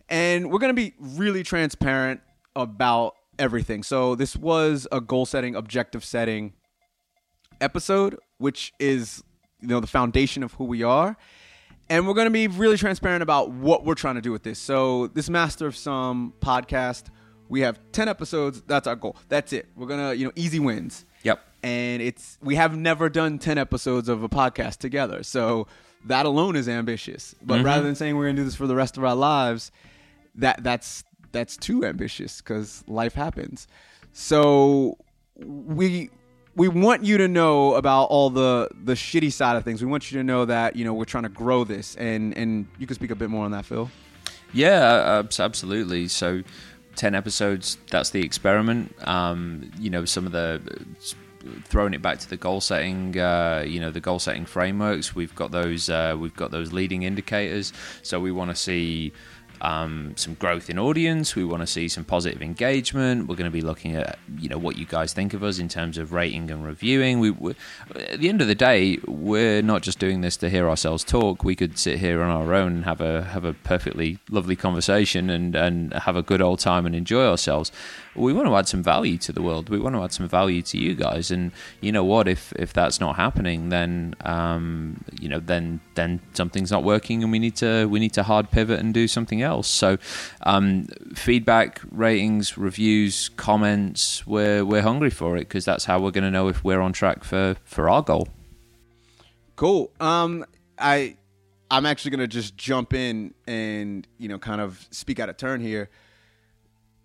And 0.10 0.52
we're 0.52 0.60
gonna 0.60 0.74
be 0.74 0.94
really 1.00 1.44
transparent 1.44 2.22
about 2.56 3.16
everything. 3.40 3.84
So 3.84 4.16
this 4.16 4.36
was 4.36 4.88
a 4.92 5.00
goal 5.02 5.26
setting, 5.26 5.56
objective 5.56 6.04
setting 6.04 6.54
episode, 7.62 8.18
which 8.38 8.74
is 8.80 9.24
you 9.62 9.68
know 9.68 9.80
the 9.80 9.88
foundation 9.88 10.44
of 10.44 10.54
who 10.54 10.66
we 10.66 10.84
are. 10.84 11.16
And 11.90 12.08
we're 12.08 12.14
gonna 12.14 12.30
be 12.32 12.48
really 12.48 12.78
transparent 12.78 13.22
about 13.24 13.52
what 13.52 13.86
we're 13.86 13.96
trying 13.96 14.16
to 14.16 14.22
do 14.22 14.32
with 14.32 14.44
this. 14.44 14.58
So 14.60 15.08
this 15.08 15.30
Master 15.30 15.68
of 15.68 15.76
Some 15.76 16.34
podcast, 16.40 17.06
we 17.50 17.62
have 17.62 17.80
ten 17.92 18.08
episodes. 18.08 18.62
That's 18.66 18.88
our 18.88 18.96
goal. 18.96 19.16
That's 19.30 19.54
it. 19.54 19.68
We're 19.76 19.88
gonna 19.88 20.14
you 20.14 20.26
know 20.26 20.32
easy 20.36 20.60
wins 20.60 21.06
Yep. 21.24 21.40
And 21.64 22.02
it's 22.02 22.38
we 22.42 22.56
have 22.56 22.76
never 22.78 23.10
done 23.10 23.40
10 23.40 23.58
episodes 23.58 24.10
of 24.10 24.22
a 24.24 24.30
podcast 24.30 24.78
together 24.78 25.24
so 25.24 25.66
that 26.06 26.26
alone 26.26 26.56
is 26.56 26.68
ambitious 26.68 27.34
but 27.42 27.62
Mhm. 27.62 27.66
rather 27.66 27.84
than 27.84 27.96
saying 27.96 28.16
we're 28.18 28.26
going 28.26 28.36
to 28.36 28.42
do 28.42 28.46
this 28.46 28.56
for 28.56 28.68
the 28.68 28.76
rest 28.76 28.98
of 28.98 29.04
our 29.04 29.16
lives 29.16 29.72
that 30.36 30.62
that's 30.64 31.04
that's 31.32 31.56
too 31.58 31.86
ambitious 31.86 32.42
cuz 32.42 32.84
life 32.88 33.14
happens 33.14 33.68
so 34.12 34.98
we 35.38 36.10
we 36.56 36.68
want 36.68 37.04
you 37.04 37.18
to 37.18 37.28
know 37.28 37.74
about 37.76 38.04
all 38.06 38.30
the 38.30 38.70
the 38.84 38.94
shitty 38.94 39.32
side 39.32 39.56
of 39.56 39.64
things 39.64 39.82
we 39.82 39.90
want 39.90 40.12
you 40.12 40.18
to 40.20 40.24
know 40.24 40.46
that 40.46 40.76
you 40.76 40.86
know 40.86 40.94
we're 40.94 41.06
trying 41.06 41.24
to 41.24 41.30
grow 41.30 41.64
this 41.64 41.96
and 41.96 42.38
and 42.38 42.68
you 42.78 42.86
can 42.86 42.96
speak 42.96 43.10
a 43.12 43.16
bit 43.16 43.30
more 43.30 43.46
on 43.46 43.52
that 43.52 43.66
Phil 43.66 43.90
Yeah, 44.56 45.24
absolutely. 45.40 46.08
So, 46.10 46.44
ten 46.96 47.16
episodes. 47.16 47.78
That's 47.90 48.12
the 48.12 48.22
experiment. 48.22 48.94
Um, 49.08 49.72
you 49.80 49.90
know, 49.90 50.06
some 50.06 50.28
of 50.28 50.32
the 50.32 50.62
throwing 51.66 51.94
it 51.94 52.02
back 52.02 52.20
to 52.20 52.30
the 52.30 52.38
goal 52.38 52.62
setting. 52.62 53.18
Uh, 53.18 53.64
you 53.66 53.80
know, 53.80 53.92
the 53.92 54.00
goal 54.00 54.20
setting 54.20 54.46
frameworks. 54.46 55.16
We've 55.16 55.34
got 55.36 55.52
those. 55.52 55.90
Uh, 55.90 56.16
we've 56.18 56.36
got 56.36 56.52
those 56.52 56.74
leading 56.74 57.04
indicators. 57.04 57.74
So 58.02 58.20
we 58.20 58.32
want 58.32 58.52
to 58.52 58.56
see. 58.56 59.14
Um, 59.62 60.14
some 60.18 60.34
growth 60.36 60.70
in 60.70 60.78
audience. 60.78 61.36
We 61.36 61.46
want 61.46 61.62
to 61.62 61.68
see 61.68 61.88
some 61.88 62.04
positive 62.04 62.42
engagement. 62.42 63.28
We're 63.28 63.36
going 63.36 63.50
to 63.50 63.52
be 63.52 63.62
looking 63.62 63.96
at 63.96 64.20
you 64.38 64.50
know 64.50 64.58
what 64.58 64.78
you 64.78 64.86
guys 64.86 65.14
think 65.14 65.34
of 65.34 65.44
us 65.44 65.60
in 65.60 65.70
terms 65.70 65.98
of 65.98 66.12
rating 66.12 66.52
and 66.52 66.66
reviewing. 66.66 67.20
We, 67.20 67.56
at 67.96 68.20
the 68.20 68.30
end 68.30 68.42
of 68.42 68.48
the 68.48 68.56
day, 68.56 68.98
we're 69.08 69.62
not 69.62 69.82
just 69.82 70.00
doing 70.00 70.22
this 70.22 70.36
to 70.38 70.50
hear 70.50 70.68
ourselves 70.70 71.04
talk. 71.04 71.44
We 71.44 71.56
could 71.56 71.78
sit 71.78 72.00
here 72.00 72.22
on 72.22 72.30
our 72.30 72.54
own 72.54 72.74
and 72.74 72.86
have 72.86 73.02
a 73.02 73.24
have 73.24 73.46
a 73.46 73.54
perfectly 73.54 74.20
lovely 74.30 74.56
conversation 74.56 75.30
and 75.30 75.56
and 75.56 75.94
have 75.94 76.16
a 76.16 76.22
good 76.22 76.42
old 76.42 76.60
time 76.60 76.86
and 76.86 76.96
enjoy 76.96 77.26
ourselves. 77.26 77.72
We 78.16 78.34
want 78.34 78.48
to 78.48 78.56
add 78.56 78.68
some 78.68 78.84
value 78.84 79.18
to 79.20 79.32
the 79.32 79.42
world. 79.42 79.70
We 79.70 79.80
want 79.80 79.96
to 79.96 80.04
add 80.04 80.14
some 80.14 80.28
value 80.28 80.62
to 80.64 80.78
you 80.78 80.94
guys. 80.94 81.32
And 81.32 81.52
you 81.82 81.92
know 81.92 82.04
what? 82.04 82.28
If 82.28 82.54
if 82.54 82.74
that's 82.74 83.00
not 83.00 83.16
happening, 83.16 83.70
then 83.70 84.16
um, 84.22 85.04
you 85.20 85.30
know 85.30 85.40
then 85.40 85.80
then 85.96 86.20
something's 86.34 86.72
not 86.72 86.84
working, 86.84 87.24
and 87.24 87.32
we 87.32 87.40
need 87.40 87.56
to 87.58 87.86
we 87.86 88.00
need 88.00 88.14
to 88.14 88.24
hard 88.24 88.52
pivot 88.52 88.80
and 88.80 88.94
do 88.94 89.08
something 89.08 89.42
else. 89.44 89.68
So 89.68 89.98
um, 90.42 90.88
feedback, 91.16 91.82
ratings, 91.92 92.58
reviews, 92.58 93.30
comments. 93.30 94.26
We're 94.26 94.66
we're 94.66 94.82
hungry 94.82 95.10
for 95.12 95.36
it 95.38 95.42
because 95.42 95.66
that's 95.66 95.86
how 95.86 96.00
we're 96.00 96.12
going 96.12 96.24
to 96.24 96.32
know 96.32 96.48
if 96.48 96.64
we're 96.64 96.82
on 96.82 96.94
track 96.94 97.24
for 97.24 97.56
for 97.64 97.90
our 97.90 98.02
goal. 98.02 98.28
Cool. 99.56 99.92
Um, 100.00 100.46
I 100.80 101.18
I'm 101.70 101.86
actually 101.86 102.12
gonna 102.12 102.28
just 102.28 102.56
jump 102.56 102.94
in 102.94 103.34
and 103.48 104.08
you 104.18 104.28
know 104.30 104.40
kind 104.40 104.62
of 104.62 104.88
speak 104.92 105.20
out 105.20 105.30
of 105.30 105.38
turn 105.38 105.62
here. 105.62 105.90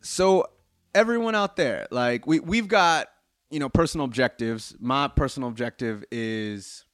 So 0.01 0.47
everyone 0.95 1.35
out 1.35 1.57
there, 1.57 1.87
like 1.91 2.27
we 2.27 2.41
we've 2.41 2.69
got 2.69 3.09
you 3.51 3.61
know 3.61 3.69
personal 3.69 4.05
objectives. 4.05 4.75
My 4.79 5.09
personal 5.09 5.49
objective 5.49 6.05
is 6.11 6.85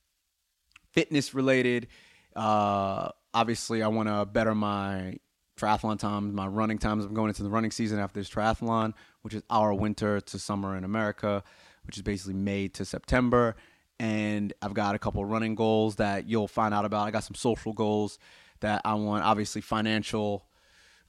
fitness 0.93 1.35
related. 1.35 1.89
Uh, 2.37 3.11
obviously, 3.33 3.83
I 3.83 3.89
want 3.89 4.09
to 4.09 4.25
better 4.25 4.55
my 4.55 5.19
triathlon 5.57 5.99
times, 5.99 6.33
my 6.35 6.47
running 6.47 6.79
times. 6.79 7.05
I'm 7.05 7.15
going 7.15 7.29
into 7.29 7.43
the 7.43 7.51
running 7.51 7.71
season 7.71 7.99
after 7.99 8.21
this 8.21 8.29
triathlon, 8.29 8.93
which 9.23 9.35
is 9.35 9.43
our 9.51 9.73
winter 9.75 10.21
to 10.21 10.39
summer 10.39 10.77
in 10.77 10.85
America, 10.85 11.43
which 11.87 11.97
is 11.97 12.03
basically 12.03 12.35
May 12.35 12.69
to 12.69 12.85
September. 12.85 13.57
And 14.01 14.53
I've 14.61 14.75
got 14.75 14.95
a 14.95 14.99
couple 14.99 15.25
running 15.25 15.55
goals 15.55 15.97
that 15.97 16.29
you'll 16.29 16.49
find 16.49 16.75
out 16.75 16.85
about. 16.85 17.07
I 17.07 17.11
got 17.13 17.23
some 17.25 17.37
social 17.37 17.73
goals 17.73 18.19
that 18.61 18.83
I 18.85 18.95
want, 18.95 19.25
obviously, 19.25 19.61
financial 19.61 20.47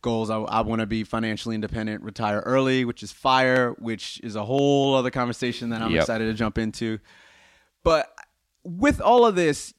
goals. 0.02 0.30
I, 0.30 0.38
I 0.38 0.62
want 0.62 0.82
to 0.82 0.86
be 0.86 1.04
financially 1.04 1.56
independent, 1.56 2.04
retire 2.04 2.42
early, 2.42 2.86
which 2.86 3.02
is 3.02 3.12
fire, 3.12 3.72
which 3.80 4.22
is 4.24 4.36
a 4.36 4.46
whole 4.46 4.94
other 4.94 5.10
conversation 5.10 5.70
that 5.72 5.82
I'm 5.82 5.92
Yep. 5.92 6.02
excited 6.02 6.26
to 6.26 6.34
jump 6.34 6.60
into. 6.60 7.00
But 7.84 8.14
with 8.64 9.02
all 9.02 9.26
of 9.26 9.36
this, 9.36 9.74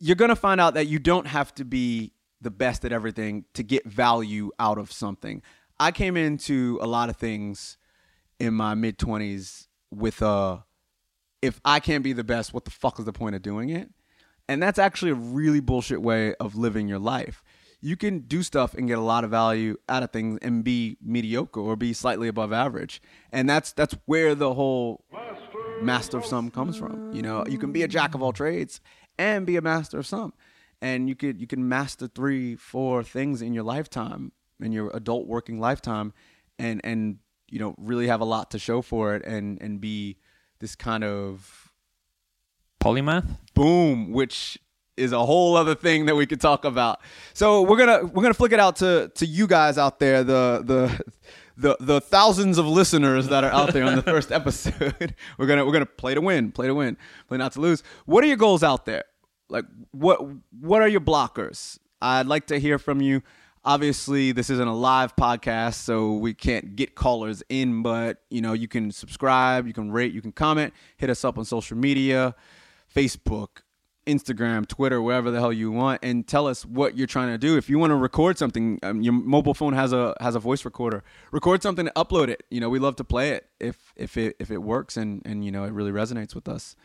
you're 0.00 0.16
going 0.16 0.30
to 0.30 0.36
find 0.36 0.60
out 0.60 0.74
that 0.74 0.86
you 0.88 0.98
don't 0.98 1.26
have 1.28 1.54
to 1.54 1.64
be 1.64 2.12
the 2.44 2.50
best 2.50 2.84
at 2.84 2.92
everything 2.92 3.44
to 3.54 3.62
get 3.64 3.84
value 3.84 4.52
out 4.60 4.78
of 4.78 4.92
something. 4.92 5.42
I 5.80 5.90
came 5.90 6.16
into 6.16 6.78
a 6.80 6.86
lot 6.86 7.08
of 7.08 7.16
things 7.16 7.76
in 8.38 8.54
my 8.54 8.74
mid 8.74 8.98
20s 8.98 9.66
with 9.90 10.22
a 10.22 10.64
if 11.42 11.60
I 11.64 11.80
can't 11.80 12.02
be 12.02 12.12
the 12.14 12.24
best, 12.24 12.54
what 12.54 12.64
the 12.64 12.70
fuck 12.70 12.98
is 12.98 13.04
the 13.04 13.12
point 13.12 13.34
of 13.34 13.42
doing 13.42 13.68
it? 13.68 13.90
And 14.48 14.62
that's 14.62 14.78
actually 14.78 15.10
a 15.10 15.14
really 15.14 15.60
bullshit 15.60 16.00
way 16.00 16.34
of 16.36 16.54
living 16.56 16.88
your 16.88 16.98
life. 16.98 17.42
you 17.84 17.96
can 17.98 18.20
do 18.20 18.42
stuff 18.42 18.72
and 18.72 18.88
get 18.88 18.96
a 18.96 19.02
lot 19.02 19.24
of 19.24 19.30
value 19.30 19.76
out 19.90 20.02
of 20.02 20.10
things 20.10 20.38
and 20.40 20.64
be 20.64 20.96
mediocre 21.02 21.60
or 21.60 21.76
be 21.76 21.92
slightly 21.92 22.28
above 22.28 22.50
average. 22.50 23.02
And 23.30 23.46
that's 23.46 23.72
that's 23.72 23.94
where 24.06 24.34
the 24.34 24.54
whole 24.54 25.04
master 25.82 26.16
of 26.16 26.24
some 26.24 26.50
comes 26.50 26.78
from. 26.78 27.12
You 27.12 27.20
know, 27.20 27.44
you 27.46 27.58
can 27.58 27.72
be 27.72 27.82
a 27.82 27.88
jack 27.88 28.14
of 28.14 28.22
all 28.22 28.32
trades 28.32 28.80
and 29.18 29.44
be 29.44 29.56
a 29.56 29.60
master 29.60 29.98
of 29.98 30.06
some. 30.06 30.32
And 30.82 31.08
you 31.08 31.14
could 31.14 31.40
you 31.40 31.46
can 31.46 31.68
master 31.68 32.06
three, 32.08 32.56
four 32.56 33.02
things 33.02 33.42
in 33.42 33.54
your 33.54 33.64
lifetime, 33.64 34.32
in 34.60 34.72
your 34.72 34.90
adult 34.94 35.26
working 35.26 35.58
lifetime, 35.58 36.12
and 36.58 36.80
and 36.84 37.18
you 37.48 37.58
know 37.58 37.74
really 37.78 38.06
have 38.08 38.20
a 38.20 38.24
lot 38.24 38.50
to 38.52 38.58
show 38.58 38.82
for 38.82 39.14
it, 39.14 39.24
and 39.24 39.60
and 39.62 39.80
be 39.80 40.18
this 40.58 40.76
kind 40.76 41.04
of 41.04 41.72
Polymath. 42.80 43.38
boom, 43.54 44.12
which 44.12 44.58
is 44.96 45.12
a 45.12 45.24
whole 45.24 45.56
other 45.56 45.74
thing 45.74 46.06
that 46.06 46.14
we 46.14 46.26
could 46.26 46.40
talk 46.40 46.64
about. 46.64 47.00
So 47.32 47.62
we're 47.62 47.78
gonna 47.78 48.04
we're 48.04 48.22
gonna 48.22 48.34
flick 48.34 48.52
it 48.52 48.60
out 48.60 48.76
to 48.76 49.10
to 49.14 49.26
you 49.26 49.46
guys 49.46 49.78
out 49.78 49.98
there, 49.98 50.22
the 50.22 50.62
the 50.64 51.04
the 51.56 51.76
the 51.80 52.00
thousands 52.00 52.58
of 52.58 52.66
listeners 52.66 53.28
that 53.28 53.44
are 53.44 53.50
out 53.50 53.72
there 53.72 53.84
on 53.84 53.96
the 53.96 54.02
first 54.02 54.30
episode. 54.40 55.14
we're 55.38 55.46
gonna 55.46 55.64
we're 55.64 55.72
gonna 55.72 55.86
play 55.86 56.14
to 56.14 56.20
win, 56.20 56.52
play 56.52 56.66
to 56.66 56.74
win, 56.74 56.96
play 57.28 57.38
not 57.38 57.52
to 57.52 57.60
lose. 57.60 57.82
What 58.06 58.22
are 58.24 58.26
your 58.26 58.36
goals 58.36 58.62
out 58.62 58.86
there? 58.86 59.04
Like 59.48 59.64
what 59.92 60.20
what 60.60 60.82
are 60.82 60.88
your 60.88 61.00
blockers? 61.00 61.78
I'd 62.00 62.26
like 62.26 62.46
to 62.48 62.58
hear 62.58 62.78
from 62.78 63.00
you. 63.00 63.22
Obviously, 63.66 64.32
this 64.32 64.50
isn't 64.50 64.68
a 64.68 64.74
live 64.74 65.16
podcast, 65.16 65.74
so 65.74 66.12
we 66.12 66.34
can't 66.34 66.76
get 66.76 66.94
callers 66.94 67.42
in, 67.48 67.82
but 67.82 68.22
you 68.28 68.42
know, 68.42 68.52
you 68.52 68.68
can 68.68 68.90
subscribe, 68.90 69.66
you 69.66 69.72
can 69.72 69.90
rate, 69.90 70.12
you 70.12 70.20
can 70.20 70.32
comment, 70.32 70.74
hit 70.98 71.08
us 71.08 71.24
up 71.24 71.38
on 71.38 71.46
social 71.46 71.76
media, 71.78 72.34
Facebook, 72.94 73.62
Instagram, 74.06 74.68
Twitter, 74.68 75.00
wherever 75.00 75.30
the 75.30 75.40
hell 75.40 75.52
you 75.52 75.70
want, 75.70 76.00
and 76.02 76.26
tell 76.26 76.46
us 76.46 76.64
what 76.64 76.96
you're 76.96 77.06
trying 77.06 77.28
to 77.28 77.38
do. 77.38 77.56
If 77.56 77.70
you 77.70 77.78
want 77.78 77.90
to 77.90 77.96
record 77.96 78.38
something, 78.38 78.78
um, 78.82 79.00
your 79.00 79.14
mobile 79.14 79.54
phone 79.54 79.72
has 79.72 79.92
a 79.92 80.14
has 80.20 80.34
a 80.34 80.40
voice 80.40 80.64
recorder. 80.64 81.02
Record 81.32 81.62
something, 81.62 81.86
upload 81.96 82.28
it. 82.28 82.44
You 82.50 82.60
know, 82.60 82.68
we 82.68 82.78
love 82.78 82.96
to 82.96 83.04
play 83.04 83.30
it 83.30 83.48
if 83.60 83.92
if 83.96 84.16
it 84.16 84.36
if 84.38 84.50
it 84.50 84.58
works 84.58 84.96
and 84.96 85.22
and 85.24 85.44
you 85.44 85.50
know 85.50 85.64
it 85.64 85.72
really 85.72 85.92
resonates 85.92 86.34
with 86.34 86.48
us. 86.48 86.76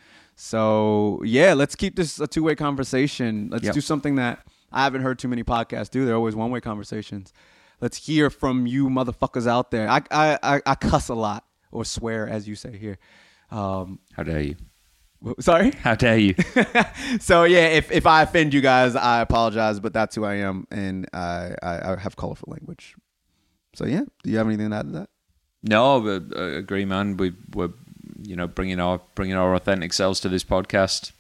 So 0.42 1.22
yeah, 1.26 1.54
let's 1.54 1.76
keep 1.76 1.98
this 1.98 2.18
a 2.18 2.26
two 2.26 2.44
way 2.44 2.56
conversation. 2.56 3.50
Let's 3.52 3.66
Yep. 3.66 3.74
do 3.74 3.82
something 3.82 4.16
that 4.16 4.40
I 4.72 4.86
haven't 4.86 5.02
heard 5.02 5.20
too 5.20 5.28
many 5.28 5.44
podcasts 5.44 5.90
do. 5.92 6.06
They're 6.06 6.16
always 6.16 6.34
one 6.34 6.50
way 6.50 6.62
conversations. 6.62 7.34
Let's 7.82 7.98
hear 7.98 8.30
from 8.30 8.66
you 8.66 8.88
motherfuckers 8.88 9.48
out 9.48 9.70
there. 9.70 9.90
I 9.90 10.02
I 10.10 10.40
I, 10.42 10.62
I 10.66 10.76
cuss 10.76 11.10
a 11.10 11.14
lot 11.14 11.44
or 11.74 11.84
swear 11.84 12.26
as 12.26 12.48
you 12.48 12.56
say 12.56 12.78
here. 12.78 13.00
Um, 13.52 14.00
How 14.14 14.24
dare 14.24 14.40
you? 14.40 14.56
sorry. 15.42 15.72
How 15.84 15.96
dare 15.96 16.18
you? 16.18 16.36
so 17.20 17.44
yeah, 17.44 17.68
if, 17.68 17.92
if 17.92 18.08
I 18.08 18.22
offend 18.22 18.54
you 18.54 18.62
guys, 18.62 18.96
I 18.96 19.20
apologize, 19.20 19.82
but 19.82 19.92
that's 19.92 20.16
who 20.16 20.24
I 20.24 20.36
am, 20.36 20.68
and 20.72 21.06
I, 21.12 21.54
I, 21.62 21.92
I 21.92 22.00
have 22.00 22.16
colorful 22.16 22.48
language. 22.50 22.96
So 23.74 23.86
yeah, 23.86 24.04
do 24.24 24.32
you 24.32 24.38
have 24.38 24.48
anything 24.48 24.70
to 24.70 24.76
add 24.78 24.86
to 24.86 24.92
that? 25.00 25.10
No, 25.64 26.00
but 26.00 26.34
uh, 26.40 26.44
agree, 26.56 26.86
man. 26.86 27.18
We 27.18 27.34
we're 27.54 27.72
you 28.24 28.36
know 28.36 28.48
bringing 28.48 28.80
our 28.80 29.02
bringing 29.16 29.36
our 29.36 29.56
authentic 29.56 29.94
selves 29.94 30.20
to 30.22 30.30
this 30.30 30.44
podcast. 30.44 31.12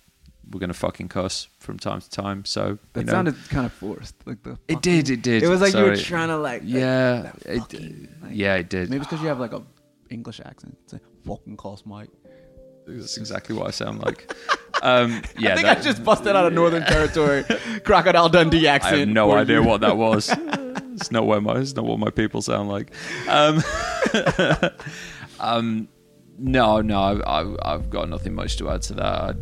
We're 0.52 0.60
gonna 0.60 0.74
fucking 0.74 1.10
cuss 1.10 1.48
from 1.60 1.78
time 1.78 2.02
to 2.02 2.10
time. 2.10 2.44
So 2.44 2.80
That 2.94 3.06
know, 3.06 3.12
sounded 3.12 3.36
kind 3.50 3.68
of 3.68 3.74
forced, 3.74 4.16
like 4.26 4.42
the. 4.42 4.58
It 4.68 4.82
did. 4.82 5.10
It 5.10 5.22
did. 5.22 5.44
It 5.44 5.48
was 5.48 5.62
like 5.62 5.74
you 5.76 5.84
were 5.84 5.96
trying 5.96 6.30
to 6.30 6.38
like. 6.38 6.64
like, 6.64 6.72
Yeah. 6.72 7.32
It, 7.46 7.60
fucking, 7.60 8.10
like- 8.24 8.32
yeah, 8.34 8.56
it 8.56 8.68
did. 8.68 8.90
Maybe 8.90 9.02
it's 9.02 9.08
because 9.08 9.22
you 9.22 9.28
have 9.28 9.40
like 9.40 9.54
a 9.54 9.62
English 10.10 10.40
accent. 10.44 10.76
It's 10.84 10.94
like 10.94 11.04
fucking 11.24 11.56
cuss, 11.58 11.86
Mike. 11.86 12.10
That's 12.88 13.18
exactly 13.18 13.56
what 13.56 13.68
I 13.68 13.72
sound 13.72 14.00
like. 14.00 14.34
Um, 14.82 15.22
yeah, 15.38 15.52
I 15.52 15.56
think 15.56 15.68
that- 15.68 15.78
I 15.78 15.82
just 15.82 16.04
busted 16.04 16.36
out 16.36 16.48
of 16.48 16.54
Northern 16.54 16.84
Territory, 16.84 17.44
Crocodile 17.84 18.30
Dundee 18.30 18.68
accent. 18.68 18.96
I 18.96 19.00
have 19.00 19.08
no 19.08 19.32
idea 19.34 19.62
you. 19.62 19.68
what 19.68 19.82
that 19.82 19.98
was. 19.98 20.30
it's 20.96 21.12
not 21.12 21.28
where 21.28 21.40
my 21.42 21.60
it's 21.60 21.76
not 21.76 21.86
what 21.86 22.00
my 22.00 22.10
people 22.10 22.42
sound 22.42 22.70
like. 22.70 22.92
Um, 23.28 23.62
um, 25.40 25.88
no, 26.40 26.82
no, 26.82 27.02
I've, 27.02 27.22
I've, 27.26 27.58
I've 27.64 27.90
got 27.90 28.10
nothing 28.10 28.34
much 28.34 28.58
to 28.58 28.70
add 28.70 28.82
to 28.84 28.94
that. 28.96 29.06
I, 29.06 29.34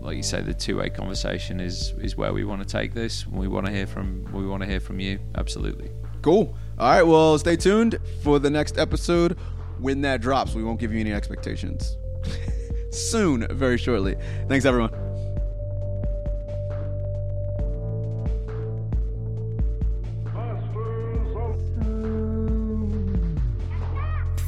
like 0.00 0.16
you 0.16 0.22
say, 0.22 0.40
the 0.40 0.54
two-way 0.54 0.90
conversation 0.90 1.60
is 1.60 1.92
is 2.00 2.16
where 2.16 2.32
we 2.32 2.44
want 2.44 2.62
to 2.62 2.66
take 2.66 2.94
this. 2.94 3.26
We 3.26 3.48
want 3.48 3.66
to 3.66 3.72
hear 3.72 3.86
from 3.86 4.24
we 4.32 4.46
want 4.46 4.62
to 4.62 4.68
hear 4.68 4.80
from 4.80 5.00
you. 5.00 5.18
Absolutely. 5.34 5.90
Cool. 6.22 6.56
All 6.78 6.90
right. 6.90 7.02
Well, 7.02 7.38
stay 7.38 7.56
tuned 7.56 7.98
for 8.22 8.38
the 8.38 8.50
next 8.50 8.78
episode 8.78 9.36
when 9.78 10.00
that 10.02 10.20
drops. 10.20 10.54
We 10.54 10.64
won't 10.64 10.80
give 10.80 10.92
you 10.92 11.00
any 11.00 11.12
expectations. 11.12 11.96
Soon, 12.90 13.46
very 13.50 13.76
shortly. 13.76 14.16
Thanks, 14.48 14.64
everyone. 14.64 15.07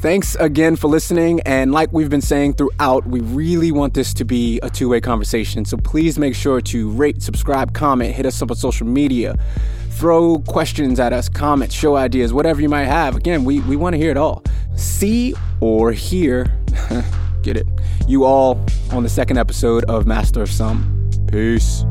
Thanks 0.01 0.33
again 0.39 0.77
for 0.77 0.87
listening. 0.87 1.41
And 1.41 1.71
like 1.71 1.93
we've 1.93 2.09
been 2.09 2.21
saying 2.21 2.53
throughout, 2.53 3.05
we 3.05 3.19
really 3.19 3.71
want 3.71 3.93
this 3.93 4.15
to 4.15 4.25
be 4.25 4.59
a 4.63 4.69
two 4.69 4.89
way 4.89 4.99
conversation. 4.99 5.63
So 5.63 5.77
please 5.77 6.17
make 6.17 6.33
sure 6.33 6.59
to 6.59 6.89
rate, 6.89 7.21
subscribe, 7.21 7.75
comment, 7.75 8.15
hit 8.15 8.25
us 8.25 8.41
up 8.41 8.49
on 8.49 8.57
social 8.57 8.87
media, 8.87 9.35
throw 9.91 10.39
questions 10.47 10.99
at 10.99 11.13
us, 11.13 11.29
comments, 11.29 11.75
show 11.75 11.95
ideas, 11.97 12.33
whatever 12.33 12.61
you 12.61 12.69
might 12.69 12.85
have. 12.85 13.15
Again, 13.15 13.43
we, 13.43 13.59
we 13.59 13.75
want 13.75 13.93
to 13.93 13.99
hear 13.99 14.09
it 14.09 14.17
all. 14.17 14.43
See 14.75 15.35
or 15.59 15.91
hear, 15.91 16.51
get 17.43 17.55
it, 17.55 17.67
you 18.07 18.23
all 18.23 18.59
on 18.91 19.03
the 19.03 19.09
second 19.09 19.37
episode 19.37 19.83
of 19.83 20.07
Master 20.07 20.41
of 20.41 20.49
Some. 20.49 21.11
Peace. 21.31 21.85